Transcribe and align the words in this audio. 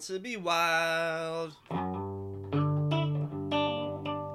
to 0.00 0.18
be 0.18 0.36
wild. 0.38 1.52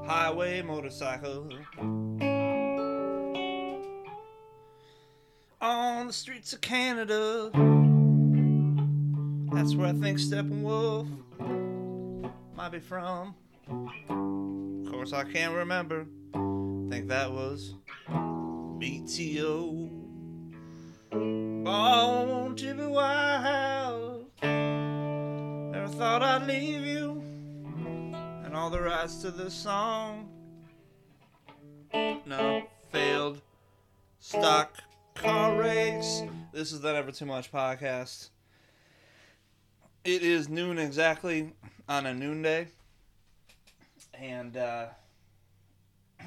Highway 0.08 0.62
motorcycle. 0.62 1.50
On 5.60 6.08
the 6.08 6.14
streets 6.14 6.54
of 6.54 6.62
Canada. 6.62 7.50
That's 9.54 9.74
where 9.74 9.88
I 9.88 9.94
think 9.94 10.20
Steppenwolf 10.20 11.08
might 12.56 12.72
be 12.72 12.80
from. 12.80 13.34
Of 13.68 14.92
course, 14.92 15.14
I 15.14 15.24
can't 15.24 15.56
remember. 15.56 16.06
think 16.92 17.08
that 17.08 17.32
was 17.32 17.74
BTO. 18.80 19.90
Born 21.10 22.56
to 22.56 22.74
be 22.76 22.86
wild. 22.86 23.35
Thought 25.98 26.24
I'd 26.24 26.46
leave 26.46 26.86
you. 26.86 27.24
And 28.44 28.54
all 28.54 28.70
the 28.70 28.82
rights 28.82 29.22
to 29.22 29.32
this 29.32 29.54
song. 29.54 30.30
No, 32.26 32.64
failed. 32.92 33.42
Stock 34.20 34.78
car 35.14 35.58
race. 35.58 36.24
This 36.52 36.74
is 36.74 36.82
the 36.82 36.92
Never 36.92 37.14
Too 37.14 37.26
Much 37.26 37.50
podcast. 37.50 38.30
It 40.04 40.22
is 40.22 40.50
noon 40.50 40.80
exactly 40.80 41.54
on 41.88 42.06
a 42.06 42.14
noon 42.14 42.42
day. 42.42 42.68
And 44.14 44.58
uh, 44.58 44.88
a 46.20 46.26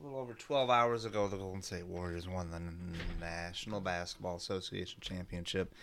little 0.00 0.20
over 0.20 0.34
12 0.34 0.70
hours 0.70 1.04
ago, 1.04 1.26
the 1.26 1.36
Golden 1.36 1.62
State 1.62 1.86
Warriors 1.86 2.28
won 2.28 2.52
the 2.52 2.60
National 3.18 3.80
Basketball 3.80 4.36
Association 4.36 5.00
championship. 5.00 5.74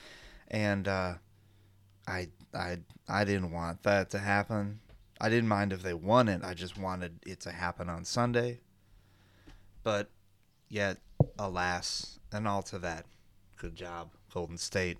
And 0.48 0.88
uh, 0.88 1.16
I, 2.08 2.30
I, 2.53 2.77
I 3.08 3.23
didn't 3.23 3.52
want 3.52 3.83
that 3.83 4.09
to 4.11 4.19
happen. 4.19 4.80
I 5.19 5.30
didn't 5.30 5.50
mind 5.50 5.73
if 5.73 5.81
they 5.81 5.94
won 5.94 6.27
it. 6.27 6.44
I 6.44 6.53
just 6.53 6.77
wanted 6.77 7.19
it 7.25 7.41
to 7.41 7.52
happen 7.52 7.89
on 7.89 8.05
Sunday. 8.05 8.59
But 9.83 10.09
yet, 10.69 10.97
alas, 11.38 12.19
and 12.31 12.47
all 12.47 12.61
to 12.64 12.80
that. 12.80 13.05
Good 13.58 13.75
job, 13.75 14.09
Golden 14.33 14.58
State. 14.58 14.97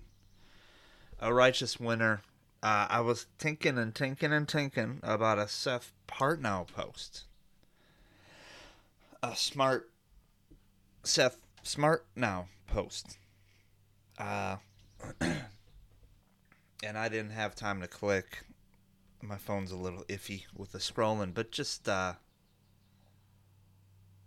A 1.20 1.32
righteous 1.32 1.78
winner. 1.78 2.22
Uh, 2.62 2.86
I 2.90 3.00
was 3.00 3.26
thinking 3.38 3.78
and 3.78 3.94
thinking 3.94 4.32
and 4.32 4.48
thinking 4.48 4.98
about 5.02 5.38
a 5.38 5.46
Seth 5.46 5.92
Partnow 6.08 6.66
post. 6.66 7.24
A 9.22 9.36
smart 9.36 9.90
Seth 11.04 11.38
Smart 11.62 12.06
Now 12.16 12.48
post. 12.66 13.18
Uh, 14.18 14.56
and 16.82 16.96
I 16.96 17.08
didn't 17.08 17.32
have 17.32 17.54
time 17.54 17.80
to 17.80 17.88
click. 17.88 18.44
My 19.22 19.36
phone's 19.36 19.72
a 19.72 19.76
little 19.76 20.04
iffy 20.04 20.44
with 20.56 20.72
the 20.72 20.78
scrolling, 20.78 21.34
but 21.34 21.50
just 21.50 21.88
uh, 21.88 22.14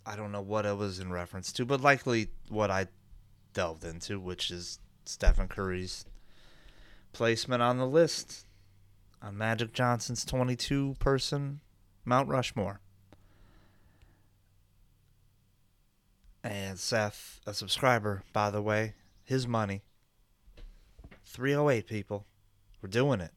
I 0.06 0.16
don't 0.16 0.32
know 0.32 0.42
what 0.42 0.66
it 0.66 0.78
was 0.78 1.00
in 1.00 1.12
reference 1.12 1.52
to, 1.54 1.66
but 1.66 1.82
likely 1.82 2.30
what 2.50 2.70
I 2.70 2.88
delved 3.54 3.86
into, 3.86 4.20
which 4.20 4.52
is 4.52 4.80
Stephen 5.06 5.48
Curry's 5.48 6.06
placement 7.14 7.62
on 7.62 7.78
the 7.78 7.88
list 7.88 8.46
on 9.22 9.38
Magic 9.38 9.74
Johnson's 9.74 10.26
22 10.26 10.96
person 11.00 11.62
Mount 12.04 12.28
Rushmore. 12.28 12.82
And 16.44 16.80
Seth, 16.80 17.40
a 17.46 17.54
subscriber, 17.54 18.24
by 18.34 18.50
the 18.50 18.64
way, 18.64 18.96
his 19.24 19.48
money. 19.48 19.84
308 21.24 21.86
people. 21.86 22.26
We're 22.82 22.90
doing 22.90 23.22
it. 23.22 23.32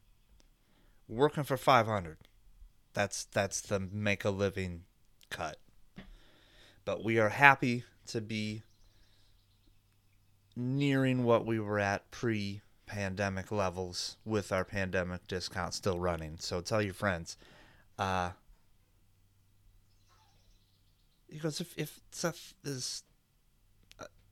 We're 1.09 1.19
working 1.19 1.45
for 1.45 1.57
500. 1.57 2.19
That's 2.95 3.25
that's 3.25 3.61
the 3.61 3.81
make 3.81 4.25
a 4.25 4.31
living 4.31 4.85
cut. 5.31 5.59
But 6.85 7.03
we 7.03 7.19
are 7.19 7.31
happy 7.31 7.85
to 8.07 8.21
be 8.21 8.63
nearing 10.57 11.25
what 11.25 11.45
we 11.45 11.59
were 11.59 11.79
at 11.79 12.11
pre 12.11 12.63
pandemic 12.87 13.51
levels 13.51 14.17
with 14.25 14.53
our 14.53 14.65
pandemic 14.65 15.27
discount 15.27 15.75
still 15.75 15.99
running. 15.99 16.37
So 16.39 16.61
tell 16.61 16.83
your 16.83 16.95
friends. 16.95 17.37
Uh, 17.99 18.31
because 21.29 21.61
if, 21.61 21.77
if 21.77 22.01
Seth 22.13 22.55
is 22.63 23.03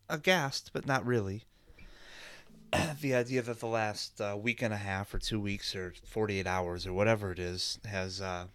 aghast, 0.08 0.70
but 0.72 0.86
not 0.86 1.04
really, 1.04 1.44
the 3.00 3.14
idea 3.14 3.42
that 3.42 3.60
the 3.60 3.66
last 3.66 4.20
uh, 4.20 4.36
week 4.40 4.62
and 4.62 4.74
a 4.74 4.78
half 4.78 5.14
or 5.14 5.18
two 5.18 5.40
weeks 5.40 5.74
or 5.74 5.94
48 6.04 6.46
hours 6.46 6.86
or 6.86 6.92
whatever 6.92 7.32
it 7.32 7.38
is 7.38 7.78
has 7.84 8.20
uh, 8.20 8.46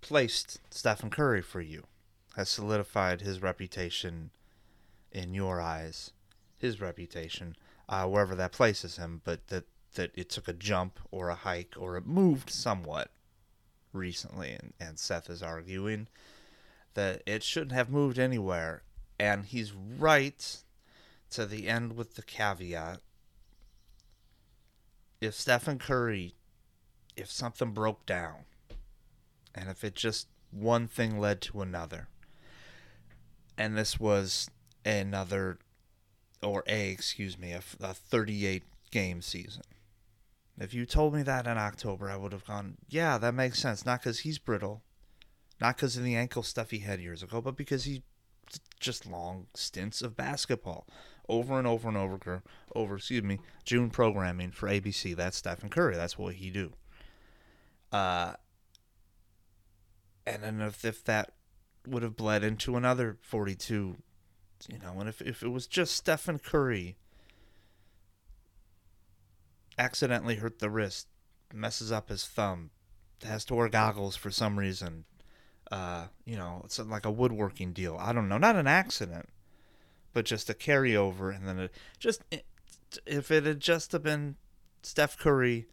placed 0.00 0.60
Stephen 0.70 1.10
Curry 1.10 1.42
for 1.42 1.60
you, 1.60 1.84
has 2.36 2.48
solidified 2.48 3.20
his 3.20 3.42
reputation 3.42 4.30
in 5.10 5.34
your 5.34 5.60
eyes, 5.60 6.12
his 6.58 6.80
reputation, 6.80 7.56
uh, 7.88 8.06
wherever 8.06 8.34
that 8.34 8.52
places 8.52 8.96
him, 8.96 9.20
but 9.24 9.48
that, 9.48 9.64
that 9.94 10.10
it 10.14 10.30
took 10.30 10.48
a 10.48 10.52
jump 10.52 10.98
or 11.10 11.28
a 11.28 11.34
hike 11.34 11.74
or 11.78 11.96
it 11.96 12.06
moved 12.06 12.50
somewhat 12.50 13.10
recently. 13.92 14.52
And, 14.52 14.72
and 14.78 14.98
Seth 14.98 15.30
is 15.30 15.42
arguing 15.42 16.08
that 16.94 17.22
it 17.26 17.42
shouldn't 17.42 17.72
have 17.72 17.90
moved 17.90 18.18
anywhere. 18.18 18.82
And 19.18 19.46
he's 19.46 19.72
right 19.72 20.58
to 21.30 21.46
the 21.46 21.68
end 21.68 21.96
with 21.96 22.14
the 22.14 22.22
caveat. 22.22 23.00
If 25.20 25.34
Stephen 25.34 25.78
Curry, 25.78 26.34
if 27.16 27.30
something 27.30 27.72
broke 27.72 28.04
down, 28.06 28.44
and 29.54 29.68
if 29.68 29.82
it 29.82 29.94
just 29.94 30.28
one 30.50 30.86
thing 30.86 31.18
led 31.18 31.40
to 31.42 31.62
another, 31.62 32.08
and 33.56 33.76
this 33.76 33.98
was 33.98 34.50
another, 34.84 35.58
or 36.42 36.62
a, 36.66 36.90
excuse 36.90 37.38
me, 37.38 37.52
a, 37.52 37.62
a 37.80 37.94
38 37.94 38.62
game 38.90 39.22
season. 39.22 39.62
If 40.58 40.72
you 40.72 40.86
told 40.86 41.14
me 41.14 41.22
that 41.22 41.46
in 41.46 41.58
October, 41.58 42.10
I 42.10 42.16
would 42.16 42.32
have 42.32 42.46
gone, 42.46 42.78
yeah, 42.88 43.18
that 43.18 43.34
makes 43.34 43.58
sense. 43.58 43.84
Not 43.84 44.00
because 44.00 44.20
he's 44.20 44.38
brittle, 44.38 44.82
not 45.60 45.76
because 45.76 45.96
of 45.96 46.04
the 46.04 46.16
ankle 46.16 46.42
stuff 46.42 46.70
he 46.70 46.78
had 46.78 47.00
years 47.00 47.22
ago, 47.22 47.40
but 47.40 47.56
because 47.56 47.84
he 47.84 48.02
just 48.78 49.06
long 49.06 49.46
stints 49.54 50.02
of 50.02 50.16
basketball 50.16 50.86
over 51.28 51.58
and 51.58 51.66
over 51.66 51.88
and 51.88 51.96
over 51.96 52.42
over 52.74 52.96
excuse 52.96 53.22
me 53.22 53.40
June 53.64 53.90
programming 53.90 54.50
for 54.50 54.68
ABC. 54.68 55.14
That's 55.16 55.36
Stephen 55.36 55.68
Curry. 55.68 55.96
That's 55.96 56.18
what 56.18 56.34
he 56.34 56.50
do. 56.50 56.72
Uh, 57.92 58.34
and 60.26 60.42
then 60.42 60.60
if 60.60 60.84
if 60.84 61.04
that 61.04 61.32
would 61.86 62.02
have 62.02 62.16
bled 62.16 62.42
into 62.42 62.76
another 62.76 63.16
42 63.20 63.96
you 64.68 64.78
know, 64.78 64.98
and 64.98 65.08
if, 65.08 65.20
if 65.20 65.42
it 65.42 65.48
was 65.48 65.66
just 65.66 65.94
Stephen 65.94 66.38
Curry 66.38 66.96
accidentally 69.78 70.36
hurt 70.36 70.58
the 70.58 70.70
wrist, 70.70 71.08
messes 71.52 71.92
up 71.92 72.08
his 72.08 72.26
thumb, 72.26 72.70
has 73.22 73.44
to 73.46 73.54
wear 73.54 73.68
goggles 73.68 74.16
for 74.16 74.30
some 74.30 74.58
reason, 74.58 75.04
uh, 75.70 76.06
you 76.24 76.36
know, 76.36 76.62
it's 76.64 76.78
like 76.78 77.04
a 77.04 77.10
woodworking 77.10 77.72
deal. 77.72 77.96
I 78.00 78.12
don't 78.12 78.28
know, 78.28 78.38
not 78.38 78.56
an 78.56 78.66
accident, 78.66 79.28
but 80.16 80.24
just 80.24 80.48
a 80.48 80.54
carryover, 80.54 81.36
and 81.36 81.46
then 81.46 81.58
it 81.58 81.72
just 81.98 82.22
if 83.04 83.30
it 83.30 83.44
had 83.44 83.60
just 83.60 84.02
been 84.02 84.36
Steph 84.82 85.18
Curry. 85.18 85.66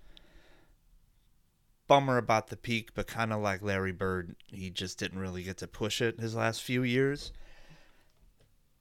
Bummer 1.87 2.17
about 2.17 2.47
the 2.47 2.57
peak, 2.57 2.89
but 2.93 3.07
kind 3.07 3.31
of 3.31 3.41
like 3.41 3.61
Larry 3.61 3.93
Bird, 3.93 4.35
he 4.47 4.69
just 4.69 4.99
didn't 4.99 5.19
really 5.19 5.43
get 5.43 5.57
to 5.59 5.67
push 5.67 6.01
it 6.01 6.19
his 6.19 6.35
last 6.35 6.61
few 6.61 6.83
years. 6.83 7.31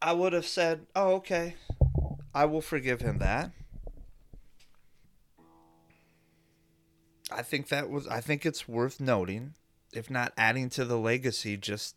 I 0.00 0.14
would 0.14 0.32
have 0.32 0.46
said, 0.46 0.86
"Oh, 0.96 1.14
okay. 1.14 1.54
I 2.34 2.46
will 2.46 2.60
forgive 2.60 3.00
him 3.00 3.18
that." 3.18 3.52
I 7.30 7.42
think 7.42 7.68
that 7.68 7.88
was 7.88 8.08
I 8.08 8.20
think 8.20 8.44
it's 8.44 8.66
worth 8.66 8.98
noting, 8.98 9.54
if 9.92 10.10
not 10.10 10.32
adding 10.36 10.70
to 10.70 10.84
the 10.84 10.98
legacy, 10.98 11.56
just 11.56 11.94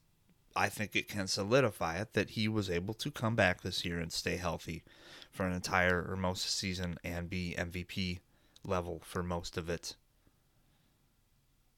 I 0.56 0.70
think 0.70 0.96
it 0.96 1.08
can 1.08 1.28
solidify 1.28 1.98
it 1.98 2.14
that 2.14 2.32
he 2.32 2.48
was 2.48 2.70
able 2.70 2.94
to 2.96 3.12
come 3.12 3.36
back 3.36 3.62
this 3.62 3.84
year 3.84 4.00
and 4.00 4.12
stay 4.12 4.38
healthy 4.38 4.84
for 5.32 5.46
an 5.46 5.54
entire 5.54 6.06
or 6.10 6.16
most 6.16 6.50
season 6.50 6.98
and 7.04 7.30
be 7.30 7.56
MVP 7.58 8.20
level 8.64 9.02
for 9.04 9.22
most 9.22 9.58
of 9.58 9.70
it. 9.70 9.96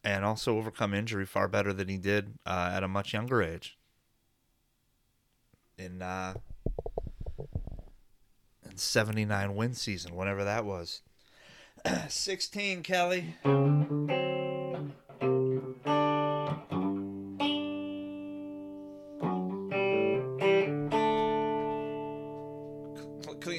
And 0.03 0.23
also 0.23 0.57
overcome 0.57 0.93
injury 0.93 1.25
far 1.25 1.47
better 1.47 1.73
than 1.73 1.87
he 1.87 1.97
did 1.97 2.35
uh, 2.45 2.71
at 2.73 2.83
a 2.83 2.87
much 2.87 3.13
younger 3.13 3.41
age 3.41 3.77
in 5.77 6.01
uh, 6.01 6.33
in 8.69 8.77
79 8.77 9.55
win 9.55 9.73
season, 9.73 10.15
whatever 10.15 10.43
that 10.43 10.65
was. 10.65 11.01
16, 12.09 12.83
Kelly. 12.83 13.35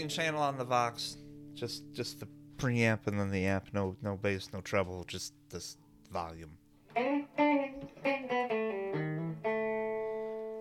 Channel 0.09 0.43
on 0.43 0.57
the 0.59 0.65
Vox. 0.65 1.17
Just 1.55 1.85
just 1.93 2.21
the 2.21 2.29
preamp 2.57 3.07
and 3.07 3.19
then 3.19 3.31
the 3.31 3.47
amp, 3.47 3.69
no 3.73 3.97
no 4.03 4.17
bass, 4.17 4.51
no 4.53 4.61
treble, 4.61 5.05
just 5.05 5.35
this 5.51 5.77
volume. 6.11 6.57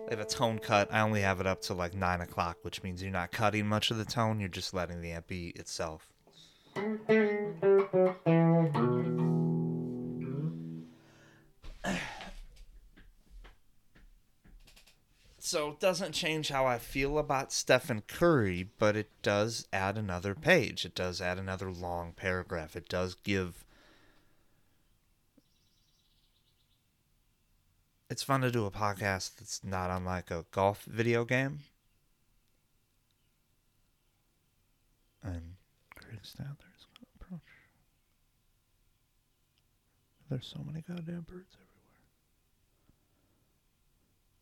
They 0.08 0.14
have 0.16 0.20
a 0.20 0.24
tone 0.24 0.58
cut. 0.58 0.88
I 0.92 1.00
only 1.00 1.20
have 1.20 1.40
it 1.40 1.46
up 1.46 1.60
to 1.62 1.74
like 1.74 1.94
nine 1.94 2.20
o'clock, 2.20 2.58
which 2.62 2.82
means 2.82 3.02
you're 3.02 3.12
not 3.12 3.30
cutting 3.30 3.66
much 3.66 3.90
of 3.90 3.98
the 3.98 4.04
tone. 4.04 4.40
You're 4.40 4.48
just 4.48 4.72
letting 4.72 5.02
the 5.02 5.12
amp 5.12 5.26
be 5.26 5.48
itself. 5.50 6.08
Doesn't 15.80 16.12
change 16.12 16.48
how 16.48 16.66
I 16.66 16.78
feel 16.78 17.18
about 17.18 17.52
Stephen 17.52 18.02
Curry, 18.08 18.68
but 18.78 18.96
it 18.96 19.10
does 19.22 19.68
add 19.72 19.96
another 19.96 20.34
page. 20.34 20.84
It 20.84 20.94
does 20.94 21.20
add 21.20 21.38
another 21.38 21.70
long 21.70 22.12
paragraph. 22.12 22.74
It 22.74 22.88
does 22.88 23.14
give. 23.14 23.64
It's 28.10 28.24
fun 28.24 28.40
to 28.40 28.50
do 28.50 28.66
a 28.66 28.72
podcast 28.72 29.36
that's 29.36 29.62
not 29.62 29.90
unlike 29.90 30.32
a 30.32 30.46
golf 30.50 30.82
video 30.84 31.24
game. 31.24 31.60
And 35.22 35.54
Craig 35.94 36.20
Stadler's 36.22 36.86
approach. 37.14 37.40
There's 40.28 40.46
so 40.46 40.64
many 40.66 40.80
goddamn 40.80 41.26
birds 41.28 41.54
everywhere. 41.54 41.67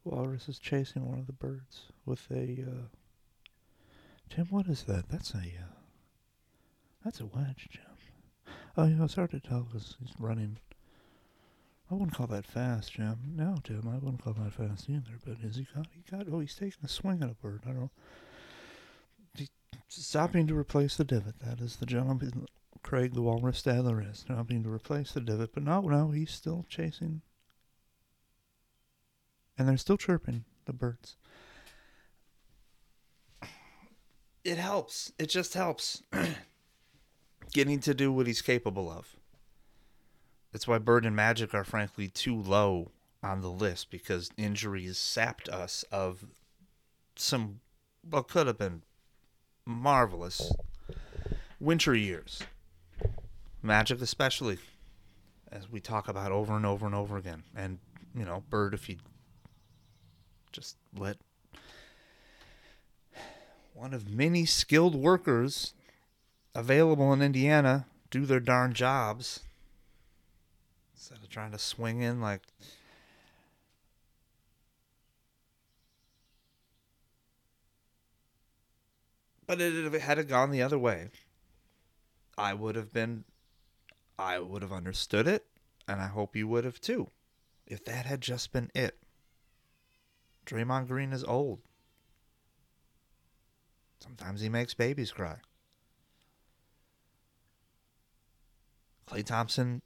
Walrus 0.07 0.49
is 0.49 0.59
chasing 0.59 1.05
one 1.05 1.19
of 1.19 1.27
the 1.27 1.33
birds 1.33 1.87
with 2.05 2.31
a. 2.31 2.65
Uh, 2.67 2.87
Jim, 4.29 4.47
what 4.51 4.67
is 4.67 4.85
that? 4.85 5.09
That's 5.09 5.35
a. 5.35 5.39
Uh, 5.39 5.75
that's 7.05 7.21
a 7.21 7.27
wedge, 7.27 7.69
Jim. 7.71 7.83
Oh, 8.77 8.87
yeah, 8.87 9.05
it's 9.05 9.15
hard 9.15 9.31
to 9.31 9.41
tell 9.41 9.63
because 9.63 9.97
he's 10.01 10.13
running. 10.19 10.59
I 11.91 11.95
wouldn't 11.95 12.15
call 12.15 12.27
that 12.29 12.47
fast, 12.47 12.93
Jim. 12.93 13.17
No, 13.37 13.57
Jim, 13.63 13.89
I 13.89 13.95
wouldn't 13.95 14.23
call 14.23 14.35
that 14.35 14.53
fast 14.53 14.89
either. 14.89 15.19
But 15.25 15.39
is 15.43 15.57
he 15.57 15.67
got? 15.75 15.87
He 15.93 16.03
got. 16.11 16.27
Oh, 16.33 16.41
he's 16.41 16.55
taking 16.55 16.85
a 16.85 16.89
swing 16.89 17.23
at 17.23 17.31
a 17.31 17.35
bird. 17.35 17.63
I 17.67 17.73
don't. 17.73 17.91
He's 19.37 19.51
stopping 19.89 20.47
to 20.47 20.57
replace 20.57 20.97
the 20.97 21.05
divot. 21.05 21.41
That 21.41 21.61
is 21.61 21.77
the 21.77 21.87
gentleman, 21.87 22.47
Craig 22.83 23.15
the 23.15 23.23
Walrus 23.23 23.63
Stadler 23.63 24.09
is 24.09 24.19
stopping 24.19 24.63
to 24.63 24.73
replace 24.73 25.13
the 25.13 25.21
divot. 25.21 25.51
But 25.55 25.65
no, 25.65 25.81
no, 25.81 26.11
he's 26.11 26.31
still 26.31 26.65
chasing 26.69 27.23
and 29.59 29.69
they're 29.69 29.77
still 29.77 29.97
chirping, 29.97 30.45
the 30.67 30.73
birds. 30.73 31.17
It 34.45 34.59
helps. 34.59 35.13
It 35.19 35.27
just 35.27 35.55
helps. 35.55 36.03
Getting 37.53 37.81
to 37.81 37.95
do 37.95 38.13
what 38.13 38.27
he's 38.27 38.43
capable 38.43 38.91
of. 38.91 39.17
That's 40.53 40.69
why 40.69 40.79
Bird 40.79 41.05
and 41.05 41.17
Magic 41.17 41.53
are 41.53 41.65
frankly 41.65 42.09
too 42.09 42.41
low 42.41 42.93
on 43.23 43.41
the 43.41 43.51
list 43.51 43.91
because 43.91 44.31
injuries 44.37 44.99
sapped 44.99 45.49
us 45.49 45.85
of 45.91 46.27
some 47.17 47.61
what 48.09 48.29
could 48.29 48.47
have 48.47 48.59
been 48.59 48.83
marvelous 49.65 50.53
winter 51.59 51.95
years. 51.95 52.43
Magic 53.63 54.01
especially 54.01 54.59
as 55.51 55.71
we 55.71 55.81
talk 55.81 56.09
about 56.09 56.31
over 56.31 56.57
and 56.57 56.65
over 56.65 56.87
and 56.87 56.95
over 56.95 57.17
again. 57.17 57.43
And, 57.55 57.79
you 58.15 58.25
know, 58.25 58.45
Bird 58.49 58.75
if 58.75 58.85
he 58.85 58.99
just 60.57 60.79
let 60.97 61.19
one 63.75 63.93
of 63.93 64.09
many 64.09 64.47
skilled 64.47 64.95
workers 64.95 65.75
available 66.55 67.13
in 67.13 67.21
Indiana 67.21 67.85
do 68.11 68.25
their 68.25 68.41
darn 68.41 68.73
jobs 68.73 69.41
instead 70.95 71.19
of 71.19 71.29
trying 71.29 71.53
to 71.53 71.59
swing 71.59 72.01
in 72.01 72.23
like 72.23 72.41
but 79.47 79.61
it, 79.61 79.93
had 80.01 80.19
it 80.19 80.27
gone 80.27 80.51
the 80.51 80.63
other 80.63 80.79
way 80.79 81.11
i 82.39 82.55
would 82.55 82.77
have 82.77 82.95
been 82.95 83.25
i 84.19 84.39
would 84.39 84.63
have 84.63 84.73
understood 84.73 85.29
it 85.29 85.45
and 85.87 86.01
i 86.01 86.07
hope 86.07 86.35
you 86.35 86.49
would 86.49 86.65
have 86.65 86.81
too 86.81 87.11
if 87.67 87.85
that 87.85 88.07
had 88.07 88.23
just 88.23 88.53
been 88.53 88.71
it 88.75 88.97
Draymond 90.47 90.87
Green 90.87 91.13
is 91.13 91.25
old. 91.25 91.61
Sometimes 94.01 94.41
he 94.41 94.49
makes 94.49 94.75
babies 94.75 95.11
cry. 95.11 95.37
Klay 99.09 99.25
Thompson, 99.25 99.83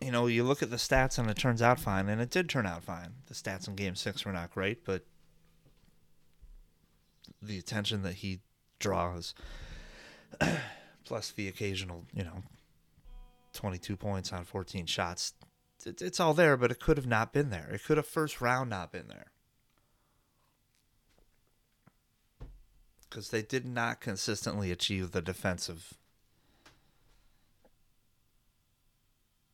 you 0.00 0.10
know, 0.10 0.26
you 0.26 0.44
look 0.44 0.62
at 0.62 0.70
the 0.70 0.76
stats 0.76 1.18
and 1.18 1.28
it 1.30 1.36
turns 1.36 1.62
out 1.62 1.80
fine, 1.80 2.08
and 2.08 2.20
it 2.20 2.30
did 2.30 2.48
turn 2.48 2.66
out 2.66 2.84
fine. 2.84 3.14
The 3.26 3.34
stats 3.34 3.68
in 3.68 3.74
game 3.74 3.94
six 3.94 4.24
were 4.24 4.32
not 4.32 4.50
great, 4.50 4.84
but 4.84 5.04
the 7.42 7.58
attention 7.58 8.02
that 8.02 8.14
he 8.14 8.40
draws, 8.78 9.34
plus 11.04 11.32
the 11.32 11.48
occasional, 11.48 12.04
you 12.12 12.24
know, 12.24 12.42
22 13.54 13.96
points 13.96 14.32
on 14.32 14.44
14 14.44 14.86
shots, 14.86 15.34
it's 15.84 16.20
all 16.20 16.34
there, 16.34 16.56
but 16.56 16.70
it 16.70 16.80
could 16.80 16.96
have 16.96 17.06
not 17.06 17.32
been 17.32 17.50
there. 17.50 17.68
It 17.72 17.84
could 17.84 17.96
have 17.96 18.06
first 18.06 18.40
round 18.40 18.70
not 18.70 18.92
been 18.92 19.08
there. 19.08 19.26
Because 23.08 23.30
they 23.30 23.42
did 23.42 23.64
not 23.64 24.00
consistently 24.00 24.70
achieve 24.70 25.10
the 25.10 25.22
defensive. 25.22 25.94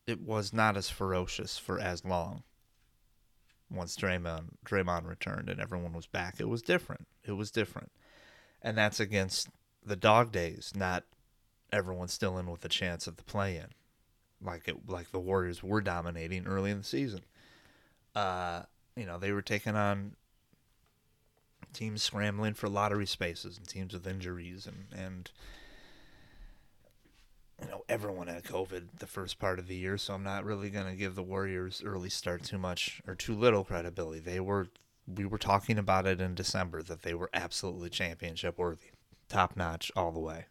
It 0.07 0.21
was 0.21 0.53
not 0.53 0.77
as 0.77 0.89
ferocious 0.89 1.57
for 1.57 1.79
as 1.79 2.05
long. 2.05 2.43
Once 3.71 3.95
Draymond 3.95 4.49
Draymond 4.65 5.07
returned 5.07 5.49
and 5.49 5.59
everyone 5.59 5.93
was 5.93 6.05
back, 6.05 6.35
it 6.39 6.47
was 6.47 6.61
different. 6.61 7.07
It 7.23 7.31
was 7.31 7.49
different, 7.49 7.91
and 8.61 8.77
that's 8.77 8.99
against 8.99 9.49
the 9.83 9.95
dog 9.95 10.31
days, 10.31 10.71
not 10.75 11.03
everyone 11.71 12.07
still 12.07 12.37
in 12.37 12.49
with 12.49 12.63
a 12.63 12.69
chance 12.69 13.07
of 13.07 13.17
the 13.17 13.23
play 13.23 13.57
in, 13.57 13.67
like 14.39 14.67
it 14.67 14.87
like 14.87 15.11
the 15.11 15.19
Warriors 15.19 15.63
were 15.63 15.81
dominating 15.81 16.45
early 16.45 16.69
in 16.69 16.79
the 16.79 16.83
season. 16.83 17.21
Uh, 18.13 18.63
you 18.95 19.05
know 19.05 19.17
they 19.17 19.31
were 19.31 19.41
taking 19.41 19.75
on 19.75 20.15
teams 21.75 22.01
scrambling 22.01 22.53
for 22.53 22.69
lottery 22.69 23.05
spaces 23.05 23.57
and 23.57 23.67
teams 23.67 23.93
with 23.93 24.07
injuries 24.07 24.65
and 24.65 24.87
and 24.97 25.31
you 27.61 27.67
know 27.67 27.83
everyone 27.87 28.27
had 28.27 28.43
COVID 28.43 28.99
the 28.99 29.07
first 29.07 29.39
part 29.39 29.59
of 29.59 29.67
the 29.67 29.75
year, 29.75 29.97
so 29.97 30.13
I'm 30.13 30.23
not 30.23 30.45
really 30.45 30.69
going 30.69 30.87
to 30.87 30.95
give 30.95 31.15
the 31.15 31.23
Warriors 31.23 31.81
early 31.85 32.09
start 32.09 32.43
too 32.43 32.57
much 32.57 33.01
or 33.07 33.15
too 33.15 33.35
little 33.35 33.63
credibility. 33.63 34.19
They 34.19 34.39
were 34.39 34.67
we 35.07 35.25
were 35.25 35.37
talking 35.37 35.77
about 35.77 36.07
it 36.07 36.19
in 36.19 36.33
December 36.33 36.81
that 36.83 37.03
they 37.03 37.13
were 37.13 37.29
absolutely 37.33 37.89
championship 37.89 38.57
worthy, 38.57 38.91
top 39.29 39.55
notch 39.55 39.91
all 39.95 40.11
the 40.11 40.19
way. 40.19 40.45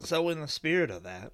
So 0.00 0.28
in 0.28 0.40
the 0.40 0.48
spirit 0.48 0.90
of 0.90 1.02
that, 1.04 1.32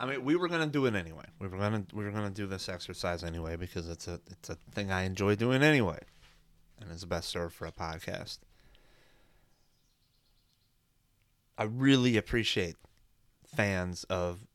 I 0.00 0.06
mean, 0.06 0.24
we 0.24 0.36
were 0.36 0.48
gonna 0.48 0.66
do 0.66 0.86
it 0.86 0.94
anyway. 0.94 1.24
We 1.40 1.48
were 1.48 1.58
gonna 1.58 1.84
we 1.92 2.04
were 2.04 2.12
gonna 2.12 2.30
do 2.30 2.46
this 2.46 2.68
exercise 2.68 3.24
anyway 3.24 3.56
because 3.56 3.88
it's 3.88 4.06
a 4.06 4.20
it's 4.30 4.48
a 4.48 4.54
thing 4.72 4.92
I 4.92 5.02
enjoy 5.02 5.34
doing 5.34 5.62
anyway, 5.62 5.98
and 6.80 6.90
it's 6.92 7.04
best 7.04 7.28
served 7.28 7.54
for 7.54 7.66
a 7.66 7.72
podcast. 7.72 8.38
I 11.56 11.64
really 11.64 12.16
appreciate 12.16 12.76
fans 13.44 14.04
of 14.04 14.46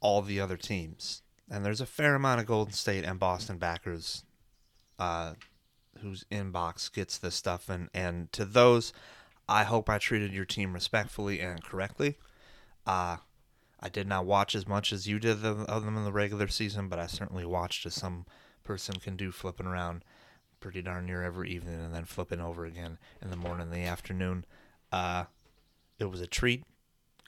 all 0.00 0.20
the 0.20 0.40
other 0.40 0.56
teams, 0.56 1.22
and 1.48 1.64
there's 1.64 1.80
a 1.80 1.86
fair 1.86 2.16
amount 2.16 2.40
of 2.40 2.46
Golden 2.46 2.74
State 2.74 3.04
and 3.04 3.20
Boston 3.20 3.58
backers, 3.58 4.24
uh, 4.98 5.34
whose 6.00 6.24
inbox 6.32 6.92
gets 6.92 7.18
this 7.18 7.36
stuff, 7.36 7.68
and 7.68 7.88
and 7.94 8.32
to 8.32 8.44
those, 8.44 8.92
I 9.48 9.62
hope 9.62 9.88
I 9.88 9.98
treated 9.98 10.32
your 10.32 10.44
team 10.44 10.72
respectfully 10.72 11.40
and 11.40 11.62
correctly. 11.62 12.18
Uh, 12.84 13.18
I 13.86 13.88
did 13.88 14.08
not 14.08 14.26
watch 14.26 14.56
as 14.56 14.66
much 14.66 14.92
as 14.92 15.06
you 15.06 15.20
did 15.20 15.44
of 15.44 15.84
them 15.84 15.96
in 15.96 16.02
the 16.02 16.10
regular 16.10 16.48
season, 16.48 16.88
but 16.88 16.98
I 16.98 17.06
certainly 17.06 17.46
watched 17.46 17.86
as 17.86 17.94
some 17.94 18.26
person 18.64 18.96
can 18.96 19.16
do, 19.16 19.30
flipping 19.30 19.64
around 19.64 20.02
pretty 20.58 20.82
darn 20.82 21.06
near 21.06 21.22
every 21.22 21.52
evening 21.52 21.78
and 21.78 21.94
then 21.94 22.04
flipping 22.04 22.40
over 22.40 22.64
again 22.64 22.98
in 23.22 23.30
the 23.30 23.36
morning 23.36 23.68
and 23.68 23.72
the 23.72 23.86
afternoon. 23.86 24.44
Uh, 24.90 25.26
it 26.00 26.06
was 26.06 26.20
a 26.20 26.26
treat 26.26 26.64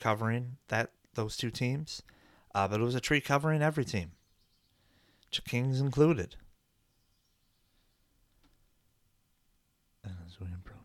covering 0.00 0.57
that 0.67 0.91
those 1.15 1.37
two 1.37 1.53
teams, 1.53 2.03
uh, 2.57 2.67
but 2.67 2.81
it 2.81 2.85
was 2.85 2.97
a 2.97 3.00
treat 3.00 3.25
covering 3.25 3.62
every 3.62 3.85
team, 3.85 4.11
Kings 5.45 5.81
included. 5.81 6.35
as 10.05 10.41
we 10.41 10.49
approach 10.49 10.79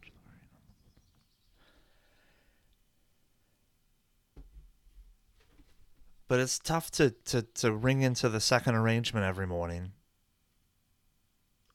but 6.27 6.39
it's 6.39 6.59
tough 6.59 6.91
to, 6.91 7.11
to, 7.25 7.41
to 7.41 7.71
ring 7.71 8.01
into 8.01 8.29
the 8.29 8.39
second 8.39 8.75
arrangement 8.75 9.25
every 9.25 9.47
morning 9.47 9.91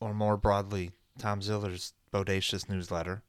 or 0.01 0.15
more 0.15 0.37
broadly, 0.37 0.93
Tom 1.19 1.41
Ziller's 1.41 1.93
bodacious 2.13 2.69
newsletter. 2.69 3.23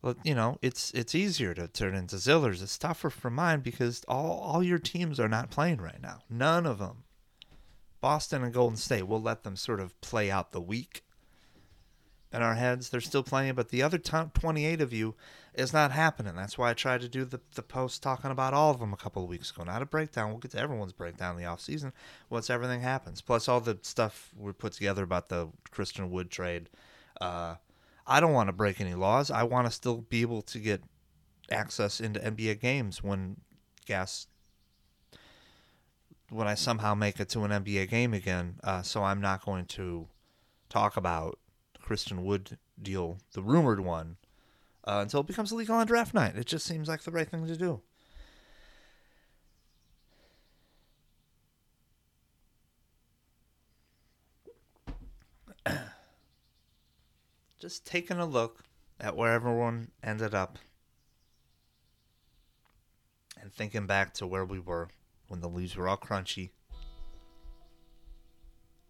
Well, 0.00 0.14
you 0.22 0.34
know, 0.34 0.58
it's 0.62 0.92
it's 0.92 1.14
easier 1.14 1.54
to 1.54 1.66
turn 1.66 1.94
into 1.94 2.16
Zillers. 2.16 2.62
It's 2.62 2.78
tougher 2.78 3.10
for 3.10 3.30
mine 3.30 3.60
because 3.60 4.04
all 4.06 4.38
all 4.38 4.62
your 4.62 4.78
teams 4.78 5.18
are 5.18 5.28
not 5.28 5.50
playing 5.50 5.80
right 5.80 6.00
now. 6.00 6.20
None 6.30 6.66
of 6.66 6.78
them. 6.78 7.04
Boston 8.00 8.44
and 8.44 8.54
Golden 8.54 8.76
State, 8.76 9.08
we'll 9.08 9.20
let 9.20 9.42
them 9.42 9.56
sort 9.56 9.80
of 9.80 10.00
play 10.00 10.30
out 10.30 10.52
the 10.52 10.60
week 10.60 11.02
in 12.32 12.42
our 12.42 12.54
heads. 12.54 12.90
They're 12.90 13.00
still 13.00 13.22
playing, 13.22 13.54
but 13.54 13.70
the 13.70 13.82
other 13.82 13.98
t- 13.98 14.16
28 14.34 14.80
of 14.80 14.92
you 14.92 15.14
is 15.54 15.72
not 15.72 15.90
happening. 15.92 16.36
That's 16.36 16.58
why 16.58 16.70
I 16.70 16.74
tried 16.74 17.00
to 17.00 17.08
do 17.08 17.24
the, 17.24 17.40
the 17.54 17.62
post 17.62 18.02
talking 18.02 18.30
about 18.30 18.54
all 18.54 18.70
of 18.70 18.80
them 18.80 18.92
a 18.92 18.96
couple 18.96 19.22
of 19.22 19.28
weeks 19.28 19.50
ago. 19.50 19.64
Not 19.64 19.82
a 19.82 19.86
breakdown. 19.86 20.30
We'll 20.30 20.38
get 20.38 20.52
to 20.52 20.58
everyone's 20.58 20.92
breakdown 20.92 21.36
in 21.36 21.42
the 21.42 21.48
off 21.48 21.60
season 21.60 21.92
once 22.30 22.50
everything 22.50 22.80
happens. 22.80 23.20
Plus 23.20 23.48
all 23.48 23.60
the 23.60 23.78
stuff 23.82 24.30
we 24.36 24.52
put 24.52 24.72
together 24.72 25.02
about 25.02 25.28
the 25.28 25.48
Christian 25.70 26.10
Wood 26.10 26.30
trade. 26.30 26.68
Uh, 27.20 27.56
I 28.06 28.20
don't 28.20 28.32
want 28.32 28.48
to 28.48 28.52
break 28.52 28.80
any 28.80 28.94
laws. 28.94 29.30
I 29.30 29.42
want 29.42 29.66
to 29.66 29.72
still 29.72 29.98
be 29.98 30.22
able 30.22 30.42
to 30.42 30.58
get 30.58 30.82
access 31.50 32.00
into 32.00 32.20
NBA 32.20 32.60
games 32.60 33.02
when 33.02 33.36
gas 33.86 34.26
when 36.30 36.46
I 36.46 36.54
somehow 36.54 36.94
make 36.94 37.20
it 37.20 37.30
to 37.30 37.44
an 37.44 37.50
NBA 37.50 37.88
game 37.88 38.12
again. 38.12 38.56
Uh, 38.62 38.82
so 38.82 39.02
I'm 39.02 39.20
not 39.20 39.44
going 39.44 39.64
to 39.66 40.08
talk 40.68 40.96
about 40.96 41.38
Christian 41.88 42.22
Wood 42.22 42.58
deal, 42.82 43.18
the 43.32 43.40
rumored 43.40 43.80
one, 43.80 44.18
uh, 44.84 44.98
until 45.00 45.20
it 45.20 45.26
becomes 45.26 45.50
illegal 45.50 45.74
on 45.74 45.86
draft 45.86 46.12
night. 46.12 46.36
It 46.36 46.44
just 46.44 46.66
seems 46.66 46.86
like 46.86 47.00
the 47.00 47.10
right 47.10 47.26
thing 47.26 47.46
to 47.46 47.56
do. 47.56 47.80
just 57.58 57.86
taking 57.86 58.18
a 58.18 58.26
look 58.26 58.64
at 59.00 59.16
where 59.16 59.32
everyone 59.32 59.90
ended 60.02 60.34
up 60.34 60.58
and 63.40 63.50
thinking 63.50 63.86
back 63.86 64.12
to 64.12 64.26
where 64.26 64.44
we 64.44 64.58
were 64.58 64.90
when 65.28 65.40
the 65.40 65.48
leaves 65.48 65.74
were 65.74 65.88
all 65.88 65.96
crunchy 65.96 66.50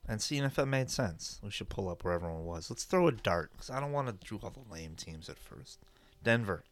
and 0.08 0.22
seeing 0.22 0.44
if 0.44 0.58
it 0.58 0.66
made 0.66 0.90
sense. 0.90 1.38
We 1.42 1.50
should 1.50 1.68
pull 1.68 1.88
up 1.88 2.02
where 2.02 2.14
everyone 2.14 2.44
was. 2.44 2.70
Let's 2.70 2.84
throw 2.84 3.06
a 3.08 3.12
dart 3.12 3.52
because 3.52 3.70
I 3.70 3.78
don't 3.78 3.92
want 3.92 4.08
to 4.08 4.28
do 4.28 4.40
all 4.42 4.50
the 4.50 4.72
lame 4.72 4.94
teams 4.96 5.28
at 5.28 5.38
first. 5.38 5.78
Denver, 6.24 6.64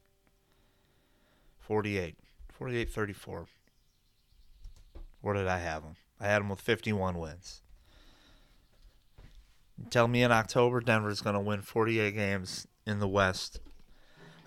48. 1.61 2.16
48 2.49 2.90
34. 2.90 3.47
Where 5.21 5.35
did 5.35 5.47
I 5.47 5.59
have 5.59 5.83
them? 5.83 5.97
I 6.19 6.26
had 6.26 6.40
them 6.40 6.49
with 6.49 6.61
51 6.61 7.19
wins. 7.19 7.61
Tell 9.90 10.09
me 10.09 10.23
in 10.23 10.33
October 10.33 10.81
Denver's 10.81 11.21
going 11.21 11.35
to 11.35 11.40
win 11.40 11.61
48 11.61 12.14
games 12.14 12.66
in 12.87 12.99
the 12.99 13.09
West 13.09 13.61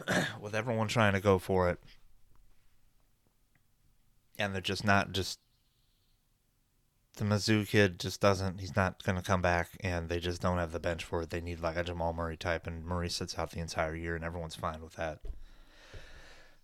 with 0.41 0.55
everyone 0.55 0.87
trying 0.87 1.13
to 1.13 1.19
go 1.19 1.37
for 1.37 1.69
it. 1.69 1.79
And 4.39 4.55
they're 4.55 4.61
just 4.61 4.85
not 4.85 5.11
just 5.11 5.39
the 7.19 7.25
Mizzou 7.25 7.67
kid 7.67 7.99
just 7.99 8.21
doesn't. 8.21 8.59
He's 8.59 8.75
not 8.75 9.03
going 9.03 9.17
to 9.17 9.21
come 9.21 9.41
back, 9.41 9.69
and 9.81 10.09
they 10.09 10.19
just 10.19 10.41
don't 10.41 10.57
have 10.57 10.71
the 10.71 10.79
bench 10.79 11.03
for 11.03 11.21
it. 11.21 11.29
They 11.29 11.41
need 11.41 11.59
like 11.59 11.77
a 11.77 11.83
Jamal 11.83 12.13
Murray 12.13 12.37
type, 12.37 12.65
and 12.65 12.83
Murray 12.83 13.09
sits 13.09 13.37
out 13.37 13.51
the 13.51 13.59
entire 13.59 13.95
year, 13.95 14.15
and 14.15 14.23
everyone's 14.23 14.55
fine 14.55 14.81
with 14.81 14.93
that. 14.95 15.19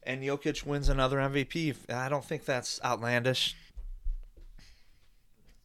And 0.01 0.23
Jokic 0.23 0.65
wins 0.65 0.87
another 0.87 1.17
MVP. 1.17 1.75
I 1.91 2.09
don't 2.09 2.23
think 2.23 2.45
that's 2.45 2.79
outlandish. 2.83 3.55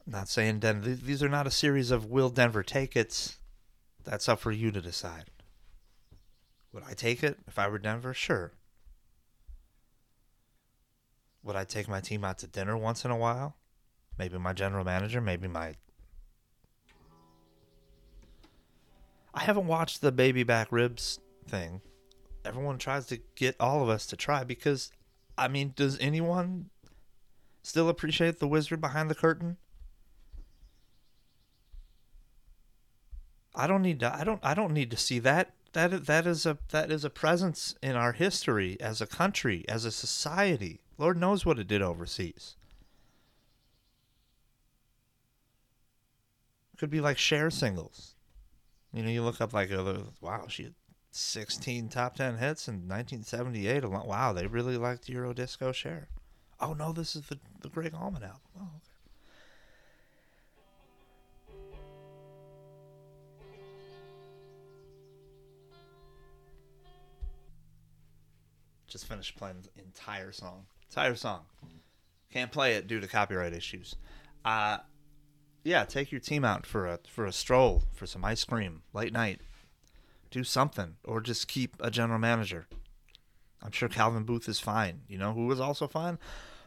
not 0.06 0.28
saying 0.28 0.58
Denver. 0.58 0.94
These 0.94 1.22
are 1.22 1.28
not 1.28 1.46
a 1.46 1.50
series 1.50 1.90
of 1.90 2.06
will 2.06 2.30
Denver 2.30 2.62
take 2.62 2.96
it. 2.96 3.36
That's 4.04 4.28
up 4.28 4.40
for 4.40 4.50
you 4.50 4.70
to 4.72 4.80
decide. 4.80 5.26
Would 6.72 6.84
I 6.88 6.94
take 6.94 7.22
it 7.22 7.38
if 7.46 7.58
I 7.58 7.68
were 7.68 7.78
Denver? 7.78 8.14
Sure. 8.14 8.52
Would 11.42 11.56
I 11.56 11.64
take 11.64 11.88
my 11.88 12.00
team 12.00 12.24
out 12.24 12.38
to 12.38 12.46
dinner 12.46 12.76
once 12.76 13.04
in 13.04 13.10
a 13.10 13.16
while? 13.16 13.56
Maybe 14.20 14.36
my 14.36 14.52
general 14.52 14.84
manager, 14.84 15.18
maybe 15.18 15.48
my. 15.48 15.74
I 19.32 19.40
haven't 19.40 19.66
watched 19.66 20.02
the 20.02 20.12
baby 20.12 20.42
back 20.42 20.70
ribs 20.70 21.20
thing. 21.48 21.80
Everyone 22.44 22.76
tries 22.76 23.06
to 23.06 23.20
get 23.34 23.56
all 23.58 23.82
of 23.82 23.88
us 23.88 24.04
to 24.08 24.16
try 24.16 24.44
because, 24.44 24.92
I 25.38 25.48
mean, 25.48 25.72
does 25.74 25.98
anyone 26.00 26.68
still 27.62 27.88
appreciate 27.88 28.40
the 28.40 28.46
wizard 28.46 28.78
behind 28.78 29.08
the 29.08 29.14
curtain? 29.14 29.56
I 33.54 33.66
don't 33.66 33.82
need 33.82 34.00
to. 34.00 34.14
I 34.14 34.22
don't. 34.24 34.40
I 34.42 34.52
don't 34.52 34.74
need 34.74 34.90
to 34.90 34.98
see 34.98 35.18
that. 35.20 35.54
That 35.72 36.04
that 36.04 36.26
is 36.26 36.44
a 36.44 36.58
that 36.68 36.92
is 36.92 37.06
a 37.06 37.10
presence 37.10 37.74
in 37.82 37.96
our 37.96 38.12
history 38.12 38.76
as 38.80 39.00
a 39.00 39.06
country, 39.06 39.64
as 39.66 39.86
a 39.86 39.90
society. 39.90 40.82
Lord 40.98 41.16
knows 41.16 41.46
what 41.46 41.58
it 41.58 41.68
did 41.68 41.80
overseas. 41.80 42.56
Could 46.80 46.88
be 46.88 47.02
like 47.02 47.18
Cher 47.18 47.50
singles. 47.50 48.14
You 48.94 49.02
know, 49.02 49.10
you 49.10 49.22
look 49.22 49.42
up 49.42 49.52
like. 49.52 49.70
Wow, 50.22 50.46
she 50.48 50.62
had 50.62 50.72
16 51.10 51.90
top 51.90 52.16
10 52.16 52.38
hits 52.38 52.68
in 52.68 52.88
1978. 52.88 53.84
Wow, 53.84 54.32
they 54.32 54.46
really 54.46 54.78
liked 54.78 55.06
Euro 55.10 55.34
Disco 55.34 55.72
Cher. 55.72 56.08
Oh 56.58 56.72
no, 56.72 56.94
this 56.94 57.14
is 57.14 57.26
the 57.26 57.38
the 57.60 57.68
Gregg 57.68 57.92
Allman 57.92 58.22
album. 58.22 58.40
Oh, 58.58 58.62
okay. 58.62 58.86
Just 68.86 69.04
finished 69.04 69.36
playing 69.36 69.56
the 69.74 69.82
entire 69.82 70.32
song. 70.32 70.64
Entire 70.88 71.14
song. 71.14 71.42
Can't 72.32 72.50
play 72.50 72.76
it 72.76 72.86
due 72.86 73.00
to 73.00 73.06
copyright 73.06 73.52
issues. 73.52 73.96
Uh, 74.46 74.78
yeah, 75.62 75.84
take 75.84 76.10
your 76.10 76.20
team 76.20 76.44
out 76.44 76.66
for 76.66 76.86
a 76.86 77.00
for 77.08 77.26
a 77.26 77.32
stroll, 77.32 77.84
for 77.92 78.06
some 78.06 78.24
ice 78.24 78.44
cream, 78.44 78.82
late 78.92 79.12
night. 79.12 79.40
Do 80.30 80.44
something, 80.44 80.96
or 81.04 81.20
just 81.20 81.48
keep 81.48 81.76
a 81.80 81.90
general 81.90 82.18
manager. 82.18 82.66
I'm 83.62 83.72
sure 83.72 83.88
Calvin 83.88 84.24
Booth 84.24 84.48
is 84.48 84.60
fine. 84.60 85.02
You 85.08 85.18
know 85.18 85.32
who 85.32 85.46
was 85.46 85.60
also 85.60 85.86
fine? 85.86 86.18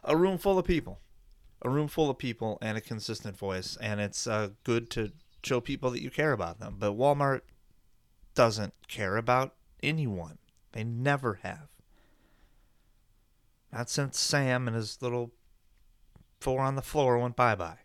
A 0.04 0.16
room 0.16 0.38
full 0.38 0.58
of 0.58 0.66
people, 0.66 1.00
a 1.62 1.70
room 1.70 1.88
full 1.88 2.10
of 2.10 2.18
people, 2.18 2.58
and 2.60 2.76
a 2.76 2.82
consistent 2.82 3.36
voice. 3.36 3.76
And 3.80 4.00
it's 4.00 4.26
uh, 4.26 4.50
good 4.64 4.90
to 4.90 5.12
show 5.42 5.60
people 5.60 5.90
that 5.90 6.02
you 6.02 6.10
care 6.10 6.32
about 6.32 6.60
them. 6.60 6.76
But 6.78 6.96
Walmart 6.96 7.40
doesn't 8.34 8.74
care 8.86 9.16
about 9.16 9.54
anyone. 9.82 10.38
They 10.72 10.84
never 10.84 11.40
have. 11.42 11.68
Not 13.72 13.90
since 13.90 14.18
Sam 14.18 14.68
and 14.68 14.76
his 14.76 15.00
little 15.02 15.32
four 16.40 16.60
on 16.60 16.76
the 16.76 16.82
floor 16.82 17.18
went 17.18 17.36
bye 17.36 17.54
bye. 17.54 17.78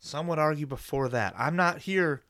Some 0.00 0.26
would 0.28 0.38
argue 0.38 0.66
before 0.66 1.10
that. 1.10 1.34
I'm 1.36 1.54
not 1.54 1.80
here 1.80 2.22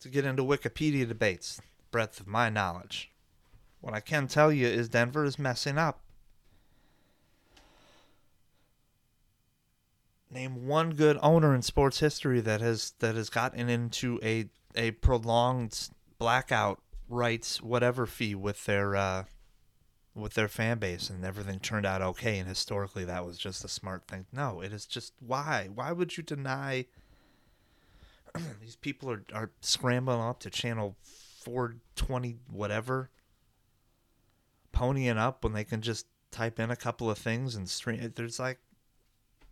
to 0.00 0.08
get 0.08 0.24
into 0.24 0.42
Wikipedia 0.42 1.06
debates, 1.06 1.60
breadth 1.90 2.18
of 2.20 2.26
my 2.26 2.48
knowledge. 2.48 3.12
What 3.80 3.92
I 3.92 4.00
can 4.00 4.26
tell 4.26 4.50
you 4.50 4.66
is 4.66 4.88
Denver 4.88 5.26
is 5.26 5.38
messing 5.38 5.76
up. 5.76 6.00
Name 10.30 10.66
one 10.66 10.94
good 10.94 11.18
owner 11.22 11.54
in 11.54 11.60
sports 11.60 12.00
history 12.00 12.40
that 12.40 12.62
has 12.62 12.94
that 12.98 13.14
has 13.14 13.28
gotten 13.28 13.68
into 13.68 14.18
a 14.22 14.46
a 14.74 14.92
prolonged 14.92 15.90
blackout 16.18 16.80
rights 17.08 17.62
whatever 17.62 18.06
fee 18.06 18.34
with 18.34 18.64
their 18.64 18.96
uh, 18.96 19.24
with 20.14 20.34
their 20.34 20.48
fan 20.48 20.78
base 20.78 21.10
and 21.10 21.24
everything 21.24 21.58
turned 21.58 21.84
out 21.84 22.00
okay 22.00 22.38
and 22.38 22.48
historically 22.48 23.04
that 23.04 23.26
was 23.26 23.36
just 23.36 23.64
a 23.64 23.68
smart 23.68 24.06
thing. 24.06 24.26
No, 24.32 24.60
it 24.60 24.72
is 24.72 24.86
just 24.86 25.12
why? 25.20 25.68
Why 25.74 25.92
would 25.92 26.16
you 26.16 26.22
deny 26.22 26.86
these 28.60 28.76
people 28.76 29.10
are, 29.10 29.24
are 29.32 29.50
scrambling 29.60 30.20
up 30.20 30.40
to 30.40 30.50
channel 30.50 30.96
420 31.02 32.36
whatever 32.50 33.10
ponying 34.72 35.18
up 35.18 35.44
when 35.44 35.52
they 35.52 35.64
can 35.64 35.82
just 35.82 36.06
type 36.30 36.58
in 36.58 36.70
a 36.70 36.76
couple 36.76 37.10
of 37.10 37.18
things 37.18 37.54
and 37.54 37.68
stream 37.68 38.12
there's 38.16 38.40
like 38.40 38.58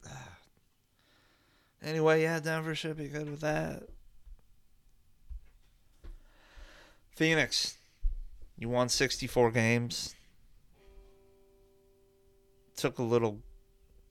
anyway 1.83 2.23
yeah 2.23 2.41
denver 2.41 2.75
should 2.75 2.97
be 2.97 3.07
good 3.07 3.31
with 3.31 3.41
that 3.41 3.85
phoenix 7.15 7.77
you 8.59 8.69
won 8.69 8.89
64 8.89 9.53
games 9.53 10.15
took 12.77 12.99
a 12.99 13.03
little 13.03 13.41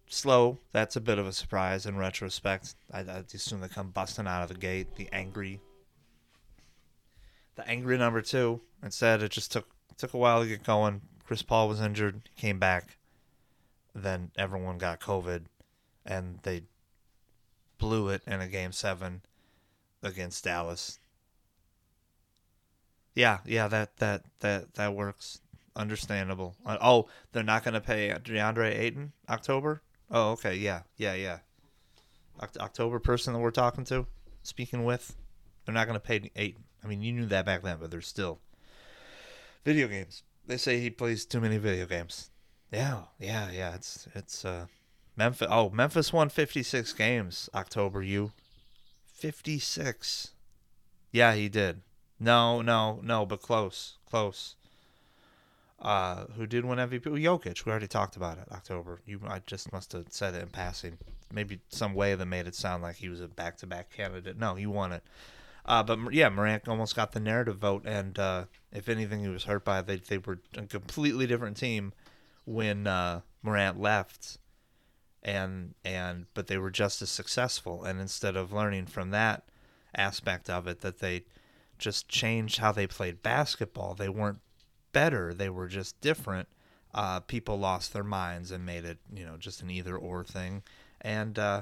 slow. 0.08 0.60
That's 0.72 0.96
a 0.96 1.01
bit 1.01 1.18
of 1.18 1.27
a 1.27 1.34
surprise 1.34 1.86
in 1.86 1.98
retrospect. 1.98 2.75
I, 2.91 3.00
I 3.00 3.24
assume 3.34 3.62
they 3.62 3.68
come 3.68 3.91
busting 3.91 4.27
out 4.27 4.44
of 4.44 4.50
the 4.50 4.56
gate, 4.56 4.96
the 4.96 5.10
angry, 5.12 5.60
the 7.56 7.68
angry 7.68 7.98
number 7.98 8.22
two. 8.22 8.62
Instead, 8.84 9.24
it 9.24 9.32
just 9.32 9.51
took 9.51 9.68
took 9.98 10.13
a 10.13 10.18
while 10.18 10.41
to 10.41 10.48
get 10.48 10.63
going. 10.63 11.01
Chris 11.25 11.41
Paul 11.41 11.70
was 11.70 11.82
injured, 11.82 12.30
came 12.36 12.60
back. 12.60 12.98
Then 13.94 14.32
everyone 14.38 14.77
got 14.77 15.00
COVID, 15.00 15.44
and 16.06 16.39
they 16.44 16.63
blew 17.77 18.10
it 18.10 18.22
in 18.25 18.41
a 18.41 18.48
game 18.48 18.72
seven. 18.72 19.22
against 20.03 20.44
Dallas. 20.44 21.00
Yeah, 23.13 23.39
yeah, 23.46 23.68
that 23.68 23.98
that 23.98 24.24
that 24.39 24.74
that 24.75 24.94
works. 24.94 25.40
Understandable. 25.75 26.55
Uh, 26.65 26.77
oh, 26.81 27.07
they're 27.31 27.43
not 27.43 27.63
going 27.63 27.73
to 27.73 27.81
pay 27.81 28.09
DeAndre 28.09 28.77
Ayton 28.77 29.13
October. 29.29 29.81
Oh, 30.09 30.31
okay, 30.31 30.55
yeah, 30.55 30.81
yeah, 30.97 31.13
yeah. 31.13 31.39
October 32.41 32.99
person 32.99 33.33
that 33.33 33.39
we're 33.39 33.51
talking 33.51 33.83
to, 33.85 34.07
speaking 34.43 34.83
with, 34.83 35.15
they're 35.65 35.73
not 35.73 35.87
going 35.87 35.99
to 35.99 36.05
pay 36.05 36.31
Ayton. 36.35 36.63
I 36.83 36.87
mean, 36.87 37.01
you 37.01 37.13
knew 37.13 37.25
that 37.27 37.45
back 37.45 37.61
then, 37.61 37.77
but 37.79 37.91
there's 37.91 38.07
still 38.07 38.39
video 39.63 39.87
games. 39.87 40.23
They 40.47 40.57
say 40.57 40.79
he 40.79 40.89
plays 40.89 41.25
too 41.25 41.39
many 41.39 41.57
video 41.57 41.85
games. 41.85 42.31
Yeah, 42.71 43.03
yeah, 43.19 43.51
yeah. 43.51 43.75
It's 43.75 44.07
it's 44.15 44.43
uh 44.43 44.65
Memphis. 45.15 45.47
Oh, 45.49 45.69
Memphis 45.69 46.11
won 46.11 46.29
56 46.29 46.93
games 46.93 47.49
October. 47.53 48.01
You 48.01 48.31
56. 49.05 50.31
Yeah, 51.11 51.33
he 51.35 51.49
did. 51.49 51.81
No, 52.19 52.61
no, 52.61 52.99
no, 53.03 53.25
but 53.25 53.41
close, 53.41 53.97
close. 54.09 54.55
Uh, 55.81 56.25
who 56.35 56.45
did 56.45 56.63
win 56.63 56.77
MVP? 56.77 57.03
Jokic. 57.03 57.65
We 57.65 57.71
already 57.71 57.88
talked 57.88 58.15
about 58.15 58.38
it. 58.38 58.45
October. 58.51 59.01
You, 59.05 59.19
I 59.27 59.41
just 59.47 59.73
must 59.73 59.93
have 59.93 60.05
said 60.09 60.35
it 60.35 60.43
in 60.43 60.50
passing. 60.50 60.97
Maybe 61.33 61.59
some 61.69 61.95
way 61.95 62.13
that 62.13 62.25
made 62.25 62.45
it 62.45 62.53
sound 62.53 62.83
like 62.83 62.97
he 62.97 63.09
was 63.09 63.19
a 63.19 63.27
back-to-back 63.27 63.89
candidate. 63.91 64.38
No, 64.38 64.53
he 64.55 64.67
won 64.67 64.91
it. 64.91 65.03
Uh, 65.65 65.81
but 65.83 66.13
yeah, 66.13 66.29
Morant 66.29 66.67
almost 66.67 66.95
got 66.95 67.11
the 67.11 67.19
narrative 67.19 67.57
vote, 67.57 67.83
and 67.85 68.17
uh, 68.17 68.45
if 68.71 68.89
anything, 68.89 69.21
he 69.21 69.27
was 69.27 69.43
hurt 69.43 69.63
by 69.63 69.79
it. 69.79 69.88
They 69.88 69.97
they 69.97 70.17
were 70.17 70.39
a 70.57 70.63
completely 70.63 71.27
different 71.27 71.55
team 71.57 71.93
when 72.45 72.88
uh, 72.88 73.21
Morant 73.43 73.79
left, 73.79 74.39
and 75.21 75.75
and 75.85 76.25
but 76.33 76.47
they 76.47 76.57
were 76.57 76.71
just 76.71 77.01
as 77.01 77.09
successful. 77.09 77.83
And 77.83 78.01
instead 78.01 78.35
of 78.35 78.51
learning 78.51 78.88
from 78.88 79.11
that 79.11 79.43
aspect 79.95 80.50
of 80.50 80.67
it, 80.67 80.81
that 80.81 81.00
they 81.00 81.25
just 81.77 82.09
changed 82.09 82.57
how 82.57 82.71
they 82.71 82.88
played 82.88 83.21
basketball. 83.21 83.93
They 83.93 84.09
weren't 84.09 84.39
better; 84.91 85.33
they 85.33 85.50
were 85.50 85.67
just 85.67 86.00
different. 86.01 86.48
Uh, 86.93 87.21
people 87.21 87.57
lost 87.57 87.93
their 87.93 88.03
minds 88.03 88.51
and 88.51 88.65
made 88.65 88.83
it, 88.83 88.98
you 89.13 89.25
know, 89.25 89.38
just 89.38 89.62
an 89.62 89.69
either 89.69 89.98
or 89.98 90.24
thing. 90.24 90.62
And 91.00 91.39
uh, 91.39 91.62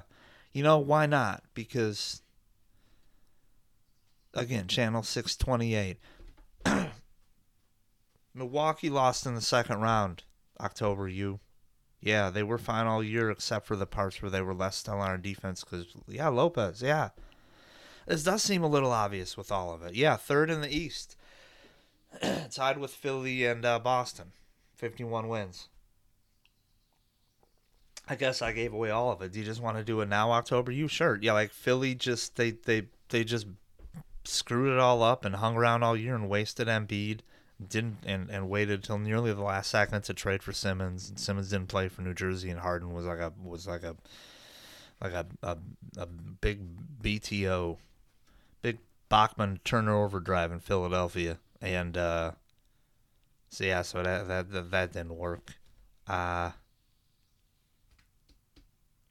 you 0.52 0.64
know 0.64 0.80
why 0.80 1.06
not? 1.06 1.44
Because 1.54 2.22
again, 4.34 4.68
channel 4.68 5.04
six 5.04 5.36
twenty 5.36 5.76
eight. 5.76 5.98
Milwaukee 8.34 8.90
lost 8.90 9.26
in 9.26 9.36
the 9.36 9.42
second 9.42 9.82
round. 9.82 10.24
October, 10.60 11.08
you. 11.08 11.40
Yeah, 12.02 12.30
they 12.30 12.44
were 12.44 12.58
fine 12.58 12.88
all 12.88 13.04
year 13.04 13.30
except 13.30 13.66
for 13.66 13.76
the 13.76 13.86
parts 13.86 14.22
where 14.22 14.32
they 14.32 14.42
were 14.42 14.54
less 14.54 14.78
stellar 14.78 15.02
on 15.02 15.22
defense. 15.22 15.64
Because 15.64 15.86
yeah, 16.08 16.30
Lopez. 16.30 16.82
Yeah, 16.82 17.10
this 18.08 18.24
does 18.24 18.42
seem 18.42 18.64
a 18.64 18.68
little 18.68 18.92
obvious 18.92 19.38
with 19.38 19.52
all 19.52 19.74
of 19.74 19.84
it. 19.84 19.96
Yeah, 19.96 20.16
third 20.16 20.50
in 20.50 20.62
the 20.62 20.76
East, 20.76 21.16
tied 22.52 22.78
with 22.78 22.92
Philly 22.92 23.46
and 23.46 23.66
uh, 23.66 23.80
Boston, 23.80 24.32
fifty-one 24.76 25.28
wins. 25.28 25.70
I 28.08 28.16
guess 28.16 28.42
I 28.42 28.54
gave 28.54 28.74
away 28.74 28.90
all 28.90 29.12
of 29.12 29.22
it. 29.22 29.32
Do 29.32 29.40
you 29.40 29.46
just 29.46 29.62
want 29.62 29.78
to 29.78 29.84
do 29.84 30.02
it 30.02 30.10
now, 30.10 30.32
October? 30.32 30.72
You 30.72 30.88
sure? 30.88 31.20
Yeah, 31.22 31.34
like 31.34 31.52
Philly 31.52 31.94
just 31.94 32.36
they 32.36 32.52
they 32.52 32.88
they 33.10 33.24
just 33.24 33.46
screwed 34.24 34.74
it 34.74 34.80
all 34.80 35.04
up 35.04 35.26
and 35.26 35.36
hung 35.36 35.56
around 35.56 35.84
all 35.84 35.96
year 35.96 36.16
and 36.16 36.30
wasted 36.30 36.68
Embiid. 36.68 37.20
Didn't 37.66 37.98
and, 38.06 38.30
and 38.30 38.50
waited 38.50 38.84
till 38.84 38.98
nearly 38.98 39.34
the 39.34 39.42
last 39.44 39.70
second 39.70 40.04
to 40.04 40.14
trade 40.14 40.42
for 40.42 40.54
Simmons. 40.54 41.10
And 41.10 41.20
Simmons 41.20 41.50
didn't 41.50 41.68
play 41.68 41.90
for 41.90 42.02
New 42.02 42.14
Jersey, 42.14 42.50
and 42.50 42.62
Harden 42.62 42.94
was 42.94 43.06
like 43.06 43.20
a 43.20 43.34
was 43.44 43.68
like 43.68 43.84
a 43.84 43.96
like 45.02 45.14
a 45.14 45.26
a, 45.44 45.58
a 45.98 46.06
big 46.06 46.62
BTO 47.04 47.78
big 48.62 48.78
Bachman 49.10 49.60
turnover 49.64 50.20
drive 50.20 50.52
in 50.52 50.60
Philadelphia, 50.60 51.38
and 51.62 51.98
uh, 51.98 52.32
so 53.50 53.64
yeah, 53.64 53.82
so 53.82 54.04
that 54.04 54.28
that 54.28 54.52
that, 54.52 54.72
that 54.72 54.94
didn't 54.94 55.16
work. 55.16 55.56
Uh, 56.08 56.52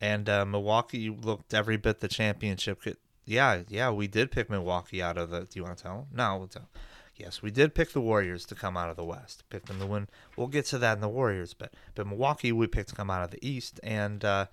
and 0.00 0.28
uh, 0.28 0.44
Milwaukee 0.44 1.11
looked 1.11 1.52
every 1.52 1.76
bit 1.76 2.00
the 2.00 2.08
championship. 2.08 2.82
Could, 2.82 2.96
yeah, 3.24 3.62
yeah, 3.68 3.90
we 3.90 4.06
did 4.06 4.30
pick 4.30 4.48
Milwaukee 4.48 5.02
out 5.02 5.18
of 5.18 5.30
the. 5.30 5.40
Do 5.40 5.48
you 5.54 5.64
want 5.64 5.76
to 5.78 5.82
tell? 5.82 5.96
Them? 5.96 6.06
No, 6.12 6.37
we'll 6.38 6.48
tell. 6.48 6.68
Yes, 7.16 7.42
we 7.42 7.50
did 7.50 7.74
pick 7.74 7.92
the 7.92 8.00
Warriors 8.00 8.46
to 8.46 8.54
come 8.54 8.76
out 8.76 8.90
of 8.90 8.96
the 8.96 9.04
West. 9.04 9.42
Picked 9.50 9.66
them 9.66 9.80
to 9.80 9.87
win. 9.87 10.08
We'll 10.37 10.46
get 10.46 10.66
to 10.66 10.78
that 10.78 10.94
in 10.94 11.00
the 11.00 11.08
Warriors, 11.08 11.52
but 11.52 11.74
but 11.94 12.06
Milwaukee 12.06 12.52
we 12.52 12.68
picked 12.68 12.90
to 12.90 12.94
come 12.94 13.11
out 13.11 13.24
of 13.24 13.32
the 13.32 13.44
East, 13.46 13.80
and 13.82 14.24
uh, 14.24 14.46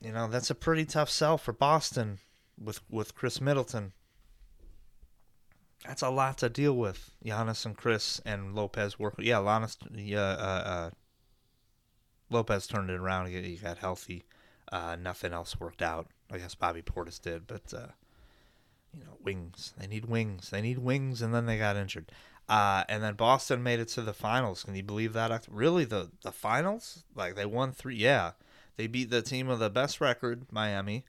you 0.00 0.12
know 0.12 0.28
that's 0.28 0.50
a 0.50 0.54
pretty 0.54 0.84
tough 0.84 1.08
sell 1.08 1.38
for 1.38 1.52
Boston 1.52 2.18
with 2.62 2.80
with 2.90 3.14
Khris 3.14 3.40
Middleton. 3.40 3.92
That's 5.86 6.02
a 6.02 6.10
lot 6.10 6.38
to 6.38 6.48
deal 6.48 6.74
with. 6.74 7.10
Giannis 7.24 7.66
and 7.66 7.76
Chris 7.76 8.20
and 8.24 8.54
Lopez 8.54 8.98
work. 8.98 9.14
Yeah, 9.18 9.36
Giannis, 9.36 9.76
yeah, 9.94 10.20
uh, 10.20 10.62
uh, 10.66 10.90
Lopez 12.30 12.66
turned 12.66 12.90
it 12.90 12.98
around. 12.98 13.26
He, 13.26 13.40
he 13.42 13.56
got 13.56 13.78
healthy. 13.78 14.24
Uh, 14.72 14.96
nothing 14.96 15.32
else 15.32 15.60
worked 15.60 15.82
out. 15.82 16.08
I 16.30 16.38
guess 16.38 16.54
Bobby 16.54 16.82
Portis 16.82 17.20
did, 17.20 17.46
but 17.46 17.72
uh, 17.74 17.88
you 18.92 19.04
know, 19.04 19.18
wings. 19.22 19.74
They 19.78 19.86
need 19.86 20.06
wings. 20.06 20.50
They 20.50 20.62
need 20.62 20.78
wings, 20.78 21.20
and 21.20 21.34
then 21.34 21.46
they 21.46 21.58
got 21.58 21.76
injured. 21.76 22.10
Uh, 22.48 22.84
and 22.88 23.02
then 23.02 23.14
Boston 23.14 23.62
made 23.62 23.80
it 23.80 23.88
to 23.88 24.02
the 24.02 24.12
finals. 24.12 24.64
Can 24.64 24.74
you 24.74 24.82
believe 24.82 25.12
that? 25.12 25.46
Really, 25.50 25.84
the 25.84 26.10
the 26.22 26.32
finals? 26.32 27.04
Like 27.14 27.36
they 27.36 27.46
won 27.46 27.72
three. 27.72 27.96
Yeah, 27.96 28.32
they 28.76 28.86
beat 28.86 29.10
the 29.10 29.22
team 29.22 29.48
with 29.48 29.60
the 29.60 29.70
best 29.70 30.00
record, 30.00 30.46
Miami. 30.50 31.04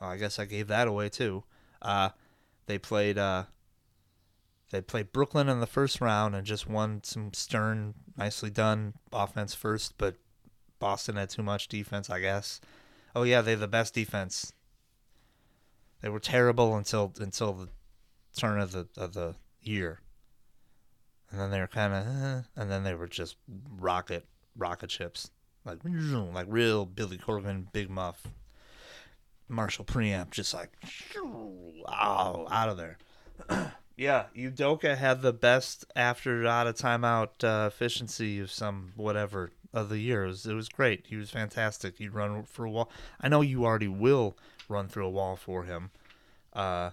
I 0.00 0.16
guess 0.16 0.38
I 0.38 0.44
gave 0.44 0.68
that 0.68 0.86
away 0.86 1.08
too. 1.08 1.44
Uh, 1.82 2.10
they 2.66 2.78
played 2.78 3.18
they 4.70 4.80
played 4.82 5.12
Brooklyn 5.12 5.48
in 5.48 5.60
the 5.60 5.66
first 5.66 6.00
round 6.00 6.34
and 6.34 6.46
just 6.46 6.68
won 6.68 7.00
some 7.02 7.32
stern, 7.32 7.94
nicely 8.16 8.50
done 8.50 8.94
offense 9.12 9.54
first, 9.54 9.94
but 9.96 10.16
Boston 10.78 11.16
had 11.16 11.30
too 11.30 11.42
much 11.42 11.68
defense, 11.68 12.10
I 12.10 12.20
guess. 12.20 12.60
Oh 13.16 13.22
yeah, 13.22 13.40
they 13.40 13.54
are 13.54 13.56
the 13.56 13.68
best 13.68 13.94
defense. 13.94 14.52
They 16.02 16.08
were 16.08 16.20
terrible 16.20 16.76
until 16.76 17.12
until 17.18 17.52
the 17.52 17.68
turn 18.36 18.60
of 18.60 18.72
the 18.72 18.86
of 18.96 19.14
the 19.14 19.34
year, 19.62 20.00
and 21.30 21.40
then 21.40 21.50
they 21.50 21.60
were 21.60 21.66
kind 21.66 21.94
of, 21.94 22.06
eh, 22.06 22.42
and 22.54 22.70
then 22.70 22.84
they 22.84 22.94
were 22.94 23.08
just 23.08 23.36
rocket 23.78 24.26
rocket 24.54 24.90
ships, 24.90 25.30
like 25.64 25.78
like 25.84 26.46
real 26.48 26.84
Billy 26.86 27.16
Corgan, 27.18 27.72
Big 27.72 27.90
Muff 27.90 28.28
Marshall 29.48 29.86
preamp, 29.86 30.30
just 30.30 30.52
like 30.52 30.70
oh, 31.16 32.46
out 32.50 32.68
of 32.68 32.76
there. 32.76 32.98
yeah, 33.98 34.26
Udoka 34.36 34.96
had 34.96 35.22
the 35.22 35.32
best 35.32 35.84
after 35.96 36.46
out 36.46 36.66
of 36.66 36.76
timeout 36.76 37.42
uh, 37.42 37.66
efficiency 37.66 38.38
of 38.38 38.50
some 38.50 38.92
whatever 38.96 39.50
of 39.74 39.88
the 39.88 39.98
year. 39.98 40.24
It 40.24 40.28
was, 40.28 40.46
it 40.46 40.54
was 40.54 40.68
great. 40.68 41.06
He 41.08 41.16
was 41.16 41.30
fantastic. 41.30 41.98
He'd 41.98 42.14
run 42.14 42.44
for 42.44 42.64
a 42.64 42.70
wall. 42.70 42.90
I 43.20 43.28
know 43.28 43.40
you 43.40 43.64
already 43.64 43.88
will 43.88 44.36
run 44.68 44.88
through 44.88 45.06
a 45.06 45.10
wall 45.10 45.34
for 45.34 45.64
him. 45.64 45.90
Uh, 46.52 46.90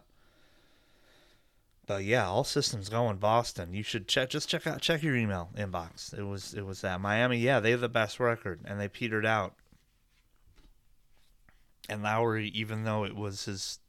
but 1.86 2.04
yeah, 2.04 2.28
all 2.28 2.44
systems 2.44 2.89
going 2.89 3.18
Boston. 3.18 3.74
You 3.74 3.84
should 3.84 4.08
check 4.08 4.32
just 4.32 4.50
check 4.50 4.65
out 4.65 4.82
check 4.82 5.04
your 5.04 5.15
email 5.15 5.50
inbox. 5.56 6.18
It 6.18 6.24
was 6.24 6.56
it 6.56 6.65
was 6.65 6.82
that 6.82 7.00
Miami. 7.00 7.38
Yeah, 7.38 7.60
they 7.60 7.70
have 7.72 7.82
the 7.82 7.88
best 7.88 8.20
record 8.20 8.62
and 8.65 8.80
they 8.80 8.88
petered 8.88 9.26
out 9.26 9.54
and 11.88 12.02
Lowry, 12.02 12.48
even 12.50 12.84
though 12.84 13.04
it 13.04 13.15
was 13.15 13.46
his, 13.46 13.80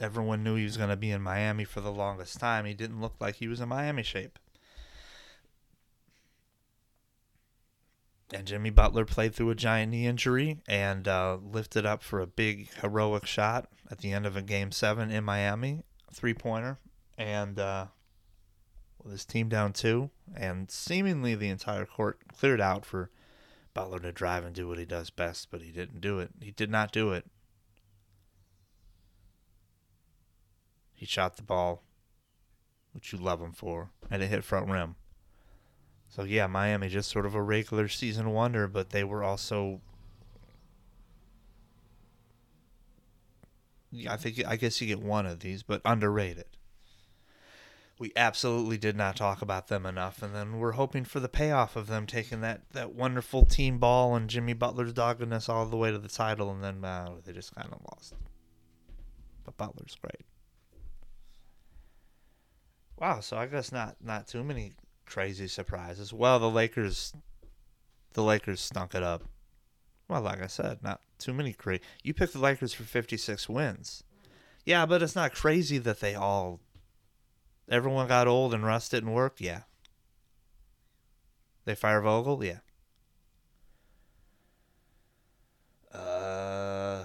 everyone 0.00 0.42
knew 0.42 0.54
he 0.54 0.64
was 0.64 0.76
going 0.76 0.90
to 0.90 0.96
be 0.96 1.10
in 1.10 1.22
Miami 1.22 1.64
for 1.64 1.80
the 1.80 1.92
longest 1.92 2.38
time, 2.38 2.64
he 2.64 2.74
didn't 2.74 3.00
look 3.00 3.14
like 3.20 3.36
he 3.36 3.48
was 3.48 3.60
in 3.60 3.68
Miami 3.68 4.02
shape. 4.02 4.38
And 8.32 8.46
Jimmy 8.46 8.70
Butler 8.70 9.04
played 9.04 9.34
through 9.34 9.50
a 9.50 9.56
giant 9.56 9.90
knee 9.90 10.06
injury 10.06 10.58
and 10.68 11.08
uh, 11.08 11.38
lifted 11.42 11.84
up 11.84 12.02
for 12.02 12.20
a 12.20 12.26
big 12.26 12.72
heroic 12.80 13.26
shot 13.26 13.68
at 13.90 13.98
the 13.98 14.12
end 14.12 14.24
of 14.24 14.36
a 14.36 14.42
game 14.42 14.70
seven 14.70 15.10
in 15.10 15.24
Miami, 15.24 15.82
three 16.12 16.34
pointer, 16.34 16.78
and 17.18 17.58
uh, 17.58 17.86
with 19.02 19.12
his 19.12 19.24
team 19.24 19.48
down 19.48 19.72
two, 19.72 20.10
and 20.36 20.70
seemingly 20.70 21.34
the 21.34 21.48
entire 21.48 21.86
court 21.86 22.20
cleared 22.28 22.60
out 22.60 22.84
for 22.84 23.10
Butler 23.74 24.00
to 24.00 24.12
drive 24.12 24.44
and 24.44 24.54
do 24.54 24.68
what 24.68 24.78
he 24.78 24.84
does 24.84 25.10
best, 25.10 25.50
but 25.50 25.62
he 25.62 25.70
didn't 25.70 26.00
do 26.00 26.18
it. 26.20 26.30
He 26.40 26.50
did 26.52 26.70
not 26.70 26.92
do 26.92 27.12
it. 27.12 27.24
He 31.00 31.06
shot 31.06 31.36
the 31.36 31.42
ball, 31.42 31.82
which 32.92 33.10
you 33.10 33.18
love 33.18 33.40
him 33.40 33.52
for, 33.52 33.90
and 34.10 34.22
it 34.22 34.26
hit 34.26 34.44
front 34.44 34.68
rim. 34.68 34.96
So 36.08 36.24
yeah, 36.24 36.46
Miami 36.46 36.88
just 36.88 37.10
sort 37.10 37.24
of 37.24 37.34
a 37.34 37.42
regular 37.42 37.88
season 37.88 38.30
wonder, 38.30 38.68
but 38.68 38.90
they 38.90 39.02
were 39.02 39.24
also 39.24 39.80
I 44.08 44.16
think 44.18 44.42
I 44.46 44.56
guess 44.56 44.78
you 44.80 44.86
get 44.86 45.00
one 45.00 45.24
of 45.24 45.40
these, 45.40 45.62
but 45.62 45.80
underrated 45.86 46.44
we 48.00 48.10
absolutely 48.16 48.78
did 48.78 48.96
not 48.96 49.14
talk 49.14 49.42
about 49.42 49.68
them 49.68 49.84
enough. 49.84 50.22
And 50.22 50.34
then 50.34 50.58
we're 50.58 50.72
hoping 50.72 51.04
for 51.04 51.20
the 51.20 51.28
payoff 51.28 51.76
of 51.76 51.86
them 51.86 52.06
taking 52.06 52.40
that, 52.40 52.62
that 52.72 52.94
wonderful 52.94 53.44
team 53.44 53.78
ball 53.78 54.16
and 54.16 54.30
Jimmy 54.30 54.54
Butler's 54.54 54.94
doggedness 54.94 55.50
all 55.50 55.66
the 55.66 55.76
way 55.76 55.90
to 55.90 55.98
the 55.98 56.08
title, 56.08 56.50
and 56.50 56.64
then 56.64 56.82
uh, 56.82 57.16
they 57.22 57.34
just 57.34 57.54
kind 57.54 57.68
of 57.70 57.78
lost. 57.92 58.14
But 59.44 59.58
Butler's 59.58 59.96
great. 60.00 60.22
Wow, 63.00 63.20
so 63.20 63.38
I 63.38 63.46
guess 63.46 63.72
not 63.72 63.96
not 64.04 64.28
too 64.28 64.44
many 64.44 64.74
crazy 65.06 65.48
surprises. 65.48 66.12
Well, 66.12 66.38
the 66.38 66.50
Lakers 66.50 67.14
the 68.12 68.22
Lakers 68.22 68.60
stunk 68.60 68.94
it 68.94 69.02
up. 69.02 69.24
Well, 70.06 70.20
like 70.20 70.42
I 70.42 70.48
said, 70.48 70.82
not 70.82 71.00
too 71.18 71.32
many 71.32 71.54
crazy. 71.54 71.82
You 72.02 72.12
picked 72.12 72.34
the 72.34 72.40
Lakers 72.40 72.74
for 72.74 72.82
56 72.82 73.48
wins. 73.48 74.04
Yeah, 74.66 74.84
but 74.84 75.02
it's 75.02 75.16
not 75.16 75.32
crazy 75.32 75.78
that 75.78 76.00
they 76.00 76.14
all 76.14 76.60
everyone 77.70 78.08
got 78.08 78.28
old 78.28 78.52
and 78.52 78.64
rusted 78.66 79.02
and 79.02 79.14
worked. 79.14 79.40
Yeah. 79.40 79.62
They 81.64 81.74
fire 81.74 82.02
Vogel? 82.02 82.44
Yeah. 82.44 82.58
Uh 85.98 87.04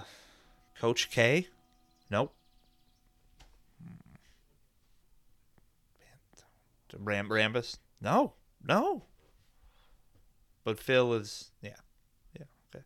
Coach 0.78 1.10
K? 1.10 1.48
Nope. 2.10 2.35
Ram 6.98 7.28
Rambis? 7.28 7.78
No, 8.00 8.34
no. 8.66 9.04
But 10.64 10.78
Phil 10.78 11.12
is 11.14 11.52
yeah, 11.62 11.76
yeah, 12.36 12.46
okay. 12.74 12.84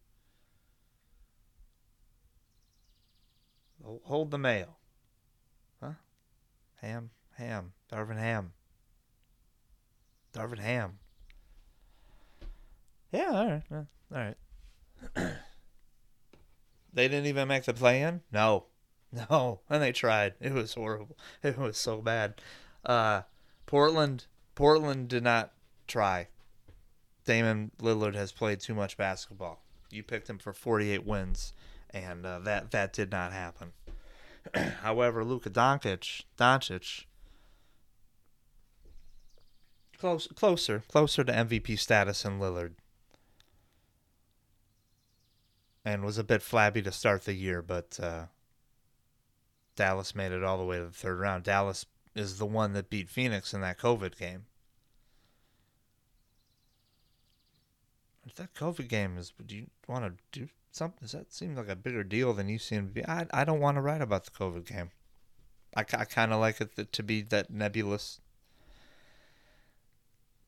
Hold 4.05 4.31
the 4.31 4.39
mail, 4.39 4.77
huh? 5.83 5.93
Ham, 6.83 7.11
Ham, 7.37 7.73
Darvin 7.91 8.19
Ham. 8.19 8.53
Darvin 10.33 10.59
Ham. 10.59 10.99
Yeah, 13.13 13.31
all 13.31 13.47
right, 13.47 13.63
all 13.73 13.87
right. 14.11 14.37
they 16.93 17.09
didn't 17.09 17.27
even 17.27 17.49
make 17.49 17.65
the 17.65 17.75
plan. 17.75 18.21
No, 18.31 18.67
no, 19.31 19.61
and 19.69 19.83
they 19.83 19.93
tried. 19.93 20.35
It 20.41 20.53
was 20.53 20.75
horrible. 20.75 21.17
It 21.43 21.59
was 21.59 21.77
so 21.77 22.01
bad. 22.01 22.41
Uh, 22.85 23.23
Portland 23.71 24.27
Portland 24.57 25.07
did 25.07 25.23
not 25.23 25.53
try. 25.87 26.27
Damian 27.25 27.71
Lillard 27.81 28.17
has 28.17 28.33
played 28.33 28.59
too 28.59 28.75
much 28.75 28.97
basketball. 28.97 29.63
You 29.93 30.03
picked 30.03 30.29
him 30.29 30.39
for 30.39 30.53
48 30.53 31.07
wins, 31.07 31.53
and 31.91 32.27
uh, 32.27 32.41
that 32.41 32.73
that 32.73 32.93
did 32.93 33.13
not 33.13 33.33
happen. 33.33 33.71
However, 34.83 35.23
Luka 35.23 35.51
Doncic, 35.51 36.23
Doncic, 36.37 37.05
close, 39.97 40.27
closer, 40.35 40.83
closer 40.89 41.23
to 41.23 41.33
MVP 41.33 41.79
status 41.79 42.25
than 42.25 42.41
Lillard, 42.41 42.73
and 45.85 46.05
was 46.05 46.19
a 46.19 46.25
bit 46.25 46.43
flabby 46.43 46.83
to 46.83 46.91
start 46.91 47.25
the 47.25 47.35
year, 47.35 47.63
but 47.63 48.01
uh, 48.03 48.25
Dallas 49.77 50.17
made 50.17 50.33
it 50.33 50.43
all 50.43 50.59
the 50.59 50.65
way 50.65 50.79
to 50.79 50.87
the 50.87 50.91
third 50.91 51.21
round. 51.21 51.45
Dallas 51.45 51.87
is 52.15 52.39
the 52.39 52.47
one 52.47 52.73
that 52.73 52.91
beat 52.91 53.09
Phoenix 53.09 53.55
in 53.55 53.61
that 53.61 53.79
COVID 53.79 54.19
game. 54.19 54.47
That 58.37 58.55
COVID 58.55 58.89
game 58.89 59.19
is, 59.19 59.33
do 59.45 59.57
you 59.57 59.67
want 59.89 60.05
to 60.05 60.39
do 60.39 60.49
something? 60.71 60.99
Does 61.03 61.13
that 61.13 61.33
seem 61.33 61.57
like 61.57 61.69
a 61.69 61.75
bigger 61.77 62.05
deal 62.05 62.33
than 62.33 62.49
you 62.49 62.59
seem 62.59 62.89
to 62.89 62.93
be? 62.93 63.05
I, 63.05 63.27
I 63.33 63.45
don't 63.45 63.61
want 63.61 63.77
to 63.77 63.81
write 63.81 64.03
about 64.03 64.25
the 64.25 64.31
COVID 64.31 64.67
game. 64.67 64.91
I, 65.77 65.81
I 65.81 66.05
kind 66.05 66.33
of 66.33 66.41
like 66.41 66.61
it 66.61 66.93
to 66.93 67.03
be 67.03 67.23
that 67.23 67.51
nebulous 67.51 68.21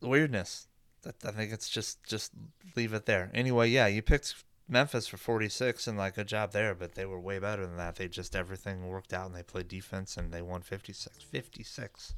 weirdness. 0.00 0.68
I 1.04 1.30
think 1.32 1.52
it's 1.52 1.68
just 1.68 2.04
just 2.04 2.32
leave 2.76 2.92
it 2.92 3.06
there. 3.06 3.30
Anyway, 3.34 3.68
yeah, 3.68 3.88
you 3.88 4.02
picked 4.02 4.36
Memphis 4.68 5.06
for 5.06 5.16
46 5.16 5.86
and 5.86 5.98
like 5.98 6.16
a 6.16 6.24
job 6.24 6.52
there, 6.52 6.74
but 6.74 6.94
they 6.94 7.04
were 7.04 7.20
way 7.20 7.38
better 7.38 7.66
than 7.66 7.76
that. 7.76 7.96
They 7.96 8.08
just 8.08 8.34
everything 8.34 8.86
worked 8.86 9.12
out 9.12 9.26
and 9.26 9.34
they 9.34 9.42
played 9.42 9.68
defense 9.68 10.16
and 10.16 10.32
they 10.32 10.42
won 10.42 10.62
56. 10.62 11.22
56. 11.22 12.14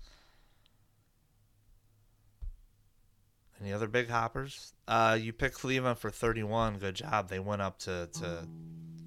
Any 3.61 3.73
other 3.73 3.89
big 3.89 4.11
hoppers? 4.11 4.73
Uh, 4.87 5.19
you 5.21 5.33
picked 5.33 5.59
Cleveland 5.59 5.99
for 5.99 6.11
31. 6.11 6.79
Good 6.79 6.97
job. 6.97 7.29
They 7.29 7.39
went 7.39 7.63
up 7.63 7.79
to, 7.81 8.09
to 8.21 8.47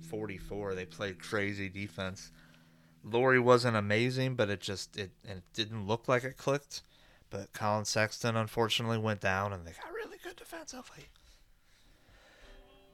44. 0.09 0.73
They 0.73 0.85
played 0.85 1.19
crazy 1.19 1.69
defense. 1.69 2.31
Lauri 3.03 3.39
wasn't 3.39 3.77
amazing, 3.77 4.35
but 4.35 4.49
it 4.49 4.59
just 4.59 4.97
it, 4.97 5.11
it 5.23 5.43
didn't 5.53 5.87
look 5.87 6.07
like 6.07 6.23
it 6.23 6.37
clicked. 6.37 6.81
But 7.29 7.53
Collin 7.53 7.85
Sexton 7.85 8.35
unfortunately 8.35 8.97
went 8.97 9.19
down, 9.19 9.53
and 9.53 9.65
they 9.65 9.71
got 9.71 9.93
really 9.93 10.17
good 10.23 10.37
defensively. 10.37 11.05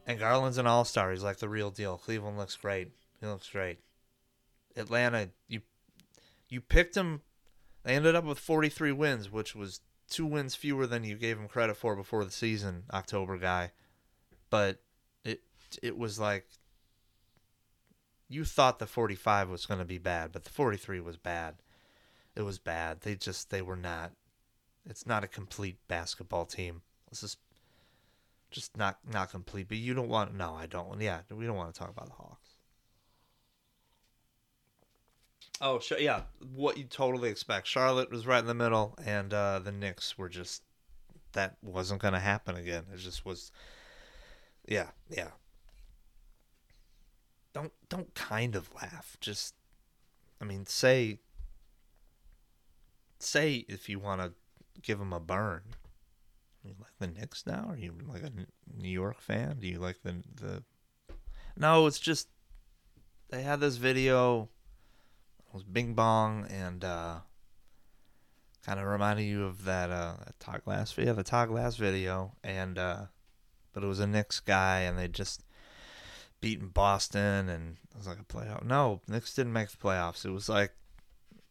And 0.06 0.20
Garland's 0.20 0.58
an 0.58 0.68
all 0.68 0.86
star. 0.86 1.12
He's 1.12 1.24
like 1.24 1.38
the 1.38 1.50
real 1.50 1.72
deal. 1.72 1.98
Cleveland 1.98 2.38
looks 2.38 2.56
great. 2.56 2.92
He 3.20 3.26
looks 3.26 3.50
great. 3.50 3.80
Atlanta, 4.76 5.30
you 5.48 5.62
you 6.50 6.62
picked 6.62 6.96
him. 6.96 7.22
They 7.84 7.96
ended 7.96 8.16
up 8.16 8.24
with 8.24 8.40
43 8.40 8.92
wins, 8.92 9.32
which 9.32 9.56
was 9.56 9.82
two 10.10 10.26
wins 10.26 10.56
fewer 10.56 10.86
than 10.88 11.04
you 11.04 11.16
gave 11.16 11.38
him 11.38 11.48
credit 11.48 11.76
for 11.76 11.96
before 11.96 12.24
the 12.24 12.32
season, 12.32 12.84
October 12.94 13.38
guy. 13.38 13.72
But 14.50 14.82
it 15.24 15.42
it 15.82 15.98
was 15.98 16.20
like 16.20 16.48
you 18.30 18.46
thought 18.46 18.80
the 18.80 18.88
45 18.88 19.50
was 19.50 19.66
going 19.66 19.80
to 19.80 19.86
be 19.86 19.98
bad, 19.98 20.32
but 20.32 20.44
the 20.44 20.50
43 20.50 21.00
was 21.00 21.18
bad. 21.18 21.56
It 22.36 22.42
was 22.42 22.58
bad. 22.58 23.02
They 23.02 23.16
just 23.16 23.50
they 23.50 23.62
were 23.62 23.76
not. 23.76 24.12
It's 24.86 25.06
not 25.06 25.24
a 25.24 25.28
complete 25.28 25.78
basketball 25.88 26.46
team. 26.46 26.82
Let's 27.08 27.22
just 27.22 27.38
just 28.54 28.78
not 28.78 29.00
not 29.12 29.32
complete. 29.32 29.68
But 29.68 29.78
you 29.78 29.94
don't 29.94 30.08
want 30.08 30.34
no, 30.34 30.54
I 30.54 30.66
don't. 30.68 31.02
Yeah, 31.02 31.22
we 31.30 31.46
don't 31.46 31.58
want 31.58 31.74
to 31.74 31.80
talk 31.80 31.90
about 31.90 32.08
the 32.08 32.14
Hawks. 32.14 32.50
Oh, 35.62 35.80
sh- 35.80 35.94
yeah, 36.00 36.22
what 36.54 36.78
you 36.78 36.86
totally 36.86 37.30
expect. 37.30 37.68
Charlotte 37.68 38.12
was 38.12 38.26
right 38.26 38.40
in 38.40 38.48
the 38.48 38.54
middle, 38.54 38.96
and 39.04 39.34
uh, 39.34 39.60
the 39.60 39.72
Knicks 39.72 40.18
were 40.18 40.30
just 40.30 40.62
that 41.34 41.58
wasn't 41.62 42.02
going 42.02 42.14
to 42.14 42.20
happen 42.20 42.56
again. 42.56 42.86
It 42.94 42.98
just 42.98 43.26
was. 43.26 43.52
Yeah, 44.68 44.90
yeah. 45.10 45.30
Don't 47.54 47.72
don't 47.90 48.14
kind 48.16 48.56
of 48.56 48.74
laugh. 48.76 49.18
Just, 49.20 49.56
I 50.42 50.46
mean, 50.46 50.66
say. 50.66 51.20
Say 53.20 53.66
if 53.70 53.88
you 53.88 54.00
want 54.00 54.22
to 54.22 54.34
give 54.82 55.00
them 55.00 55.14
a 55.14 55.20
burn. 55.20 55.62
You 56.64 56.76
like 56.80 56.98
the 56.98 57.08
Knicks 57.08 57.46
now? 57.46 57.66
Are 57.70 57.78
you 57.78 57.94
like 58.08 58.24
a 58.24 58.32
New 58.76 58.90
York 58.90 59.20
fan? 59.20 59.58
Do 59.60 59.68
you 59.68 59.80
like 59.80 60.02
the 60.04 60.24
the? 60.36 60.64
No, 61.58 61.88
it's 61.88 62.00
just 62.00 62.30
they 63.30 63.42
had 63.42 63.60
this 63.60 63.76
video. 63.76 64.50
It 65.40 65.54
was 65.54 65.64
Bing 65.64 65.94
Bong 65.94 66.48
and 66.50 66.84
uh, 66.84 67.20
kind 68.66 68.80
of 68.80 68.86
reminded 68.86 69.24
you 69.24 69.44
of 69.44 69.66
that 69.66 69.90
uh, 69.90 70.16
that 70.26 70.40
Todd 70.40 70.62
Glass 70.64 70.94
video, 70.94 71.14
the 71.14 71.24
Todd 71.24 71.50
Glass 71.50 71.76
video, 71.76 72.34
and 72.44 72.78
uh, 72.78 73.06
but 73.74 73.84
it 73.84 73.88
was 73.88 74.00
a 74.00 74.08
Knicks 74.08 74.40
guy, 74.40 74.82
and 74.82 74.98
they 74.98 75.10
just 75.10 75.44
beaten 76.40 76.70
Boston, 76.70 77.50
and 77.50 77.78
it 77.92 77.98
was 77.98 78.08
like 78.08 78.20
a 78.20 78.24
playoff. 78.24 78.64
No, 78.64 79.02
Knicks 79.08 79.34
didn't 79.34 79.54
make 79.54 79.70
the 79.70 79.78
playoffs. 79.78 80.26
It 80.26 80.32
was 80.32 80.48
like 80.48 80.72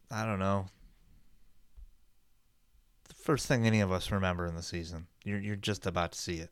I 0.09 0.25
don't 0.25 0.39
know 0.39 0.67
first 3.23 3.47
thing 3.47 3.65
any 3.65 3.79
of 3.79 3.91
us 3.91 4.11
remember 4.11 4.45
in 4.45 4.55
the 4.55 4.61
season. 4.61 5.07
You're 5.23 5.39
you're 5.39 5.55
just 5.55 5.87
about 5.87 6.11
to 6.11 6.19
see 6.19 6.37
it. 6.37 6.51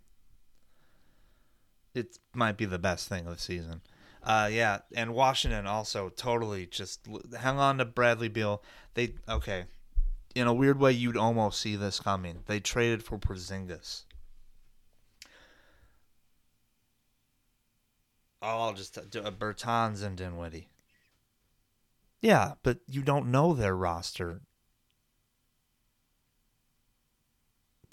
It 1.94 2.18
might 2.34 2.58
be 2.58 2.66
the 2.66 2.80
best 2.80 3.10
thing 3.10 3.28
of 3.28 3.36
the 3.36 3.42
season. 3.42 3.82
Uh, 4.24 4.50
yeah, 4.52 4.80
and 4.96 5.14
Washington 5.14 5.68
also 5.68 6.10
totally 6.10 6.66
just 6.66 7.08
hang 7.40 7.60
on 7.60 7.80
to 7.80 7.86
Bradley 7.86 8.30
Beal. 8.30 8.64
They 8.94 9.16
okay, 9.28 9.66
in 10.34 10.48
a 10.48 10.54
weird 10.54 10.80
way, 10.80 10.94
you'd 10.94 11.18
almost 11.18 11.60
see 11.60 11.76
this 11.76 12.00
coming. 12.00 12.40
They 12.48 12.60
traded 12.60 13.04
for 13.04 13.18
Porzingis. 13.18 14.04
Oh, 18.44 18.62
I'll 18.62 18.74
just 18.74 18.98
uh, 18.98 19.02
Bertans 19.02 20.04
and 20.04 20.18
Dinwiddie. 20.18 20.70
Yeah, 22.22 22.54
but 22.64 22.80
you 22.88 23.02
don't 23.02 23.32
know 23.32 23.54
their 23.54 23.76
roster 23.76 24.42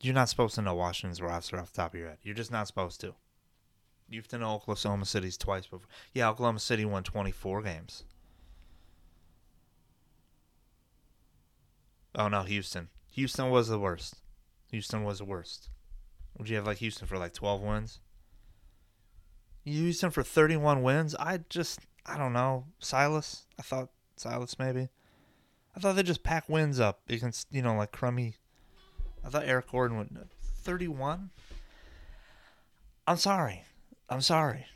You're 0.00 0.14
not 0.14 0.28
supposed 0.28 0.54
to 0.54 0.62
know 0.62 0.74
Washington's 0.74 1.20
roster 1.20 1.58
off 1.58 1.72
the 1.72 1.76
top 1.76 1.94
of 1.94 2.00
your 2.00 2.08
head. 2.08 2.18
You're 2.22 2.34
just 2.34 2.52
not 2.52 2.66
supposed 2.66 3.00
to. 3.00 3.14
You 4.08 4.20
have 4.20 4.28
to 4.28 4.42
Oklahoma 4.42 5.04
City's 5.04 5.36
twice 5.36 5.66
before. 5.66 5.88
Yeah, 6.14 6.30
Oklahoma 6.30 6.60
City 6.60 6.84
won 6.84 7.02
24 7.02 7.62
games. 7.62 8.04
Oh 12.14 12.28
no, 12.28 12.42
Houston. 12.42 12.88
Houston 13.12 13.50
was 13.50 13.68
the 13.68 13.78
worst. 13.78 14.16
Houston 14.70 15.04
was 15.04 15.18
the 15.18 15.24
worst. 15.24 15.68
Would 16.38 16.48
you 16.48 16.56
have 16.56 16.66
like 16.66 16.78
Houston 16.78 17.06
for 17.06 17.18
like 17.18 17.34
12 17.34 17.62
wins? 17.62 18.00
Houston 19.64 20.10
for 20.10 20.22
31 20.22 20.82
wins? 20.82 21.14
I 21.16 21.40
just, 21.48 21.80
I 22.06 22.16
don't 22.16 22.32
know. 22.32 22.66
Silas? 22.78 23.44
I 23.58 23.62
thought 23.62 23.90
Silas 24.16 24.58
maybe. 24.58 24.88
I 25.76 25.80
thought 25.80 25.96
they 25.96 26.02
just 26.02 26.22
pack 26.22 26.48
wins 26.48 26.80
up 26.80 27.00
against, 27.08 27.48
you 27.50 27.62
know, 27.62 27.76
like 27.76 27.92
crummy 27.92 28.36
I 29.24 29.28
thought 29.28 29.44
Eric 29.44 29.70
Gordon 29.70 29.98
would 29.98 30.28
31. 30.40 31.30
I'm 33.06 33.16
sorry. 33.16 33.64
I'm 34.08 34.20
sorry. 34.20 34.66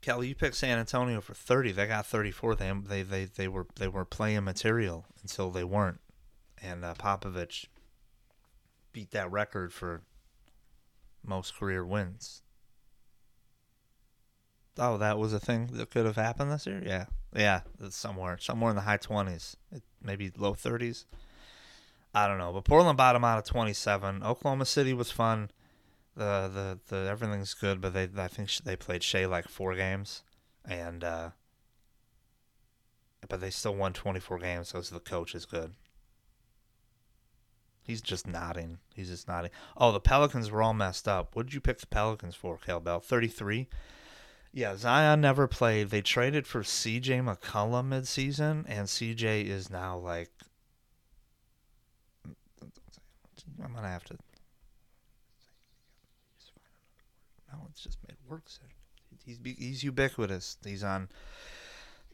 Kelly, 0.00 0.28
you 0.28 0.34
picked 0.36 0.54
San 0.54 0.78
Antonio 0.78 1.20
for 1.20 1.34
30. 1.34 1.72
They 1.72 1.86
got 1.86 2.06
34. 2.06 2.54
They 2.54 2.72
they 2.72 3.02
they, 3.02 3.24
they 3.24 3.48
were 3.48 3.66
they 3.74 3.88
were 3.88 4.04
playing 4.04 4.44
material 4.44 5.04
until 5.20 5.50
they 5.50 5.64
weren't, 5.64 5.98
and 6.62 6.84
uh, 6.84 6.94
Popovich 6.94 7.66
beat 8.92 9.10
that 9.10 9.30
record 9.32 9.72
for 9.72 10.02
most 11.24 11.56
career 11.56 11.84
wins. 11.84 12.42
Oh, 14.78 14.98
that 14.98 15.18
was 15.18 15.32
a 15.32 15.40
thing 15.40 15.68
that 15.72 15.90
could 15.90 16.06
have 16.06 16.16
happened 16.16 16.50
this 16.50 16.66
year. 16.66 16.82
Yeah, 16.84 17.06
yeah, 17.34 17.60
somewhere 17.90 18.38
somewhere 18.38 18.70
in 18.70 18.76
the 18.76 18.82
high 18.82 18.98
20s, 18.98 19.56
maybe 20.02 20.30
low 20.36 20.54
30s. 20.54 21.04
I 22.14 22.26
don't 22.26 22.38
know, 22.38 22.52
but 22.52 22.64
Portland 22.64 22.96
bottom 22.96 23.24
out 23.24 23.38
of 23.38 23.44
27. 23.44 24.22
Oklahoma 24.22 24.64
City 24.64 24.94
was 24.94 25.10
fun 25.10 25.50
the 26.16 26.50
the 26.88 26.94
the 26.94 27.08
everything's 27.08 27.54
good, 27.54 27.80
but 27.80 27.92
they 27.92 28.08
I 28.16 28.28
think 28.28 28.50
they 28.64 28.74
played 28.74 29.02
Shai 29.02 29.26
like 29.26 29.48
four 29.48 29.74
games, 29.74 30.22
and 30.64 31.04
uh, 31.04 31.30
but 33.28 33.40
they 33.40 33.50
still 33.50 33.74
won 33.74 33.92
24 33.92 34.38
games, 34.38 34.68
so 34.68 34.80
the 34.80 34.98
coach 34.98 35.34
is 35.34 35.44
good. 35.44 35.74
He's 37.82 38.00
just 38.00 38.26
nodding. 38.26 38.78
He's 38.94 39.10
just 39.10 39.28
nodding. 39.28 39.52
Oh, 39.76 39.92
the 39.92 40.00
Pelicans 40.00 40.50
were 40.50 40.62
all 40.62 40.74
messed 40.74 41.06
up. 41.06 41.36
What 41.36 41.46
did 41.46 41.54
you 41.54 41.60
pick 41.60 41.78
the 41.78 41.86
Pelicans 41.86 42.34
for, 42.34 42.58
Cal 42.58 42.80
Bell? 42.80 42.98
33? 42.98 43.68
Yeah, 44.56 44.74
Zion 44.74 45.20
never 45.20 45.46
played. 45.46 45.90
They 45.90 46.00
traded 46.00 46.46
for 46.46 46.62
CJ 46.62 47.22
McCollum 47.22 47.90
midseason, 47.90 48.64
and 48.66 48.88
CJ 48.88 49.44
is 49.44 49.68
now 49.68 49.98
like. 49.98 50.30
I'm 53.62 53.72
going 53.72 53.82
to 53.82 53.90
have 53.90 54.04
to 54.04 54.16
No, 57.52 57.66
it's 57.68 57.82
just 57.82 57.98
made 58.08 58.16
work. 58.26 58.44
He's 59.26 59.38
he's 59.44 59.84
ubiquitous. 59.84 60.56
He's 60.64 60.82
on 60.82 61.10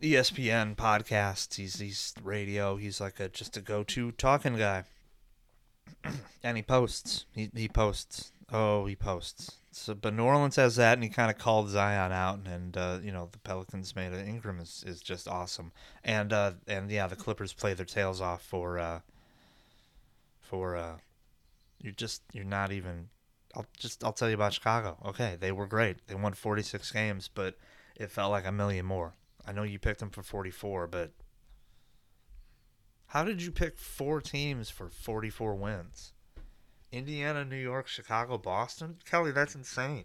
ESPN 0.02 0.74
podcasts. 0.74 1.54
He's 1.54 1.78
he's 1.78 2.12
radio. 2.24 2.74
He's 2.74 3.00
like 3.00 3.20
a 3.20 3.28
just 3.28 3.56
a 3.56 3.60
go 3.60 3.84
to 3.84 4.10
talking 4.10 4.56
guy. 4.56 4.82
and 6.42 6.56
he 6.56 6.64
posts. 6.64 7.24
He 7.36 7.52
he 7.54 7.68
posts. 7.68 8.32
Oh, 8.52 8.86
he 8.86 8.96
posts. 8.96 9.61
So, 9.74 9.94
but 9.94 10.12
New 10.12 10.24
Orleans 10.24 10.56
has 10.56 10.76
that, 10.76 10.94
and 10.94 11.02
he 11.02 11.08
kind 11.08 11.30
of 11.30 11.38
called 11.38 11.70
Zion 11.70 12.12
out, 12.12 12.40
and 12.46 12.76
uh, 12.76 12.98
you 13.02 13.10
know 13.10 13.28
the 13.32 13.38
Pelicans 13.38 13.96
made 13.96 14.12
it. 14.12 14.28
Ingram 14.28 14.60
is, 14.60 14.84
is 14.86 15.00
just 15.00 15.26
awesome, 15.26 15.72
and 16.04 16.32
uh, 16.32 16.52
and 16.66 16.90
yeah, 16.90 17.06
the 17.06 17.16
Clippers 17.16 17.54
play 17.54 17.72
their 17.72 17.86
tails 17.86 18.20
off 18.20 18.42
for 18.42 18.78
uh, 18.78 19.00
for 20.40 20.76
uh, 20.76 20.96
you're 21.80 21.94
just 21.94 22.22
you're 22.34 22.44
not 22.44 22.70
even 22.70 23.08
I'll 23.54 23.66
just 23.76 24.04
I'll 24.04 24.12
tell 24.12 24.28
you 24.28 24.34
about 24.34 24.54
Chicago. 24.54 24.98
Okay, 25.06 25.36
they 25.38 25.52
were 25.52 25.66
great. 25.66 26.06
They 26.06 26.14
won 26.14 26.32
46 26.32 26.90
games, 26.92 27.28
but 27.32 27.56
it 27.96 28.10
felt 28.10 28.30
like 28.30 28.46
a 28.46 28.52
million 28.52 28.86
more. 28.86 29.14
I 29.46 29.52
know 29.52 29.62
you 29.62 29.78
picked 29.78 30.00
them 30.00 30.10
for 30.10 30.22
44, 30.22 30.86
but 30.86 31.12
how 33.06 33.24
did 33.24 33.42
you 33.42 33.50
pick 33.50 33.76
four 33.76 34.20
teams 34.20 34.70
for 34.70 34.88
44 34.88 35.54
wins? 35.54 36.12
Indiana, 36.92 37.44
New 37.44 37.56
York, 37.56 37.88
Chicago, 37.88 38.38
Boston? 38.38 38.98
Kelly, 39.04 39.32
that's 39.32 39.54
insane. 39.54 40.04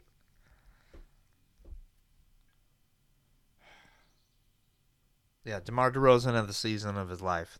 Yeah, 5.45 5.59
DeMar 5.63 5.91
DeRozan 5.91 6.33
had 6.33 6.47
the 6.47 6.53
season 6.53 6.97
of 6.97 7.09
his 7.09 7.21
life 7.21 7.59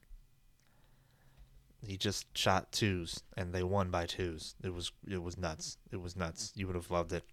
he 1.88 1.98
just 1.98 2.26
shot 2.38 2.72
twos 2.72 3.24
and 3.36 3.54
they 3.54 3.63
won 3.63 3.90
by 3.90 4.06
twos. 4.06 4.56
It 4.63 4.74
was 4.74 4.92
it 5.10 5.22
was 5.22 5.38
nuts. 5.38 5.78
It 5.92 6.02
was 6.02 6.16
nuts. 6.16 6.52
You 6.56 6.68
would 6.68 6.76
have 6.76 6.92
loved 6.92 7.13
it. 7.13 7.24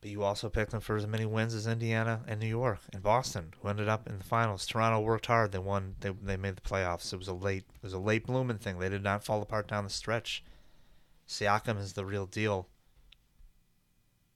But 0.00 0.10
you 0.10 0.22
also 0.22 0.48
picked 0.48 0.70
them 0.70 0.80
for 0.80 0.96
as 0.96 1.06
many 1.06 1.26
wins 1.26 1.54
as 1.54 1.66
Indiana 1.66 2.22
and 2.26 2.40
New 2.40 2.46
York 2.46 2.80
and 2.92 3.02
Boston, 3.02 3.52
who 3.60 3.68
ended 3.68 3.88
up 3.88 4.06
in 4.06 4.18
the 4.18 4.24
finals. 4.24 4.66
Toronto 4.66 5.00
worked 5.00 5.26
hard. 5.26 5.52
They 5.52 5.58
won. 5.58 5.96
They 6.00 6.10
they 6.10 6.36
made 6.36 6.56
the 6.56 6.62
playoffs. 6.62 7.12
It 7.12 7.18
was 7.18 7.28
a 7.28 7.32
late 7.34 7.64
it 7.74 7.82
was 7.82 7.92
a 7.92 7.98
late 7.98 8.26
blooming 8.26 8.58
thing. 8.58 8.78
They 8.78 8.88
did 8.88 9.02
not 9.02 9.24
fall 9.24 9.42
apart 9.42 9.68
down 9.68 9.84
the 9.84 9.90
stretch. 9.90 10.44
Siakam 11.28 11.78
is 11.78 11.92
the 11.94 12.06
real 12.06 12.26
deal. 12.26 12.68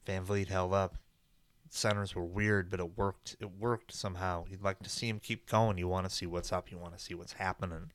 VanVleet 0.06 0.48
held 0.48 0.74
up 0.74 0.96
centers 1.74 2.14
were 2.14 2.24
weird, 2.24 2.70
but 2.70 2.80
it 2.80 2.96
worked. 2.96 3.36
It 3.40 3.50
worked 3.58 3.92
somehow. 3.92 4.44
You'd 4.48 4.62
like 4.62 4.80
to 4.80 4.90
see 4.90 5.08
him 5.08 5.20
keep 5.20 5.48
going. 5.48 5.78
You 5.78 5.88
want 5.88 6.08
to 6.08 6.14
see 6.14 6.26
what's 6.26 6.52
up. 6.52 6.70
You 6.70 6.78
want 6.78 6.96
to 6.96 7.02
see 7.02 7.14
what's 7.14 7.34
happening. 7.34 7.90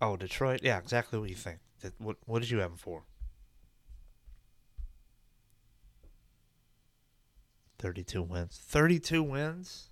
Oh, 0.00 0.16
Detroit. 0.16 0.60
Yeah, 0.62 0.78
exactly 0.78 1.18
what 1.18 1.30
you 1.30 1.36
think. 1.36 1.60
What 1.98 2.16
What 2.26 2.40
did 2.40 2.50
you 2.50 2.58
have 2.58 2.72
him 2.72 2.76
for? 2.76 3.04
Thirty-two 7.82 8.22
wins. 8.22 8.60
Thirty-two 8.62 9.24
wins. 9.24 9.90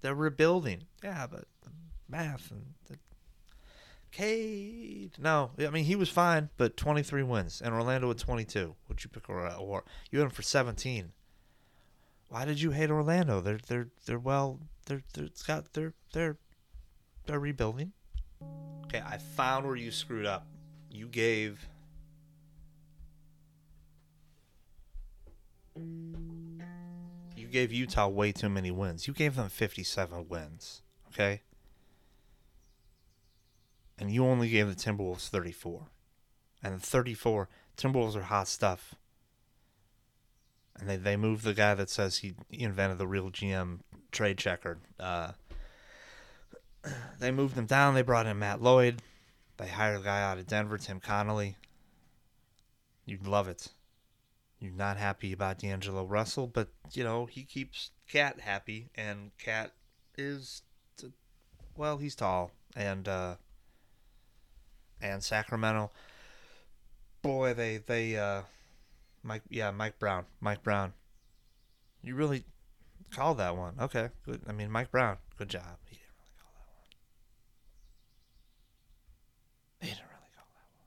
They're 0.00 0.14
rebuilding. 0.14 0.84
Yeah, 1.02 1.26
but 1.28 1.46
the 1.64 1.70
math 2.08 2.52
and 2.52 2.74
the 2.88 2.98
Cade. 4.12 5.16
No, 5.18 5.50
I 5.58 5.70
mean 5.70 5.84
he 5.84 5.96
was 5.96 6.08
fine, 6.08 6.50
but 6.56 6.76
23 6.76 7.24
wins, 7.24 7.60
and 7.60 7.74
Orlando 7.74 8.06
with 8.06 8.20
22. 8.20 8.76
Would 8.88 9.02
you 9.02 9.10
pick 9.10 9.28
or 9.28 9.82
you 10.12 10.18
had 10.20 10.26
him 10.26 10.30
for 10.30 10.42
17? 10.42 11.10
Why 12.28 12.44
did 12.44 12.60
you 12.60 12.70
hate 12.70 12.90
Orlando? 12.90 13.40
They're 13.40 13.58
they're 13.66 13.88
they're 14.06 14.20
well. 14.20 14.60
They're 14.86 15.02
they're 15.12 15.28
got 15.44 15.72
they're 15.72 15.94
they're 16.12 16.36
they're 17.26 17.40
rebuilding. 17.40 17.92
Okay, 18.84 19.02
I 19.04 19.18
found 19.18 19.66
where 19.66 19.76
you 19.76 19.90
screwed 19.90 20.26
up. 20.26 20.46
You 20.90 21.08
gave. 21.08 21.66
Gave 27.52 27.72
Utah 27.72 28.08
way 28.08 28.32
too 28.32 28.48
many 28.48 28.70
wins. 28.70 29.06
You 29.06 29.14
gave 29.14 29.36
them 29.36 29.48
57 29.48 30.26
wins. 30.28 30.82
Okay? 31.08 31.42
and 34.02 34.10
you 34.10 34.26
only 34.26 34.48
gave 34.48 34.68
the 34.68 34.74
Timberwolves 34.74 35.28
34. 35.28 35.86
And 36.60 36.82
34, 36.82 37.48
Timberwolves 37.76 38.16
are 38.16 38.22
hot 38.22 38.48
stuff. 38.48 38.96
And 40.76 40.88
they, 40.88 40.96
they 40.96 41.16
moved 41.16 41.44
the 41.44 41.54
guy 41.54 41.74
that 41.74 41.88
says 41.88 42.18
he, 42.18 42.34
invented 42.50 42.98
the 42.98 43.06
real 43.06 43.30
GM 43.30 43.78
trade 44.10 44.38
checker. 44.38 44.78
Uh, 44.98 45.32
they 47.20 47.30
moved 47.30 47.56
him 47.56 47.66
down. 47.66 47.94
They 47.94 48.02
brought 48.02 48.26
in 48.26 48.40
Matt 48.40 48.60
Lloyd. 48.60 49.02
They 49.58 49.68
hired 49.68 50.00
a 50.00 50.04
guy 50.04 50.20
out 50.20 50.38
of 50.38 50.48
Denver, 50.48 50.78
Tim 50.78 50.98
Connolly. 50.98 51.56
You'd 53.06 53.28
love 53.28 53.46
it. 53.46 53.68
You're 54.62 54.72
not 54.72 54.96
happy 54.96 55.32
about 55.32 55.58
D'Angelo 55.58 56.04
Russell, 56.04 56.46
but, 56.46 56.68
you 56.92 57.02
know, 57.02 57.26
he 57.26 57.42
keeps 57.42 57.90
Cat 58.08 58.40
happy. 58.40 58.90
And 58.94 59.32
Cat 59.36 59.72
is, 60.16 60.62
well, 61.76 61.98
he's 61.98 62.14
tall. 62.14 62.52
And, 62.76 63.08
uh, 63.08 63.34
and 65.02 65.22
Sacramento. 65.22 65.90
Boy, 67.22 67.54
they 67.54 67.78
they 67.78 68.16
uh, 68.16 68.42
Mike 69.22 69.42
yeah 69.48 69.70
Mike 69.70 69.98
Brown 69.98 70.26
Mike 70.40 70.62
Brown. 70.62 70.92
You 72.02 72.14
really 72.14 72.44
called 73.10 73.38
that 73.38 73.56
one. 73.56 73.74
Okay, 73.80 74.10
good. 74.24 74.42
I 74.48 74.52
mean 74.52 74.70
Mike 74.70 74.90
Brown, 74.90 75.16
good 75.36 75.48
job. 75.48 75.78
He 75.88 75.96
didn't 75.96 76.14
really 76.18 76.34
call 76.40 76.52
that 76.54 76.78
one. 76.78 76.88
He 79.80 79.86
didn't 79.88 80.08
really 80.08 80.30
call 80.34 80.46
that 80.54 80.68
one. 80.76 80.86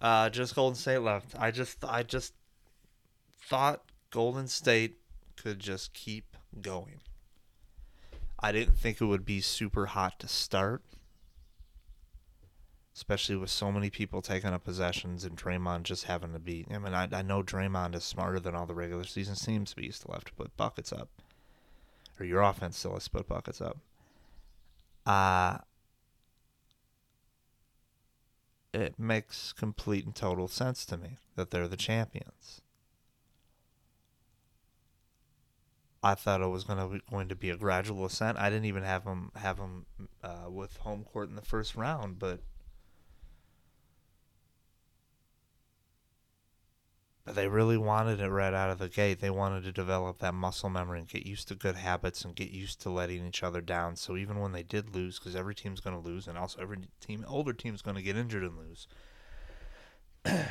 Uh, 0.00 0.30
just 0.30 0.54
Golden 0.54 0.76
State 0.76 0.98
left. 0.98 1.34
I 1.38 1.50
just 1.50 1.84
I 1.84 2.02
just 2.02 2.32
thought 3.38 3.82
Golden 4.10 4.46
State 4.46 4.96
could 5.36 5.58
just 5.58 5.92
keep 5.92 6.36
going. 6.60 7.00
I 8.38 8.52
didn't 8.52 8.78
think 8.78 9.00
it 9.00 9.04
would 9.04 9.26
be 9.26 9.40
super 9.40 9.86
hot 9.86 10.18
to 10.20 10.28
start 10.28 10.82
especially 13.00 13.36
with 13.36 13.48
so 13.48 13.72
many 13.72 13.88
people 13.88 14.20
taking 14.20 14.50
up 14.50 14.62
possessions 14.62 15.24
and 15.24 15.34
Draymond 15.34 15.84
just 15.84 16.04
having 16.04 16.34
to 16.34 16.38
be. 16.38 16.66
I 16.70 16.76
mean, 16.76 16.92
I, 16.92 17.08
I 17.10 17.22
know 17.22 17.42
Draymond 17.42 17.94
is 17.94 18.04
smarter 18.04 18.38
than 18.38 18.54
all 18.54 18.66
the 18.66 18.74
regular 18.74 19.04
season 19.04 19.36
teams, 19.36 19.72
but 19.72 19.84
you 19.84 19.92
still 19.92 20.12
have 20.12 20.26
to 20.26 20.32
put 20.34 20.54
buckets 20.58 20.92
up, 20.92 21.08
or 22.18 22.26
your 22.26 22.42
offense 22.42 22.76
still 22.76 22.92
has 22.92 23.04
to 23.04 23.10
put 23.10 23.26
buckets 23.26 23.62
up. 23.62 23.78
Uh, 25.06 25.58
it 28.72 28.98
makes 28.98 29.52
complete 29.52 30.04
and 30.04 30.14
total 30.14 30.48
sense 30.48 30.84
to 30.86 30.96
me 30.96 31.18
that 31.36 31.50
they're 31.50 31.68
the 31.68 31.76
champions. 31.76 32.60
I 36.02 36.14
thought 36.14 36.40
it 36.40 36.46
was 36.46 36.64
going 36.64 36.78
to 36.78 36.86
be, 36.86 37.02
going 37.10 37.28
to 37.28 37.36
be 37.36 37.50
a 37.50 37.56
gradual 37.56 38.06
ascent. 38.06 38.38
I 38.38 38.48
didn't 38.48 38.64
even 38.64 38.84
have 38.84 39.04
them 39.04 39.32
have 39.36 39.58
them 39.58 39.84
uh, 40.22 40.48
with 40.48 40.78
home 40.78 41.04
court 41.04 41.28
in 41.28 41.36
the 41.36 41.42
first 41.42 41.76
round, 41.76 42.18
but 42.18 42.40
But 47.24 47.34
they 47.34 47.48
really 47.48 47.76
wanted 47.76 48.20
it 48.20 48.28
right 48.30 48.54
out 48.54 48.70
of 48.70 48.78
the 48.78 48.88
gate. 48.88 49.20
They 49.20 49.30
wanted 49.30 49.64
to 49.64 49.72
develop 49.72 50.18
that 50.18 50.34
muscle 50.34 50.70
memory 50.70 51.00
and 51.00 51.08
get 51.08 51.26
used 51.26 51.48
to 51.48 51.54
good 51.54 51.76
habits 51.76 52.24
and 52.24 52.34
get 52.34 52.50
used 52.50 52.80
to 52.82 52.90
letting 52.90 53.26
each 53.26 53.42
other 53.42 53.60
down. 53.60 53.96
So 53.96 54.16
even 54.16 54.40
when 54.40 54.52
they 54.52 54.62
did 54.62 54.94
lose, 54.94 55.18
because 55.18 55.36
every 55.36 55.54
team's 55.54 55.80
going 55.80 56.00
to 56.00 56.08
lose, 56.08 56.26
and 56.26 56.38
also 56.38 56.62
every 56.62 56.78
team, 57.00 57.24
older 57.28 57.52
team's 57.52 57.82
going 57.82 57.96
to 57.96 58.02
get 58.02 58.16
injured 58.16 58.42
and 58.42 58.56
lose. 58.56 58.86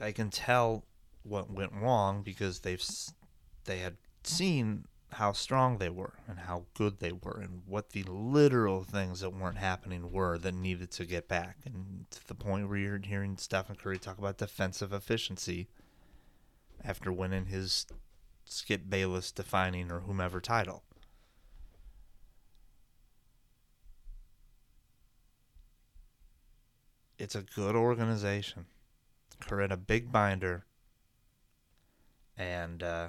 I 0.00 0.12
can 0.12 0.30
tell 0.30 0.84
what 1.22 1.50
went 1.50 1.72
wrong 1.72 2.22
because 2.22 2.60
they've 2.60 2.84
they 3.64 3.78
had 3.78 3.96
seen 4.24 4.86
how 5.12 5.32
strong 5.32 5.78
they 5.78 5.90
were 5.90 6.14
and 6.26 6.38
how 6.38 6.64
good 6.74 6.98
they 6.98 7.12
were 7.12 7.40
and 7.42 7.62
what 7.66 7.90
the 7.90 8.02
literal 8.04 8.82
things 8.82 9.20
that 9.20 9.30
weren't 9.30 9.58
happening 9.58 10.10
were 10.10 10.38
that 10.38 10.54
needed 10.54 10.90
to 10.90 11.04
get 11.04 11.28
back 11.28 11.58
and 11.64 12.06
to 12.10 12.26
the 12.26 12.34
point 12.34 12.68
where 12.68 12.78
you're 12.78 12.98
hearing 12.98 13.36
Stephen 13.36 13.76
Curry 13.76 13.98
talk 13.98 14.18
about 14.18 14.38
defensive 14.38 14.92
efficiency 14.92 15.68
after 16.82 17.12
winning 17.12 17.46
his 17.46 17.86
Skip 18.44 18.88
Bayless 18.88 19.30
defining 19.30 19.90
or 19.90 20.00
whomever 20.00 20.40
title. 20.40 20.82
It's 27.18 27.34
a 27.34 27.42
good 27.42 27.76
organization. 27.76 28.66
Curry 29.40 29.64
had 29.64 29.72
a 29.72 29.76
big 29.76 30.10
binder 30.10 30.64
and 32.36 32.82
uh, 32.82 33.08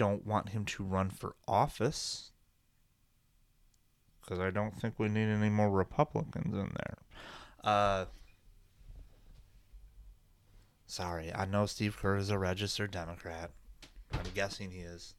don't 0.00 0.26
want 0.26 0.48
him 0.48 0.64
to 0.64 0.82
run 0.82 1.10
for 1.10 1.36
office 1.46 2.30
because 4.22 4.38
I 4.38 4.48
don't 4.48 4.80
think 4.80 4.94
we 4.96 5.08
need 5.08 5.28
any 5.28 5.50
more 5.50 5.70
Republicans 5.70 6.54
in 6.54 6.72
there. 6.74 6.96
Uh, 7.62 8.04
sorry, 10.86 11.30
I 11.34 11.44
know 11.44 11.66
Steve 11.66 11.98
Kerr 11.98 12.16
is 12.16 12.30
a 12.30 12.38
registered 12.38 12.92
Democrat. 12.92 13.50
I'm 14.14 14.24
guessing 14.34 14.70
he 14.70 14.78
is. 14.78 15.12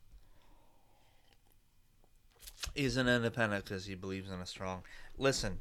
He's 2.73 2.97
an 2.97 3.07
independent 3.07 3.65
because 3.65 3.85
he 3.85 3.93
believes 3.93 4.31
in 4.31 4.39
a 4.39 4.47
strong. 4.47 4.81
Listen, 5.15 5.59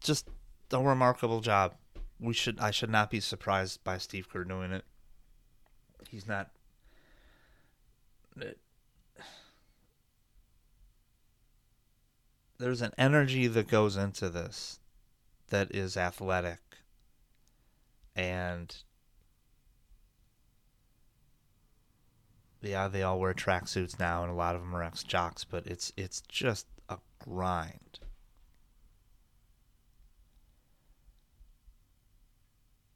just 0.00 0.28
a 0.72 0.78
remarkable 0.78 1.40
job. 1.40 1.74
We 2.20 2.32
should. 2.32 2.60
I 2.60 2.70
should 2.70 2.90
not 2.90 3.10
be 3.10 3.18
surprised 3.18 3.82
by 3.82 3.98
Steve 3.98 4.28
Kerr 4.28 4.44
doing 4.44 4.70
it 4.70 4.84
he's 6.08 6.26
not 6.26 6.50
there's 12.58 12.82
an 12.82 12.92
energy 12.98 13.46
that 13.46 13.68
goes 13.68 13.96
into 13.96 14.28
this 14.28 14.80
that 15.48 15.74
is 15.74 15.96
athletic 15.96 16.58
and 18.16 18.78
yeah 22.60 22.88
they 22.88 23.02
all 23.02 23.20
wear 23.20 23.32
tracksuits 23.32 23.98
now 23.98 24.22
and 24.22 24.30
a 24.30 24.34
lot 24.34 24.54
of 24.54 24.60
them 24.60 24.74
are 24.74 24.82
ex 24.82 25.02
jocks 25.04 25.44
but 25.44 25.66
it's 25.66 25.92
it's 25.96 26.20
just 26.22 26.66
a 26.88 26.98
grind. 27.18 28.00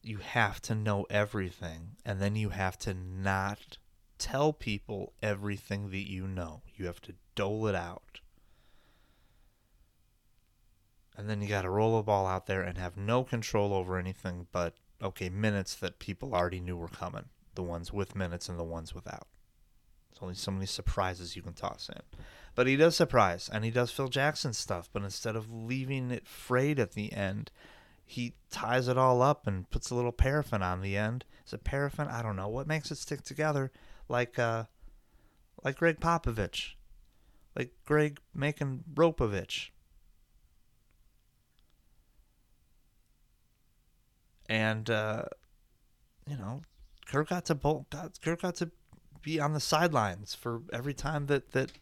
You 0.03 0.19
have 0.19 0.61
to 0.63 0.75
know 0.75 1.07
everything 1.11 1.97
and 2.05 2.21
then 2.21 2.35
you 2.35 2.49
have 2.49 2.77
to 2.81 2.95
not 2.95 3.79
tell 4.23 4.53
people 4.53 5.13
everything 5.21 5.91
that 5.91 6.09
you 6.09 6.29
know. 6.29 6.63
You 6.77 6.87
have 6.87 7.01
to 7.03 7.15
dole 7.35 7.67
it 7.67 7.75
out. 7.75 8.21
And 11.17 11.29
then 11.29 11.43
you 11.43 11.49
got 11.49 11.63
to 11.63 11.71
roll 11.71 11.99
a 11.99 12.05
ball 12.05 12.25
out 12.27 12.47
there 12.47 12.63
and 12.63 12.79
have 12.79 12.97
no 12.97 13.25
control 13.25 13.75
over 13.75 13.99
anything 13.99 14.47
but, 14.53 14.75
okay, 15.03 15.29
minutes 15.29 15.75
that 15.75 15.99
people 15.99 16.35
already 16.35 16.61
knew 16.61 16.77
were 16.77 16.87
coming. 16.87 17.25
The 17.57 17.65
ones 17.65 17.93
with 17.93 18.15
minutes 18.15 18.49
and 18.49 18.59
the 18.59 18.65
ones 18.65 18.95
without. 18.95 19.27
There's 20.11 20.23
only 20.23 20.35
so 20.37 20.53
many 20.53 20.67
surprises 20.67 21.35
you 21.35 21.43
can 21.43 21.55
toss 21.55 21.91
in. 21.93 22.01
But 22.55 22.69
he 22.69 22.77
does 22.77 22.95
surprise, 22.95 23.51
and 23.53 23.65
he 23.65 23.73
does 23.73 23.91
Phil 23.91 24.09
Jackson 24.09 24.53
stuff, 24.53 24.89
but 24.93 25.03
instead 25.03 25.35
of 25.35 25.53
leaving 25.53 26.13
it 26.13 26.29
frayed 26.29 26.79
at 26.79 26.93
the 26.93 27.13
end, 27.13 27.51
he 28.05 28.35
ties 28.51 28.87
it 28.87 28.97
all 28.97 29.21
up 29.21 29.49
and 29.49 29.69
puts 29.69 29.91
a 29.91 29.97
little 29.97 30.13
paraffin 30.13 30.63
on 30.63 30.81
the 30.81 30.97
end. 30.97 31.25
Is 31.45 31.53
it 31.53 31.65
paraffin? 31.65 32.07
I 32.07 32.23
don't 32.23 32.37
know. 32.37 32.49
What 32.49 32.69
makes 32.69 32.93
it 32.93 32.99
stick 32.99 33.23
together 33.23 33.73
like 34.13 34.39
uh 34.39 34.65
like 35.65 35.79
Gregg 35.79 35.99
Popovich. 35.99 36.75
Like 37.57 37.73
Greg 37.85 38.21
making 38.35 38.85
Ropovich. 38.95 39.71
And 44.49 44.89
uh 44.89 45.25
you 46.29 46.37
know, 46.37 46.61
Kirk 47.07 47.31
got 47.31 47.47
to 47.47 47.57
bolt 47.57 47.91
got 47.91 48.21
Kirk 48.23 48.43
got 48.43 48.55
to 48.57 48.71
be 49.23 49.41
on 49.41 49.55
the 49.55 49.61
sidelines 49.61 50.35
for 50.35 50.63
every 50.73 50.95
time 50.95 51.27
that 51.27 51.53
that 51.53 51.73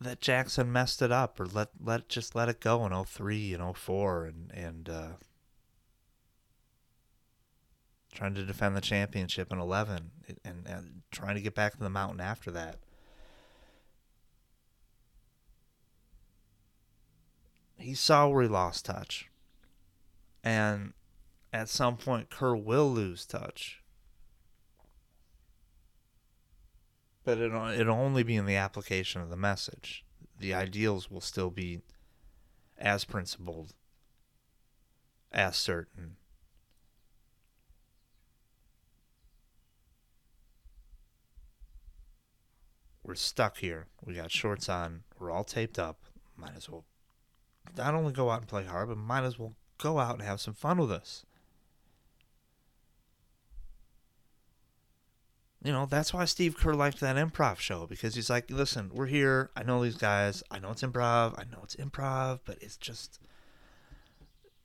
that 0.00 0.20
Jackson 0.20 0.70
messed 0.70 1.02
it 1.02 1.10
up 1.10 1.40
or 1.40 1.46
let 1.46 1.70
let 1.84 2.08
just 2.08 2.36
let 2.36 2.48
it 2.48 2.60
go 2.60 2.86
in 2.86 3.04
03 3.04 3.54
and 3.54 3.76
04 3.76 4.24
and 4.26 4.52
and 4.54 4.88
uh, 4.88 5.08
trying 8.18 8.34
to 8.34 8.44
defend 8.44 8.76
the 8.76 8.80
championship 8.80 9.52
in 9.52 9.60
11 9.60 10.10
and, 10.44 10.66
and 10.66 11.02
trying 11.12 11.36
to 11.36 11.40
get 11.40 11.54
back 11.54 11.76
to 11.76 11.78
the 11.78 11.88
mountain 11.88 12.20
after 12.20 12.50
that. 12.50 12.76
He 17.76 17.94
saw 17.94 18.26
where 18.26 18.42
he 18.42 18.48
lost 18.48 18.84
touch. 18.84 19.30
And 20.42 20.94
at 21.52 21.68
some 21.68 21.96
point 21.96 22.28
Kerr 22.28 22.56
will 22.56 22.90
lose 22.90 23.24
touch. 23.24 23.82
but 27.28 27.36
it'll, 27.36 27.68
it'll 27.68 27.94
only 27.94 28.22
be 28.22 28.36
in 28.36 28.46
the 28.46 28.56
application 28.56 29.20
of 29.20 29.28
the 29.28 29.36
message. 29.36 30.02
The 30.40 30.54
ideals 30.54 31.10
will 31.10 31.20
still 31.20 31.50
be 31.50 31.82
as 32.78 33.04
principled, 33.04 33.74
as 35.30 35.54
certain. 35.54 36.16
We're 43.08 43.14
stuck 43.14 43.56
here. 43.56 43.86
We 44.04 44.12
got 44.12 44.30
shorts 44.30 44.68
on. 44.68 45.00
We're 45.18 45.30
all 45.30 45.42
taped 45.42 45.78
up. 45.78 45.98
Might 46.36 46.54
as 46.54 46.68
well 46.68 46.84
not 47.74 47.94
only 47.94 48.12
go 48.12 48.28
out 48.30 48.40
and 48.40 48.48
play 48.48 48.64
hard, 48.64 48.90
but 48.90 48.98
might 48.98 49.24
as 49.24 49.38
well 49.38 49.54
go 49.78 49.98
out 49.98 50.12
and 50.12 50.22
have 50.22 50.42
some 50.42 50.52
fun 50.52 50.76
with 50.76 50.92
us. 50.92 51.24
you 55.64 55.72
know, 55.72 55.86
that's 55.86 56.12
why 56.12 56.26
Steve 56.26 56.56
Kerr 56.56 56.74
liked 56.74 57.00
that 57.00 57.16
improv 57.16 57.58
show 57.58 57.86
because 57.86 58.14
he's 58.14 58.28
like, 58.28 58.50
listen, 58.50 58.90
we're 58.92 59.06
here. 59.06 59.50
I 59.56 59.62
know 59.62 59.82
these 59.82 59.96
guys. 59.96 60.42
I 60.50 60.58
know 60.58 60.70
it's 60.70 60.82
improv. 60.82 61.38
I 61.38 61.44
know 61.50 61.60
it's 61.62 61.76
improv, 61.76 62.40
but 62.44 62.58
it's 62.60 62.76
just 62.76 63.20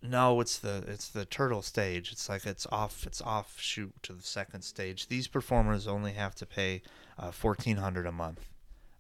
no, 0.01 0.41
it's 0.41 0.59
the 0.59 0.83
it's 0.87 1.07
the 1.07 1.23
turtle 1.23 1.61
stage. 1.61 2.11
It's 2.11 2.27
like 2.27 2.45
it's 2.45 2.67
off 2.73 3.07
it's 3.07 3.21
offshoot 3.21 4.03
to 4.03 4.11
the 4.11 4.21
second 4.21 4.63
stage. 4.63 5.07
These 5.07 5.29
performers 5.29 5.87
only 5.87 6.11
have 6.11 6.35
to 6.35 6.45
pay 6.45 6.81
uh, 7.17 7.31
fourteen 7.31 7.77
hundred 7.77 8.05
a 8.05 8.11
month 8.11 8.49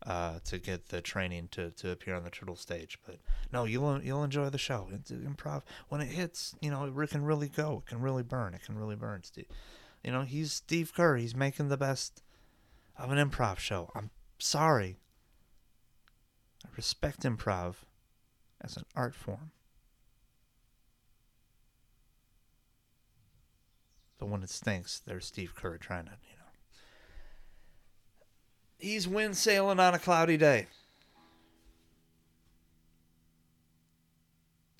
uh, 0.05 0.39
to 0.45 0.57
get 0.57 0.89
the 0.89 1.01
training 1.01 1.47
to, 1.51 1.71
to 1.71 1.91
appear 1.91 2.15
on 2.15 2.23
the 2.23 2.29
turtle 2.29 2.55
stage. 2.55 2.99
But 3.05 3.17
no, 3.51 3.65
you'll 3.65 4.01
you'll 4.01 4.23
enjoy 4.23 4.49
the 4.49 4.57
show. 4.57 4.89
It's 4.91 5.11
improv 5.11 5.63
when 5.89 6.01
it 6.01 6.09
hits. 6.09 6.55
You 6.61 6.71
know, 6.71 6.85
it 6.85 7.09
can 7.09 7.23
really 7.23 7.49
go. 7.49 7.83
It 7.85 7.89
can 7.89 8.01
really 8.01 8.23
burn. 8.23 8.53
It 8.53 8.63
can 8.63 8.77
really 8.77 8.95
burn, 8.95 9.23
Steve. 9.23 9.47
You 10.03 10.11
know, 10.11 10.23
he's 10.23 10.51
Steve 10.51 10.93
Kerr. 10.93 11.15
He's 11.15 11.35
making 11.35 11.69
the 11.69 11.77
best 11.77 12.21
of 12.97 13.11
an 13.11 13.17
improv 13.17 13.59
show. 13.59 13.89
I'm 13.95 14.09
sorry. 14.37 14.97
I 16.65 16.69
respect 16.75 17.23
improv 17.23 17.75
as 18.61 18.77
an 18.77 18.83
art 18.95 19.15
form. 19.15 19.51
But 24.19 24.29
when 24.29 24.43
it 24.43 24.49
stinks, 24.49 24.99
there's 24.99 25.25
Steve 25.25 25.53
Kerr 25.55 25.77
trying 25.77 26.05
to. 26.05 26.11
He's 28.83 29.07
wind 29.07 29.37
sailing 29.37 29.79
on 29.79 29.93
a 29.93 29.99
cloudy 29.99 30.35
day. 30.35 30.67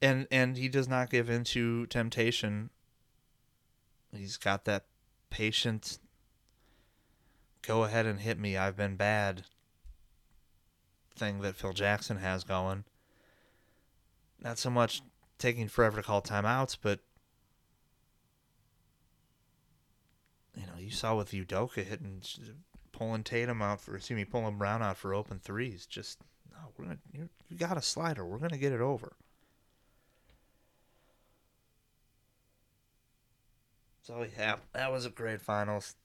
And 0.01 0.27
and 0.29 0.57
he 0.57 0.67
does 0.67 0.89
not 0.89 1.09
give 1.09 1.29
into 1.29 1.85
temptation. 1.85 2.69
He's 4.13 4.35
got 4.35 4.65
that 4.65 4.83
patient 5.29 5.99
go 7.63 7.85
ahead 7.85 8.05
and 8.05 8.19
hit 8.19 8.37
me 8.37 8.55
i've 8.55 8.75
been 8.75 8.95
bad 8.95 9.43
thing 11.15 11.39
that 11.39 11.55
phil 11.55 11.73
jackson 11.73 12.17
has 12.17 12.43
going 12.43 12.83
not 14.39 14.59
so 14.59 14.69
much 14.69 15.01
taking 15.39 15.67
forever 15.67 15.97
to 15.97 16.03
call 16.03 16.21
timeouts 16.21 16.77
but 16.79 16.99
you 20.55 20.67
know 20.67 20.77
you 20.77 20.91
saw 20.91 21.15
with 21.15 21.31
Udoka 21.31 21.83
hitting 21.83 22.21
pulling 22.93 23.23
Tatum 23.23 23.61
out 23.61 23.81
for 23.81 23.95
excuse 23.97 24.15
me 24.15 24.23
pulling 24.23 24.57
Brown 24.57 24.81
out 24.81 24.97
for 24.97 25.13
open 25.13 25.39
threes 25.39 25.85
just 25.85 26.19
no 26.51 26.59
we're 26.77 26.85
gonna 26.85 26.97
you 27.13 27.57
got 27.57 27.75
a 27.75 27.81
slider 27.81 28.25
we're 28.25 28.37
gonna 28.37 28.57
get 28.57 28.71
it 28.71 28.81
over 28.81 29.13
So 34.03 34.25
yeah, 34.37 34.57
that 34.73 34.91
was 34.91 35.05
a 35.05 35.09
great 35.09 35.41
finals. 35.41 35.95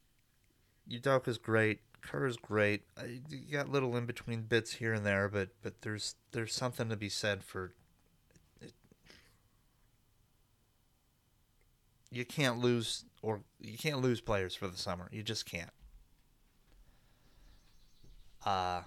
Udoka's 0.88 1.36
great. 1.36 1.80
Kerr's 2.00 2.36
great. 2.36 2.82
You 3.28 3.52
got 3.52 3.68
little 3.68 3.96
in 3.96 4.06
between 4.06 4.42
bits 4.42 4.74
here 4.74 4.92
and 4.92 5.04
there, 5.04 5.28
but 5.28 5.48
but 5.62 5.82
there's 5.82 6.14
there's 6.30 6.54
something 6.54 6.88
to 6.88 6.96
be 6.96 7.08
said 7.08 7.42
for 7.42 7.72
you 12.10 12.24
can't 12.24 12.58
lose 12.60 13.04
or 13.20 13.40
you 13.60 13.76
can't 13.76 14.00
lose 14.00 14.20
players 14.20 14.54
for 14.54 14.68
the 14.68 14.78
summer. 14.78 15.08
You 15.10 15.24
just 15.24 15.44
can't. 15.44 15.70
Uh 18.48 18.80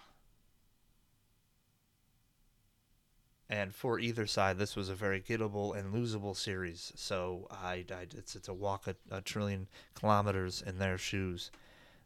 and 3.48 3.76
for 3.76 4.00
either 4.00 4.26
side, 4.26 4.58
this 4.58 4.76
was 4.76 4.90
a 4.90 4.96
very 4.96 5.22
gettable 5.22 5.78
and 5.78 5.94
losable 5.94 6.36
series. 6.36 6.92
So 6.96 7.48
I, 7.52 7.86
I 7.92 8.08
it's 8.18 8.36
it's 8.36 8.48
a 8.48 8.54
walk 8.54 8.88
a, 8.88 8.96
a 9.12 9.22
trillion 9.22 9.68
kilometers 9.94 10.64
in 10.66 10.80
their 10.80 10.98
shoes 10.98 11.52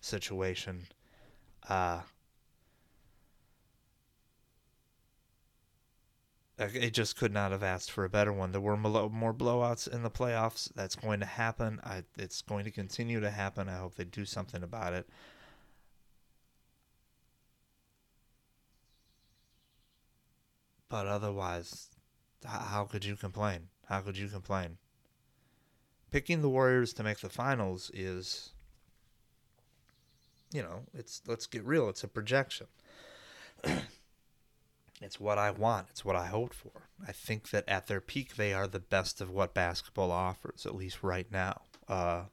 situation. 0.01 0.87
Uh, 1.69 2.01
it 6.57 6.91
just 6.91 7.15
could 7.17 7.31
not 7.31 7.51
have 7.51 7.63
asked 7.63 7.91
for 7.91 8.03
a 8.03 8.09
better 8.09 8.33
one. 8.33 8.51
There 8.51 8.61
were 8.61 8.75
more 8.75 9.33
blowouts 9.33 9.87
in 9.87 10.03
the 10.03 10.11
playoffs. 10.11 10.73
That's 10.73 10.95
going 10.95 11.21
to 11.21 11.25
happen. 11.25 11.79
I, 11.83 12.03
it's 12.17 12.41
going 12.41 12.65
to 12.65 12.71
continue 12.71 13.19
to 13.21 13.29
happen. 13.29 13.69
I 13.69 13.77
hope 13.77 13.95
they 13.95 14.03
do 14.05 14.25
something 14.25 14.63
about 14.63 14.93
it. 14.93 15.07
But 20.89 21.07
otherwise, 21.07 21.89
how 22.45 22.85
could 22.85 23.05
you 23.05 23.15
complain? 23.15 23.69
How 23.87 24.01
could 24.01 24.17
you 24.17 24.27
complain? 24.27 24.77
Picking 26.11 26.41
the 26.41 26.49
Warriors 26.49 26.93
to 26.93 27.03
make 27.03 27.19
the 27.19 27.29
finals 27.29 27.91
is, 27.93 28.51
you 30.51 30.61
know, 30.61 30.83
it's 30.93 31.21
let's 31.27 31.47
get 31.47 31.65
real. 31.65 31.89
It's 31.89 32.03
a 32.03 32.07
projection. 32.07 32.67
it's 35.01 35.19
what 35.19 35.37
I 35.37 35.51
want. 35.51 35.87
It's 35.89 36.05
what 36.05 36.15
I 36.15 36.27
hoped 36.27 36.53
for. 36.53 36.89
I 37.05 37.11
think 37.11 37.49
that 37.49 37.67
at 37.67 37.87
their 37.87 38.01
peak, 38.01 38.35
they 38.35 38.53
are 38.53 38.67
the 38.67 38.79
best 38.79 39.19
of 39.21 39.31
what 39.31 39.53
basketball 39.53 40.11
offers, 40.11 40.65
at 40.65 40.75
least 40.75 41.03
right 41.03 41.29
now, 41.31 41.61
uh, 41.89 42.23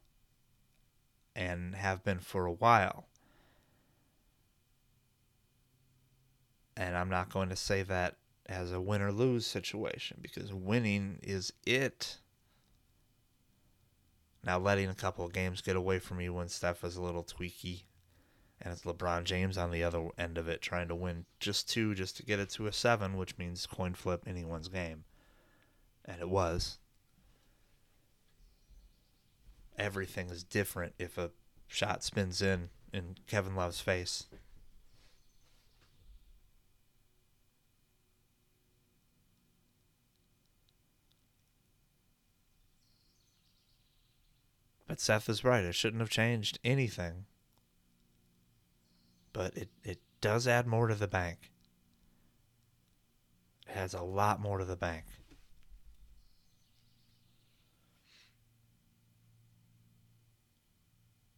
and 1.35 1.75
have 1.75 2.03
been 2.03 2.19
for 2.19 2.45
a 2.45 2.53
while. 2.53 3.07
And 6.77 6.95
I'm 6.95 7.09
not 7.09 7.29
going 7.29 7.49
to 7.49 7.55
say 7.55 7.83
that 7.83 8.15
as 8.45 8.71
a 8.71 8.81
win 8.81 9.01
or 9.01 9.11
lose 9.11 9.45
situation 9.45 10.17
because 10.21 10.53
winning 10.53 11.19
is 11.23 11.53
it. 11.65 12.17
Now, 14.43 14.59
letting 14.59 14.89
a 14.89 14.95
couple 14.95 15.25
of 15.25 15.31
games 15.31 15.61
get 15.61 15.77
away 15.77 15.99
from 15.99 16.19
you 16.19 16.33
when 16.33 16.49
Steph 16.49 16.83
is 16.83 16.97
a 16.97 17.01
little 17.01 17.23
tweaky, 17.23 17.83
and 18.61 18.73
it's 18.73 18.83
LeBron 18.83 19.23
James 19.23 19.57
on 19.57 19.71
the 19.71 19.83
other 19.83 20.09
end 20.17 20.37
of 20.37 20.49
it 20.49 20.61
trying 20.61 20.89
to 20.89 20.95
win 20.95 21.25
just 21.39 21.69
two 21.69 21.95
just 21.95 22.17
to 22.17 22.25
get 22.25 22.39
it 22.39 22.49
to 22.51 22.67
a 22.67 22.73
seven, 22.73 23.15
which 23.15 23.37
means 23.37 23.65
coin 23.65 23.93
flip 23.93 24.23
anyone's 24.27 24.67
game. 24.67 25.05
And 26.03 26.19
it 26.19 26.29
was. 26.29 26.79
Everything 29.77 30.29
is 30.29 30.43
different 30.43 30.93
if 30.99 31.17
a 31.17 31.31
shot 31.67 32.03
spins 32.03 32.41
in 32.41 32.69
in 32.91 33.15
Kevin 33.25 33.55
Love's 33.55 33.79
face 33.79 34.27
But 44.93 44.99
Seth 44.99 45.27
is 45.27 45.43
right. 45.43 45.63
It 45.63 45.73
shouldn't 45.73 46.01
have 46.01 46.11
changed 46.11 46.59
anything. 46.63 47.25
But 49.33 49.57
it, 49.57 49.69
it 49.83 50.01
does 50.21 50.47
add 50.47 50.67
more 50.67 50.85
to 50.85 50.93
the 50.93 51.07
bank. 51.07 51.49
It 53.67 53.75
adds 53.75 53.95
a 53.95 54.03
lot 54.03 54.39
more 54.39 54.59
to 54.59 54.65
the 54.65 54.75
bank. 54.75 55.05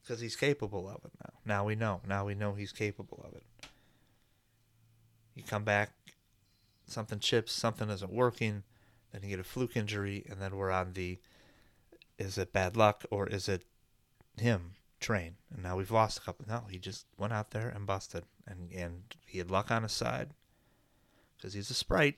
Because 0.02 0.20
he's 0.20 0.36
capable 0.36 0.90
of 0.90 1.06
it 1.06 1.14
now. 1.24 1.34
Now 1.46 1.64
we 1.64 1.76
know. 1.76 2.02
Now 2.06 2.26
we 2.26 2.36
know 2.36 2.56
he's 2.56 2.74
capable 2.74 3.24
of 3.26 3.38
it. 3.38 3.44
You 5.34 5.44
come 5.44 5.64
back, 5.64 5.92
something 6.88 7.20
chips, 7.20 7.54
something 7.54 7.90
isn't 7.90 8.12
working, 8.12 8.64
then 9.14 9.22
you 9.24 9.30
get 9.30 9.40
a 9.40 9.46
fluke 9.46 9.78
injury, 9.78 10.26
and 10.30 10.42
then 10.42 10.58
we're 10.58 10.72
on 10.72 10.92
the 10.92 11.20
is 12.18 12.38
it 12.38 12.54
bad 12.54 12.78
luck 12.78 13.04
or 13.10 13.28
is 13.28 13.48
it 13.50 13.64
him 14.38 14.72
train? 15.00 15.36
And 15.54 15.64
now 15.64 15.78
we've 15.78 15.92
lost 15.92 16.20
a 16.20 16.22
couple. 16.22 16.46
No, 16.48 16.66
he 16.70 16.78
just 16.78 17.06
went 17.18 17.34
out 17.34 17.52
there 17.52 17.70
and 17.70 17.86
busted, 17.86 18.24
and 18.48 18.72
and 18.72 19.04
he 19.26 19.38
had 19.38 19.52
luck 19.52 19.72
on 19.72 19.84
his 19.84 19.92
side 19.92 20.30
because 21.36 21.54
he's 21.54 21.70
a 21.70 21.74
sprite. 21.74 22.18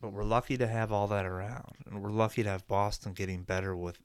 But 0.00 0.12
we're 0.12 0.24
lucky 0.24 0.56
to 0.56 0.66
have 0.66 0.90
all 0.90 1.06
that 1.08 1.26
around, 1.26 1.76
and 1.86 2.02
we're 2.02 2.10
lucky 2.10 2.42
to 2.42 2.48
have 2.48 2.66
Boston 2.66 3.12
getting 3.12 3.42
better 3.42 3.76
with 3.76 3.98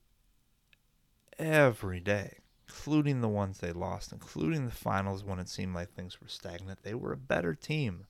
every 1.40 2.00
day, 2.00 2.38
including 2.68 3.22
the 3.22 3.28
ones 3.28 3.60
they 3.60 3.72
lost, 3.72 4.12
including 4.12 4.66
the 4.66 4.72
finals 4.72 5.24
when 5.24 5.40
it 5.40 5.50
seemed 5.50 5.74
like 5.74 5.90
things 5.90 6.22
were 6.22 6.28
stagnant. 6.28 6.84
They 6.84 6.94
were 6.94 7.14
a 7.14 7.18
better 7.18 7.56
team 7.56 8.06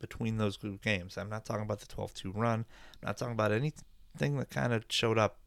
between 0.00 0.38
those 0.38 0.56
group 0.56 0.82
games. 0.82 1.16
I'm 1.16 1.28
not 1.28 1.44
talking 1.44 1.62
about 1.62 1.80
the 1.80 1.86
12 1.86 2.14
2 2.14 2.32
run. 2.32 2.64
I'm 3.02 3.06
not 3.06 3.18
talking 3.18 3.34
about 3.34 3.52
anything 3.52 4.38
that 4.38 4.50
kind 4.50 4.72
of 4.72 4.84
showed 4.88 5.18
up 5.18 5.38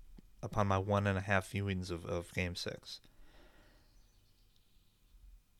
upon 0.41 0.67
my 0.67 0.77
one 0.77 1.07
and 1.07 1.17
a 1.17 1.21
half 1.21 1.51
viewings 1.51 1.89
of, 1.91 2.05
of 2.05 2.33
game 2.33 2.55
six. 2.55 2.99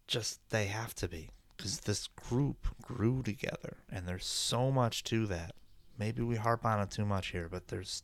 Just 0.08 0.40
they 0.50 0.66
have 0.66 0.94
to 0.96 1.08
be 1.08 1.30
because 1.56 1.82
this 1.82 2.08
group 2.08 2.68
grew 2.82 3.24
together 3.24 3.78
and 3.90 4.08
there's 4.08 4.26
so 4.26 4.72
much 4.72 5.04
to 5.06 5.26
that. 5.28 5.56
Maybe 5.98 6.22
we 6.22 6.36
harp 6.36 6.66
on 6.66 6.82
it 6.82 6.92
too 6.92 7.06
much 7.06 7.32
here, 7.32 7.48
but 7.50 7.68
there's 7.68 8.04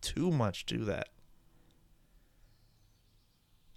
too 0.00 0.30
much 0.30 0.66
to 0.66 0.78
that. 0.84 1.08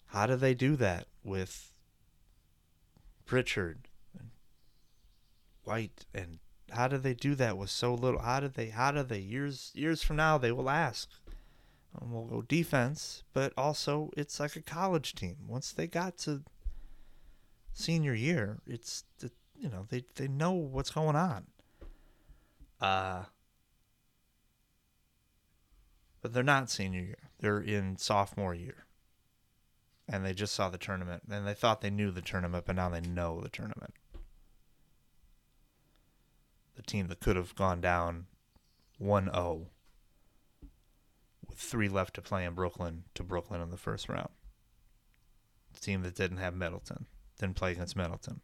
How 0.07 0.25
do 0.25 0.35
they 0.35 0.53
do 0.53 0.75
that 0.77 1.07
with 1.23 1.73
Pritchard 3.25 3.89
White 5.63 6.05
and 6.13 6.39
how 6.71 6.87
do 6.87 6.97
they 6.97 7.13
do 7.13 7.35
that 7.35 7.57
with 7.57 7.69
so 7.69 7.93
little? 7.93 8.21
How 8.21 8.39
did 8.39 8.55
they? 8.55 8.69
How 8.69 8.91
do 8.91 9.03
they? 9.03 9.19
Years 9.19 9.71
years 9.73 10.03
from 10.03 10.17
now, 10.17 10.37
they 10.37 10.51
will 10.51 10.69
ask. 10.69 11.09
Um, 11.99 12.11
we'll 12.11 12.25
go 12.25 12.41
defense, 12.41 13.23
but 13.33 13.53
also 13.57 14.11
it's 14.17 14.39
like 14.39 14.55
a 14.55 14.61
college 14.61 15.15
team. 15.15 15.37
Once 15.47 15.71
they 15.71 15.87
got 15.87 16.17
to 16.19 16.43
senior 17.73 18.13
year, 18.13 18.59
it's 18.67 19.03
the 19.19 19.31
you 19.55 19.69
know 19.69 19.85
they 19.89 20.03
they 20.15 20.27
know 20.27 20.51
what's 20.51 20.91
going 20.91 21.15
on. 21.15 21.47
Uh 22.79 23.23
but 26.21 26.33
they're 26.33 26.43
not 26.43 26.69
senior 26.69 27.01
year. 27.01 27.29
They're 27.39 27.61
in 27.61 27.97
sophomore 27.97 28.53
year. 28.53 28.85
And 30.09 30.25
they 30.25 30.33
just 30.33 30.53
saw 30.53 30.69
the 30.69 30.77
tournament 30.77 31.23
and 31.29 31.47
they 31.47 31.53
thought 31.53 31.81
they 31.81 31.89
knew 31.89 32.11
the 32.11 32.21
tournament, 32.21 32.65
but 32.65 32.75
now 32.75 32.89
they 32.89 33.01
know 33.01 33.41
the 33.41 33.49
tournament 33.49 33.93
the 36.77 36.83
team 36.83 37.07
that 37.07 37.19
could 37.19 37.35
have 37.35 37.55
gone 37.55 37.81
down 37.81 38.27
1 38.99 39.25
0 39.25 39.67
with 41.49 41.57
three 41.57 41.89
left 41.89 42.13
to 42.13 42.21
play 42.21 42.45
in 42.45 42.53
Brooklyn 42.53 43.03
to 43.15 43.23
Brooklyn 43.23 43.61
in 43.61 43.71
the 43.71 43.77
first 43.77 44.07
round. 44.07 44.29
The 45.73 45.79
team 45.79 46.03
that 46.03 46.15
didn't 46.15 46.37
have 46.37 46.55
Middleton, 46.55 47.07
didn't 47.39 47.55
play 47.55 47.71
against 47.71 47.95
Middleton. 47.95 48.41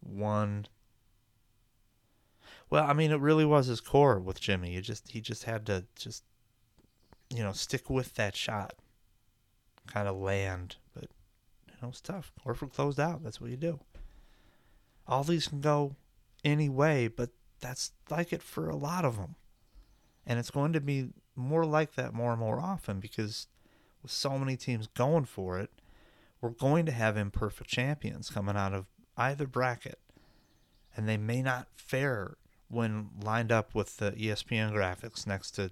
One. 0.00 0.66
Well, 2.68 2.84
I 2.84 2.92
mean, 2.92 3.12
it 3.12 3.20
really 3.20 3.44
was 3.44 3.66
his 3.66 3.80
core 3.80 4.18
with 4.18 4.40
Jimmy. 4.40 4.72
You 4.72 4.80
just 4.80 5.12
he 5.12 5.20
just 5.20 5.44
had 5.44 5.66
to 5.66 5.84
just, 5.94 6.24
you 7.30 7.44
know, 7.44 7.52
stick 7.52 7.88
with 7.88 8.14
that 8.14 8.34
shot 8.34 8.74
kind 9.86 10.08
of 10.08 10.16
land. 10.16 10.76
But 10.94 11.08
you 11.68 11.74
know, 11.82 11.88
it's 11.88 12.00
tough. 12.00 12.32
Horford 12.44 12.72
closed 12.72 13.00
out. 13.00 13.22
That's 13.22 13.40
what 13.40 13.50
you 13.50 13.56
do. 13.56 13.80
All 15.06 15.24
these 15.24 15.48
can 15.48 15.60
go 15.60 15.96
any 16.44 16.68
way, 16.68 17.08
but 17.08 17.30
that's 17.60 17.92
like 18.10 18.32
it 18.32 18.42
for 18.42 18.68
a 18.68 18.76
lot 18.76 19.04
of 19.04 19.16
them. 19.16 19.36
And 20.26 20.38
it's 20.38 20.50
going 20.50 20.72
to 20.72 20.80
be 20.80 21.10
more 21.36 21.64
like 21.64 21.94
that 21.94 22.14
more 22.14 22.32
and 22.32 22.40
more 22.40 22.60
often 22.60 23.00
because 23.00 23.48
with 24.02 24.12
so 24.12 24.38
many 24.38 24.56
teams 24.56 24.86
going 24.86 25.24
for 25.24 25.58
it, 25.58 25.70
we're 26.40 26.50
going 26.50 26.86
to 26.86 26.92
have 26.92 27.16
imperfect 27.16 27.70
champions 27.70 28.30
coming 28.30 28.56
out 28.56 28.74
of 28.74 28.86
either 29.16 29.46
bracket. 29.46 29.98
And 30.96 31.08
they 31.08 31.16
may 31.16 31.42
not 31.42 31.68
fare 31.74 32.36
when 32.68 33.10
lined 33.22 33.50
up 33.50 33.74
with 33.74 33.96
the 33.96 34.12
ESPN 34.12 34.72
graphics 34.72 35.26
next 35.26 35.52
to 35.52 35.70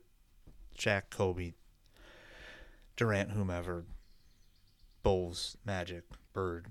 Shaq 0.79 1.05
Kobe, 1.11 1.53
Durant, 2.97 3.33
whomever, 3.33 3.85
Bulls, 5.03 5.57
Magic, 5.65 6.05
Bird, 6.33 6.67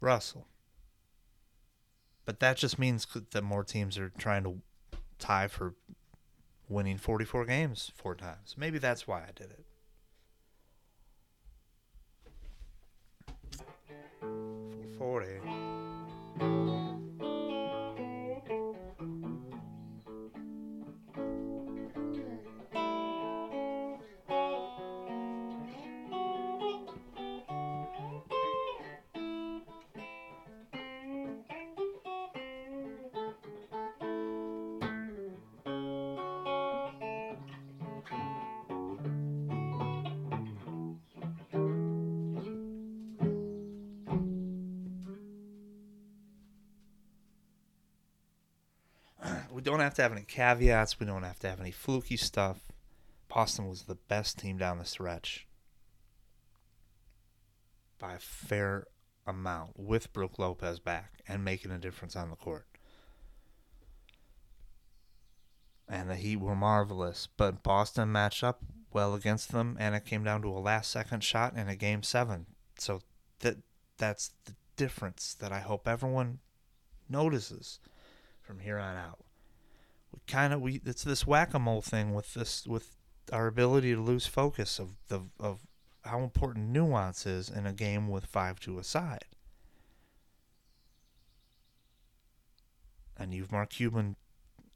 Russell. 0.00 0.46
But 2.24 2.40
that 2.40 2.56
just 2.56 2.78
means 2.78 3.06
that 3.30 3.42
more 3.42 3.64
teams 3.64 3.98
are 3.98 4.10
trying 4.18 4.44
to 4.44 4.60
tie 5.18 5.48
for 5.48 5.74
winning 6.68 6.98
44 6.98 7.44
games 7.44 7.92
four 7.94 8.14
times. 8.14 8.54
Maybe 8.58 8.78
that's 8.78 9.06
why 9.06 9.20
I 9.20 9.30
did 9.34 9.50
it. 9.50 9.64
40. 14.98 15.55
We 49.56 49.62
don't 49.62 49.80
have 49.80 49.94
to 49.94 50.02
have 50.02 50.12
any 50.12 50.20
caveats. 50.20 51.00
We 51.00 51.06
don't 51.06 51.22
have 51.22 51.38
to 51.38 51.48
have 51.48 51.60
any 51.60 51.70
fluky 51.70 52.18
stuff. 52.18 52.58
Boston 53.26 53.66
was 53.66 53.84
the 53.84 53.94
best 53.94 54.38
team 54.38 54.58
down 54.58 54.76
the 54.76 54.84
stretch 54.84 55.46
by 57.98 58.12
a 58.12 58.18
fair 58.18 58.86
amount 59.26 59.70
with 59.78 60.12
Brook 60.12 60.38
Lopez 60.38 60.78
back 60.78 61.22
and 61.26 61.42
making 61.42 61.70
a 61.70 61.78
difference 61.78 62.14
on 62.14 62.28
the 62.28 62.36
court. 62.36 62.66
And 65.88 66.10
the 66.10 66.16
Heat 66.16 66.36
were 66.36 66.54
marvelous, 66.54 67.26
but 67.38 67.62
Boston 67.62 68.12
matched 68.12 68.44
up 68.44 68.60
well 68.92 69.14
against 69.14 69.52
them, 69.52 69.78
and 69.80 69.94
it 69.94 70.04
came 70.04 70.22
down 70.22 70.42
to 70.42 70.48
a 70.48 70.60
last 70.60 70.90
second 70.90 71.24
shot 71.24 71.56
in 71.56 71.66
a 71.66 71.76
game 71.76 72.02
seven. 72.02 72.44
So 72.78 73.00
that 73.40 73.56
that's 73.96 74.32
the 74.44 74.54
difference 74.76 75.32
that 75.40 75.50
I 75.50 75.60
hope 75.60 75.88
everyone 75.88 76.40
notices 77.08 77.78
from 78.42 78.58
here 78.58 78.78
on 78.78 78.96
out. 78.96 79.25
Kind 80.26 80.52
of 80.52 80.60
we 80.60 80.80
it's 80.84 81.04
this 81.04 81.26
whack 81.26 81.54
a 81.54 81.58
mole 81.58 81.82
thing 81.82 82.14
with 82.14 82.34
this 82.34 82.66
with 82.66 82.96
our 83.32 83.46
ability 83.46 83.94
to 83.94 84.00
lose 84.00 84.26
focus 84.26 84.78
of 84.78 84.94
the 85.08 85.22
of 85.38 85.60
how 86.04 86.20
important 86.20 86.68
nuance 86.68 87.26
is 87.26 87.48
in 87.48 87.66
a 87.66 87.72
game 87.72 88.08
with 88.08 88.26
five 88.26 88.60
to 88.60 88.78
a 88.78 88.84
side. 88.84 89.24
And 93.16 93.32
you've 93.32 93.52
Mark 93.52 93.70
Cuban 93.70 94.16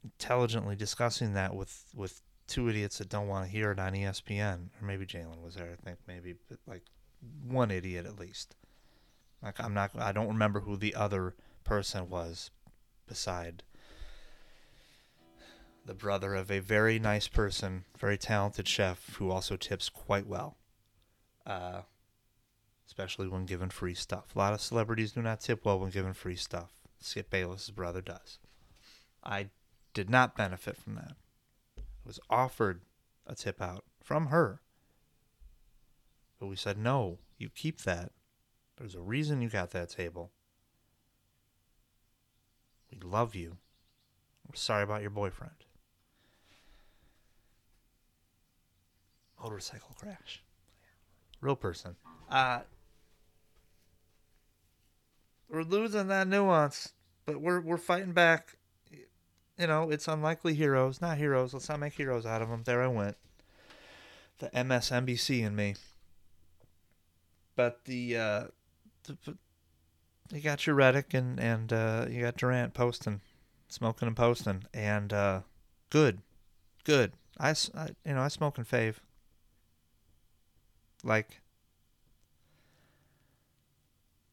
intelligently 0.02 0.76
discussing 0.76 1.34
that 1.34 1.54
with 1.54 1.84
with 1.94 2.22
two 2.46 2.68
idiots 2.68 2.98
that 2.98 3.08
don't 3.08 3.28
want 3.28 3.46
to 3.46 3.50
hear 3.50 3.70
it 3.70 3.78
on 3.78 3.92
ESPN, 3.92 4.68
or 4.80 4.86
maybe 4.86 5.06
Jalen 5.06 5.42
was 5.42 5.54
there. 5.54 5.70
I 5.72 5.84
think 5.84 5.98
maybe 6.06 6.34
but 6.48 6.58
like 6.66 6.82
one 7.46 7.70
idiot 7.70 8.06
at 8.06 8.18
least. 8.18 8.56
Like 9.42 9.60
I'm 9.62 9.74
not. 9.74 9.92
I 9.98 10.12
don't 10.12 10.28
remember 10.28 10.60
who 10.60 10.76
the 10.76 10.94
other 10.94 11.34
person 11.64 12.08
was, 12.08 12.50
beside 13.06 13.62
the 15.90 15.94
brother 15.94 16.36
of 16.36 16.52
a 16.52 16.60
very 16.60 17.00
nice 17.00 17.26
person, 17.26 17.84
very 17.98 18.16
talented 18.16 18.68
chef 18.68 19.16
who 19.16 19.28
also 19.28 19.56
tips 19.56 19.88
quite 19.88 20.24
well. 20.24 20.56
Uh, 21.44 21.80
especially 22.86 23.26
when 23.26 23.44
given 23.44 23.70
free 23.70 23.94
stuff. 23.94 24.26
A 24.36 24.38
lot 24.38 24.52
of 24.52 24.60
celebrities 24.60 25.10
do 25.10 25.20
not 25.20 25.40
tip 25.40 25.64
well 25.64 25.80
when 25.80 25.90
given 25.90 26.12
free 26.14 26.36
stuff. 26.36 26.70
Skip 27.00 27.28
Bayless's 27.28 27.72
brother 27.72 28.00
does. 28.00 28.38
I 29.24 29.48
did 29.92 30.08
not 30.08 30.36
benefit 30.36 30.76
from 30.76 30.94
that. 30.94 31.16
I 31.76 31.82
was 32.06 32.20
offered 32.30 32.82
a 33.26 33.34
tip 33.34 33.60
out 33.60 33.82
from 34.00 34.26
her. 34.26 34.60
But 36.38 36.46
we 36.46 36.54
said, 36.54 36.78
no, 36.78 37.18
you 37.36 37.48
keep 37.48 37.80
that. 37.80 38.12
There's 38.78 38.94
a 38.94 39.00
reason 39.00 39.42
you 39.42 39.48
got 39.48 39.72
that 39.72 39.90
table. 39.90 40.30
We 42.92 43.00
love 43.00 43.34
you. 43.34 43.56
We're 44.46 44.54
sorry 44.54 44.84
about 44.84 45.00
your 45.00 45.10
boyfriend. 45.10 45.64
Motorcycle 49.42 49.94
crash. 49.98 50.42
Real 51.40 51.56
person. 51.56 51.96
Uh, 52.30 52.60
we're 55.48 55.62
losing 55.62 56.08
that 56.08 56.28
nuance, 56.28 56.92
but 57.26 57.40
we're 57.40 57.60
we're 57.60 57.76
fighting 57.78 58.12
back. 58.12 58.56
You 59.58 59.66
know, 59.66 59.90
it's 59.90 60.08
unlikely 60.08 60.54
heroes, 60.54 61.00
not 61.00 61.18
heroes. 61.18 61.52
Let's 61.52 61.68
not 61.68 61.80
make 61.80 61.94
heroes 61.94 62.24
out 62.24 62.40
of 62.42 62.48
them. 62.48 62.62
There 62.64 62.82
I 62.82 62.86
went. 62.86 63.16
The 64.38 64.48
MSNBC 64.50 65.42
in 65.44 65.54
me. 65.54 65.74
But 67.56 67.84
the, 67.84 68.16
uh, 68.16 68.44
the 69.04 69.36
you 70.32 70.40
got 70.40 70.66
your 70.66 70.76
Redick 70.76 71.12
and 71.12 71.38
and 71.38 71.72
uh, 71.72 72.06
you 72.08 72.22
got 72.22 72.36
Durant 72.36 72.72
posting, 72.72 73.20
smoking 73.68 74.08
and 74.08 74.16
posting, 74.16 74.64
and 74.72 75.12
uh, 75.12 75.40
good, 75.90 76.20
good. 76.84 77.12
I, 77.38 77.50
I- 77.74 77.90
you 78.06 78.14
know 78.14 78.22
I 78.22 78.28
smoke 78.28 78.56
and 78.56 78.68
fave. 78.68 78.96
Like 81.04 81.40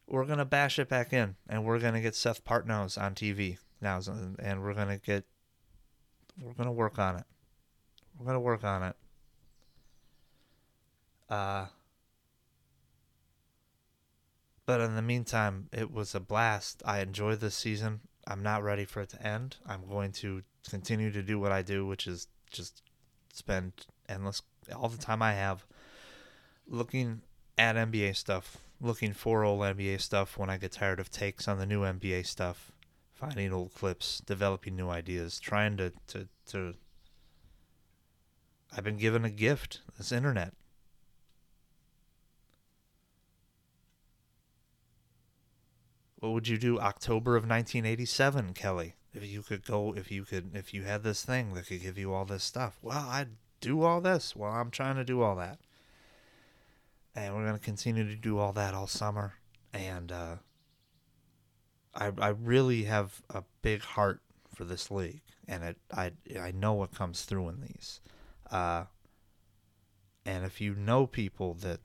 we're 0.07 0.25
gonna 0.25 0.45
bash 0.45 0.79
it 0.79 0.89
back 0.89 1.13
in, 1.13 1.35
and 1.47 1.65
we're 1.65 1.79
gonna 1.79 2.01
get 2.01 2.15
Seth 2.15 2.43
Partnows 2.43 3.01
on 3.01 3.15
TV 3.15 3.57
now, 3.81 3.99
and 4.39 4.63
we're 4.63 4.73
gonna 4.73 4.97
get 4.97 5.25
we're 6.41 6.53
gonna 6.53 6.71
work 6.71 6.97
on 6.99 7.17
it. 7.17 7.25
We're 8.17 8.25
gonna 8.25 8.39
work 8.39 8.63
on 8.63 8.83
it. 8.83 8.95
Uh. 11.29 11.65
But 14.65 14.81
in 14.81 14.97
the 14.97 15.01
meantime, 15.01 15.69
it 15.71 15.91
was 15.91 16.13
a 16.13 16.19
blast. 16.19 16.83
I 16.85 16.99
enjoyed 16.99 17.39
this 17.39 17.55
season. 17.55 18.01
I'm 18.27 18.43
not 18.43 18.63
ready 18.63 18.83
for 18.83 19.01
it 19.01 19.09
to 19.09 19.25
end. 19.25 19.55
I'm 19.65 19.87
going 19.87 20.11
to 20.13 20.43
continue 20.69 21.09
to 21.11 21.23
do 21.23 21.39
what 21.39 21.53
I 21.53 21.61
do, 21.61 21.85
which 21.85 22.05
is 22.05 22.27
just 22.51 22.81
spend 23.31 23.71
endless 24.09 24.41
all 24.75 24.89
the 24.89 24.97
time 24.97 25.21
I 25.21 25.33
have 25.33 25.65
looking 26.67 27.21
at 27.57 27.75
NBA 27.75 28.15
stuff, 28.15 28.57
looking 28.79 29.13
for 29.13 29.43
old 29.43 29.61
NBA 29.61 30.01
stuff 30.01 30.37
when 30.37 30.49
I 30.49 30.57
get 30.57 30.73
tired 30.73 30.99
of 30.99 31.09
takes 31.09 31.47
on 31.47 31.57
the 31.57 31.65
new 31.65 31.81
NBA 31.81 32.25
stuff, 32.25 32.71
finding 33.13 33.51
old 33.51 33.73
clips, 33.73 34.21
developing 34.25 34.75
new 34.75 34.89
ideas, 34.89 35.39
trying 35.39 35.77
to 35.77 35.93
to, 36.07 36.27
to 36.47 36.75
I've 38.75 38.83
been 38.83 38.97
given 38.97 39.23
a 39.25 39.29
gift, 39.29 39.81
this 39.97 40.11
internet. 40.11 40.53
What 46.19 46.33
would 46.33 46.47
you 46.47 46.57
do 46.57 46.79
October 46.79 47.35
of 47.35 47.43
1987, 47.43 48.53
Kelly? 48.53 48.95
If 49.13 49.23
you 49.25 49.41
could 49.41 49.65
go, 49.65 49.93
if 49.95 50.11
you 50.11 50.25
could, 50.25 50.51
if 50.55 50.73
you 50.73 50.83
had 50.83 51.03
this 51.03 51.23
thing 51.23 51.53
that 51.53 51.67
could 51.67 51.81
give 51.81 51.97
you 51.97 52.13
all 52.13 52.25
this 52.25 52.43
stuff, 52.43 52.77
well, 52.81 53.07
I'd 53.07 53.29
do 53.61 53.83
all 53.83 54.01
this. 54.01 54.35
Well, 54.35 54.51
I'm 54.51 54.71
trying 54.71 54.95
to 54.95 55.03
do 55.03 55.21
all 55.21 55.35
that. 55.37 55.59
And 57.17 57.35
we're 57.35 57.45
going 57.45 57.57
to 57.57 57.59
continue 57.59 58.07
to 58.07 58.15
do 58.15 58.37
all 58.37 58.53
that 58.53 58.75
all 58.75 58.85
summer. 58.85 59.33
And 59.73 60.11
uh, 60.11 60.35
I, 61.95 62.11
I 62.19 62.27
really 62.29 62.83
have 62.83 63.23
a 63.31 63.43
big 63.63 63.81
heart 63.81 64.21
for 64.53 64.63
this 64.63 64.91
league. 64.91 65.21
And 65.47 65.63
it, 65.63 65.77
I, 65.91 66.11
I 66.39 66.51
know 66.51 66.73
what 66.73 66.93
comes 66.93 67.23
through 67.23 67.49
in 67.49 67.61
these. 67.61 68.01
Uh, 68.51 68.83
and 70.27 70.45
if 70.45 70.61
you 70.61 70.75
know 70.75 71.07
people 71.07 71.55
that 71.55 71.79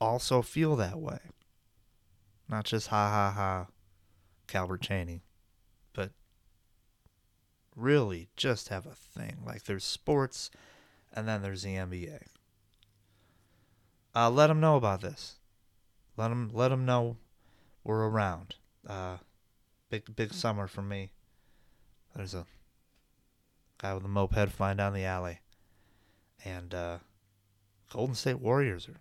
also 0.00 0.42
feel 0.42 0.74
that 0.74 0.98
way, 0.98 1.20
not 2.48 2.64
just 2.64 2.88
ha 2.88 3.10
ha 3.10 3.30
ha, 3.30 3.66
Calbert 4.48 4.82
Cheaney, 4.82 5.20
but 5.92 6.10
really 7.76 8.28
just 8.36 8.70
have 8.70 8.86
a 8.86 8.94
thing. 8.94 9.36
Like 9.46 9.64
there's 9.64 9.84
sports, 9.84 10.50
and 11.12 11.28
then 11.28 11.42
there's 11.42 11.62
the 11.62 11.74
NBA. 11.74 12.22
Uh, 14.18 14.28
let 14.28 14.48
them 14.48 14.58
know 14.58 14.74
about 14.74 15.00
this. 15.00 15.36
Let 16.16 16.30
them 16.30 16.50
let 16.52 16.70
them 16.70 16.84
know 16.84 17.18
we're 17.84 18.08
around. 18.08 18.56
Uh, 18.84 19.18
big 19.90 20.16
big 20.16 20.34
summer 20.34 20.66
for 20.66 20.82
me. 20.82 21.12
There's 22.16 22.34
a 22.34 22.44
guy 23.80 23.94
with 23.94 24.04
a 24.04 24.08
moped 24.08 24.50
flying 24.50 24.78
down 24.78 24.92
the 24.92 25.04
alley, 25.04 25.38
and 26.44 26.74
uh, 26.74 26.98
Golden 27.92 28.16
State 28.16 28.40
Warriors 28.40 28.88
are 28.88 28.98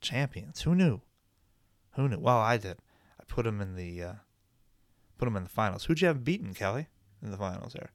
champions. 0.00 0.62
Who 0.62 0.74
knew? 0.74 1.00
Who 1.92 2.08
knew? 2.08 2.18
Well, 2.18 2.38
I 2.38 2.56
did. 2.56 2.78
I 3.20 3.24
put 3.28 3.44
them 3.44 3.60
in 3.60 3.76
the 3.76 4.02
uh, 4.02 4.14
put 5.16 5.26
them 5.26 5.36
in 5.36 5.44
the 5.44 5.48
finals. 5.48 5.84
Who'd 5.84 6.00
you 6.00 6.08
have 6.08 6.24
beaten, 6.24 6.54
Kelly, 6.54 6.88
in 7.22 7.30
the 7.30 7.36
finals 7.36 7.74
there? 7.74 7.92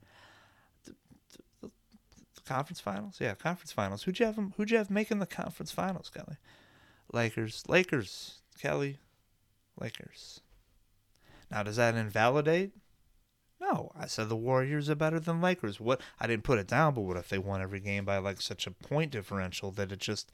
Conference 2.45 2.79
finals, 2.79 3.17
yeah, 3.19 3.33
conference 3.33 3.71
finals. 3.71 4.03
Who'd 4.03 4.19
you 4.19 4.25
have? 4.27 4.37
'em- 4.37 4.53
Who'd 4.55 4.69
you 4.71 4.77
have 4.77 4.89
making 4.91 5.19
the 5.19 5.25
conference 5.25 5.71
finals, 5.71 6.09
Kelly? 6.09 6.37
Lakers, 7.11 7.63
Lakers, 7.67 8.41
Kelly, 8.59 8.99
Lakers. 9.79 10.41
Now, 11.49 11.63
does 11.63 11.75
that 11.77 11.95
invalidate? 11.95 12.71
No, 13.59 13.91
I 13.97 14.05
said 14.07 14.29
the 14.29 14.35
Warriors 14.35 14.89
are 14.89 14.95
better 14.95 15.19
than 15.19 15.41
Lakers. 15.41 15.79
What 15.79 16.01
I 16.19 16.27
didn't 16.27 16.43
put 16.43 16.59
it 16.59 16.67
down, 16.67 16.93
but 16.93 17.01
what 17.01 17.17
if 17.17 17.29
they 17.29 17.37
won 17.39 17.61
every 17.61 17.79
game 17.79 18.05
by 18.05 18.17
like 18.17 18.41
such 18.41 18.67
a 18.67 18.71
point 18.71 19.11
differential 19.11 19.71
that 19.71 19.91
it 19.91 19.99
just 19.99 20.31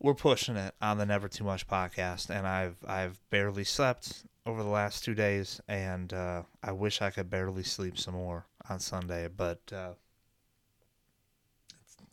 we're 0.00 0.14
pushing 0.14 0.56
it 0.56 0.74
on 0.80 0.98
the 0.98 1.06
Never 1.06 1.28
Too 1.28 1.44
Much 1.44 1.66
podcast, 1.66 2.28
and 2.28 2.46
I've 2.46 2.84
I've 2.86 3.18
barely 3.30 3.64
slept 3.64 4.24
over 4.44 4.62
the 4.62 4.68
last 4.68 5.04
two 5.04 5.14
days, 5.14 5.60
and 5.68 6.12
uh, 6.12 6.42
I 6.62 6.72
wish 6.72 7.00
I 7.02 7.10
could 7.10 7.30
barely 7.30 7.62
sleep 7.62 7.96
some 7.98 8.14
more 8.14 8.46
on 8.68 8.78
Sunday, 8.80 9.28
but 9.28 9.60
uh, 9.72 9.92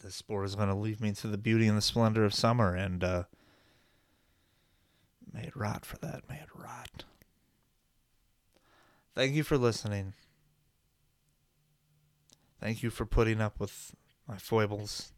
the 0.05 0.11
sport 0.11 0.45
is 0.45 0.53
going 0.53 0.69
to 0.69 0.75
leave 0.75 1.01
me 1.01 1.11
to 1.11 1.25
the 1.25 1.37
beauty 1.37 1.67
and 1.67 1.75
the 1.75 1.81
splendor 1.81 2.23
of 2.23 2.33
summer, 2.33 2.75
and 2.75 3.03
uh, 3.03 3.23
may 5.33 5.41
it 5.41 5.55
rot 5.55 5.83
for 5.83 5.97
that, 5.97 6.21
may 6.29 6.35
it 6.35 6.49
rot. 6.53 7.05
Thank 9.15 9.33
you 9.33 9.43
for 9.43 9.57
listening. 9.57 10.13
Thank 12.61 12.83
you 12.83 12.91
for 12.91 13.07
putting 13.07 13.41
up 13.41 13.59
with 13.59 13.95
my 14.27 14.37
foibles 14.37 15.11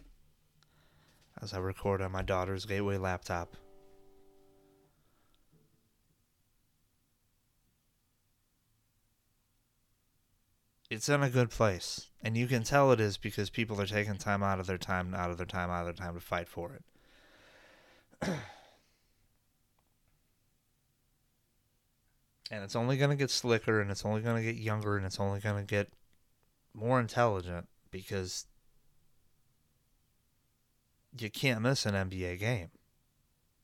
as 1.41 1.53
I 1.53 1.57
record 1.57 2.01
on 2.01 2.13
my 2.13 2.21
daughter's 2.21 2.65
Gateway 2.65 2.97
laptop. 2.97 3.57
It's 10.89 11.09
in 11.09 11.21
a 11.21 11.29
good 11.29 11.49
place, 11.49 12.06
and 12.21 12.37
you 12.37 12.47
can 12.47 12.63
tell 12.63 12.91
it 12.91 12.99
is 12.99 13.17
because 13.17 13.49
people 13.49 13.79
are 13.79 13.85
taking 13.85 14.17
time 14.17 14.43
out 14.43 14.59
of 14.59 14.67
their 14.67 14.77
time, 14.77 15.13
out 15.13 15.29
of 15.29 15.37
their 15.37 15.45
time, 15.45 15.69
out 15.69 15.87
of 15.87 15.95
their 15.95 16.05
time 16.05 16.15
to 16.15 16.19
fight 16.19 16.47
for 16.47 16.73
it. 16.73 16.83
and 22.51 22.63
it's 22.63 22.75
only 22.75 22.97
going 22.97 23.11
to 23.11 23.15
get 23.15 23.29
slicker, 23.29 23.79
and 23.79 23.91
it's 23.91 24.05
only 24.05 24.21
going 24.21 24.35
to 24.37 24.43
get 24.43 24.61
younger, 24.61 24.97
and 24.97 25.05
it's 25.05 25.19
only 25.19 25.39
going 25.39 25.57
to 25.57 25.69
get 25.69 25.91
more 26.73 26.99
intelligent 26.99 27.67
because 27.91 28.45
you 31.17 31.29
can't 31.29 31.61
miss 31.61 31.85
an 31.85 31.93
NBA 31.93 32.39
game. 32.39 32.69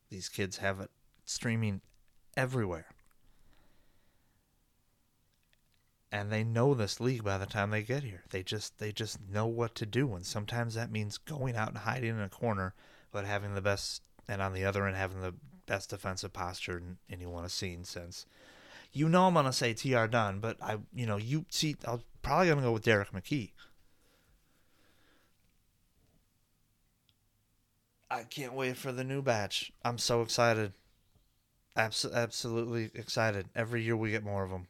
These 0.10 0.30
kids 0.30 0.58
have 0.58 0.80
it 0.80 0.92
streaming 1.26 1.82
everywhere. 2.38 2.88
And 6.14 6.32
they 6.32 6.44
know 6.44 6.76
this 6.76 7.00
league 7.00 7.24
by 7.24 7.40
the 7.40 7.48
time 7.48 7.72
they 7.72 7.82
get 7.82 8.04
here. 8.04 8.22
They 8.30 8.44
just 8.44 8.78
they 8.78 8.92
just 8.92 9.18
know 9.32 9.48
what 9.48 9.74
to 9.76 9.86
do 9.88 10.14
and 10.14 10.24
sometimes 10.24 10.76
that 10.76 10.92
means 10.92 11.18
going 11.18 11.56
out 11.56 11.70
and 11.70 11.78
hiding 11.80 12.12
in 12.12 12.22
a 12.22 12.30
corner 12.30 12.76
but 13.12 13.26
having 13.26 13.56
the 13.56 13.62
best 13.62 14.04
and 14.28 14.40
on 14.40 14.54
the 14.54 14.64
other 14.64 14.86
end 14.86 14.96
having 14.96 15.22
the 15.22 15.34
best 15.66 15.90
defensive 15.90 16.32
posture 16.32 16.82
anyone 17.10 17.42
has 17.42 17.54
seen 17.54 17.84
since. 17.84 18.28
You 18.92 19.10
know 19.10 19.26
I'm 19.26 19.34
gonna 19.34 19.52
say 19.52 19.74
TR 19.74 20.06
Dunn, 20.06 20.40
but 20.40 20.62
I 20.62 20.78
you 20.94 21.08
know, 21.08 21.18
you 21.18 21.46
see 21.50 21.76
I'm 21.84 22.04
probably 22.22 22.50
gonna 22.50 22.62
go 22.62 22.74
with 22.74 22.84
Derrick 22.84 23.12
McKey. 23.12 23.52
I 28.12 28.22
can't 28.22 28.54
wait 28.54 28.78
for 28.78 28.92
the 28.92 29.04
new 29.04 29.24
batch. 29.24 29.72
I'm 29.84 29.98
so 29.98 30.22
excited. 30.22 30.74
Abs- 31.76 32.06
absolutely 32.06 32.92
excited. 32.94 33.48
Every 33.56 33.82
year 33.82 33.98
we 33.98 34.12
get 34.12 34.24
more 34.24 34.44
of 34.44 34.52
them. 34.52 34.68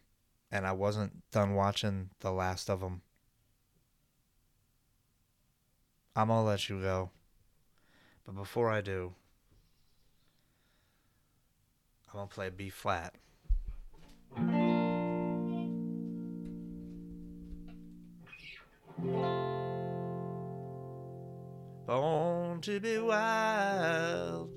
And 0.54 0.68
I 0.68 0.72
wasn't 0.72 1.24
done 1.32 1.56
watching 1.56 2.12
the 2.20 2.32
last 2.32 2.70
of 2.70 2.80
them. 2.80 3.02
I'm 6.16 6.28
going 6.28 6.42
to 6.42 6.44
let 6.44 6.70
you 6.70 6.80
go. 6.80 7.10
But 8.24 8.36
before 8.36 8.70
I 8.70 8.82
do, 8.82 9.14
I'm 12.08 12.18
going 12.18 12.28
to 12.28 12.36
play 12.36 12.50
B 12.52 12.70
flat. 12.70 13.16
Born 21.88 22.62
to 22.62 22.80
be 22.80 23.00
wild. 23.00 24.53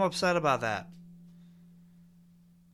I 0.00 0.02
am 0.02 0.06
upset 0.06 0.36
about 0.36 0.62
that. 0.62 0.88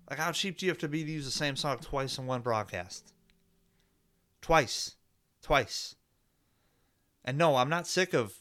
Like, 0.08 0.20
how 0.20 0.30
cheap 0.30 0.58
do 0.58 0.66
you 0.66 0.70
have 0.70 0.78
to 0.78 0.88
be 0.88 1.02
to 1.02 1.10
use 1.10 1.24
the 1.24 1.32
same 1.32 1.56
song 1.56 1.78
twice 1.78 2.18
in 2.18 2.26
one 2.26 2.40
broadcast? 2.40 3.12
Twice. 4.40 4.94
Twice. 5.42 5.96
And 7.24 7.36
no, 7.36 7.56
I'm 7.56 7.68
not 7.68 7.88
sick 7.88 8.14
of 8.14 8.34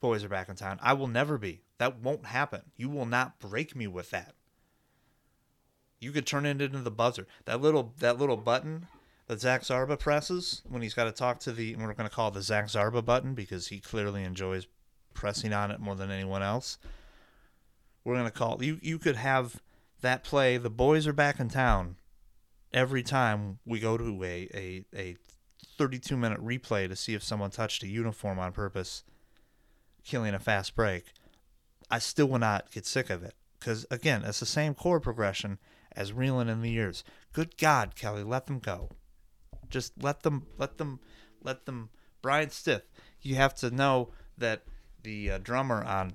Boys 0.00 0.24
Are 0.24 0.28
Back 0.28 0.48
in 0.48 0.56
Town. 0.56 0.80
I 0.82 0.92
will 0.94 1.06
never 1.06 1.38
be. 1.38 1.60
That 1.78 2.00
won't 2.00 2.26
happen. 2.26 2.62
You 2.76 2.88
will 2.90 3.06
not 3.06 3.38
break 3.38 3.76
me 3.76 3.86
with 3.86 4.10
that. 4.10 4.34
You 6.00 6.10
could 6.10 6.26
turn 6.26 6.44
it 6.44 6.60
into 6.60 6.78
the 6.78 6.90
buzzer. 6.90 7.28
That 7.44 7.60
little 7.60 7.94
that 8.00 8.18
little 8.18 8.36
button 8.36 8.88
that 9.28 9.40
Zach 9.40 9.62
Zarba 9.62 9.96
presses 9.96 10.62
when 10.68 10.82
he's 10.82 10.94
got 10.94 11.04
to 11.04 11.12
talk 11.12 11.38
to 11.40 11.52
the 11.52 11.76
we're 11.76 11.94
going 11.94 12.08
to 12.08 12.14
call 12.14 12.28
it 12.28 12.34
the 12.34 12.42
Zach 12.42 12.66
Zarba 12.66 13.04
button 13.04 13.34
because 13.34 13.68
he 13.68 13.78
clearly 13.78 14.24
enjoys 14.24 14.66
pressing 15.14 15.52
on 15.52 15.70
it 15.70 15.78
more 15.78 15.94
than 15.94 16.10
anyone 16.10 16.42
else. 16.42 16.78
We're 18.04 18.14
going 18.14 18.26
to 18.26 18.30
call 18.30 18.62
you 18.62 18.78
you 18.82 18.98
could 18.98 19.16
have 19.16 19.60
that 20.00 20.24
play 20.24 20.56
the 20.56 20.70
boys 20.70 21.06
are 21.06 21.12
back 21.12 21.38
in 21.38 21.48
town 21.48 21.96
every 22.72 23.02
time 23.02 23.58
we 23.64 23.78
go 23.78 23.96
to 23.96 24.24
a 24.24 24.48
a, 24.54 24.84
a 24.94 25.16
32 25.78 26.16
minute 26.16 26.44
replay 26.44 26.88
to 26.88 26.96
see 26.96 27.14
if 27.14 27.22
someone 27.22 27.50
touched 27.50 27.82
a 27.82 27.88
uniform 27.88 28.38
on 28.38 28.52
purpose 28.52 29.04
killing 30.04 30.34
a 30.34 30.38
fast 30.38 30.74
break. 30.74 31.12
I 31.90 31.98
still 31.98 32.26
will 32.26 32.38
not 32.38 32.70
get 32.70 32.86
sick 32.86 33.10
of 33.10 33.22
it 33.22 33.34
because 33.58 33.86
again, 33.90 34.24
it's 34.24 34.40
the 34.40 34.46
same 34.46 34.74
chord 34.74 35.02
progression 35.02 35.58
as 35.94 36.12
reeling 36.12 36.48
in 36.48 36.62
the 36.62 36.70
years. 36.70 37.04
Good 37.32 37.56
God, 37.56 37.94
Kelly, 37.94 38.24
let 38.24 38.46
them 38.46 38.58
go. 38.58 38.90
Just 39.68 40.02
let 40.02 40.22
them, 40.22 40.46
let 40.58 40.78
them, 40.78 41.00
let 41.42 41.66
them. 41.66 41.90
Brian 42.20 42.50
Stith, 42.50 42.82
you 43.20 43.36
have 43.36 43.54
to 43.56 43.70
know 43.70 44.10
that 44.36 44.62
the 45.02 45.30
uh, 45.32 45.38
drummer 45.38 45.82
on 45.84 46.10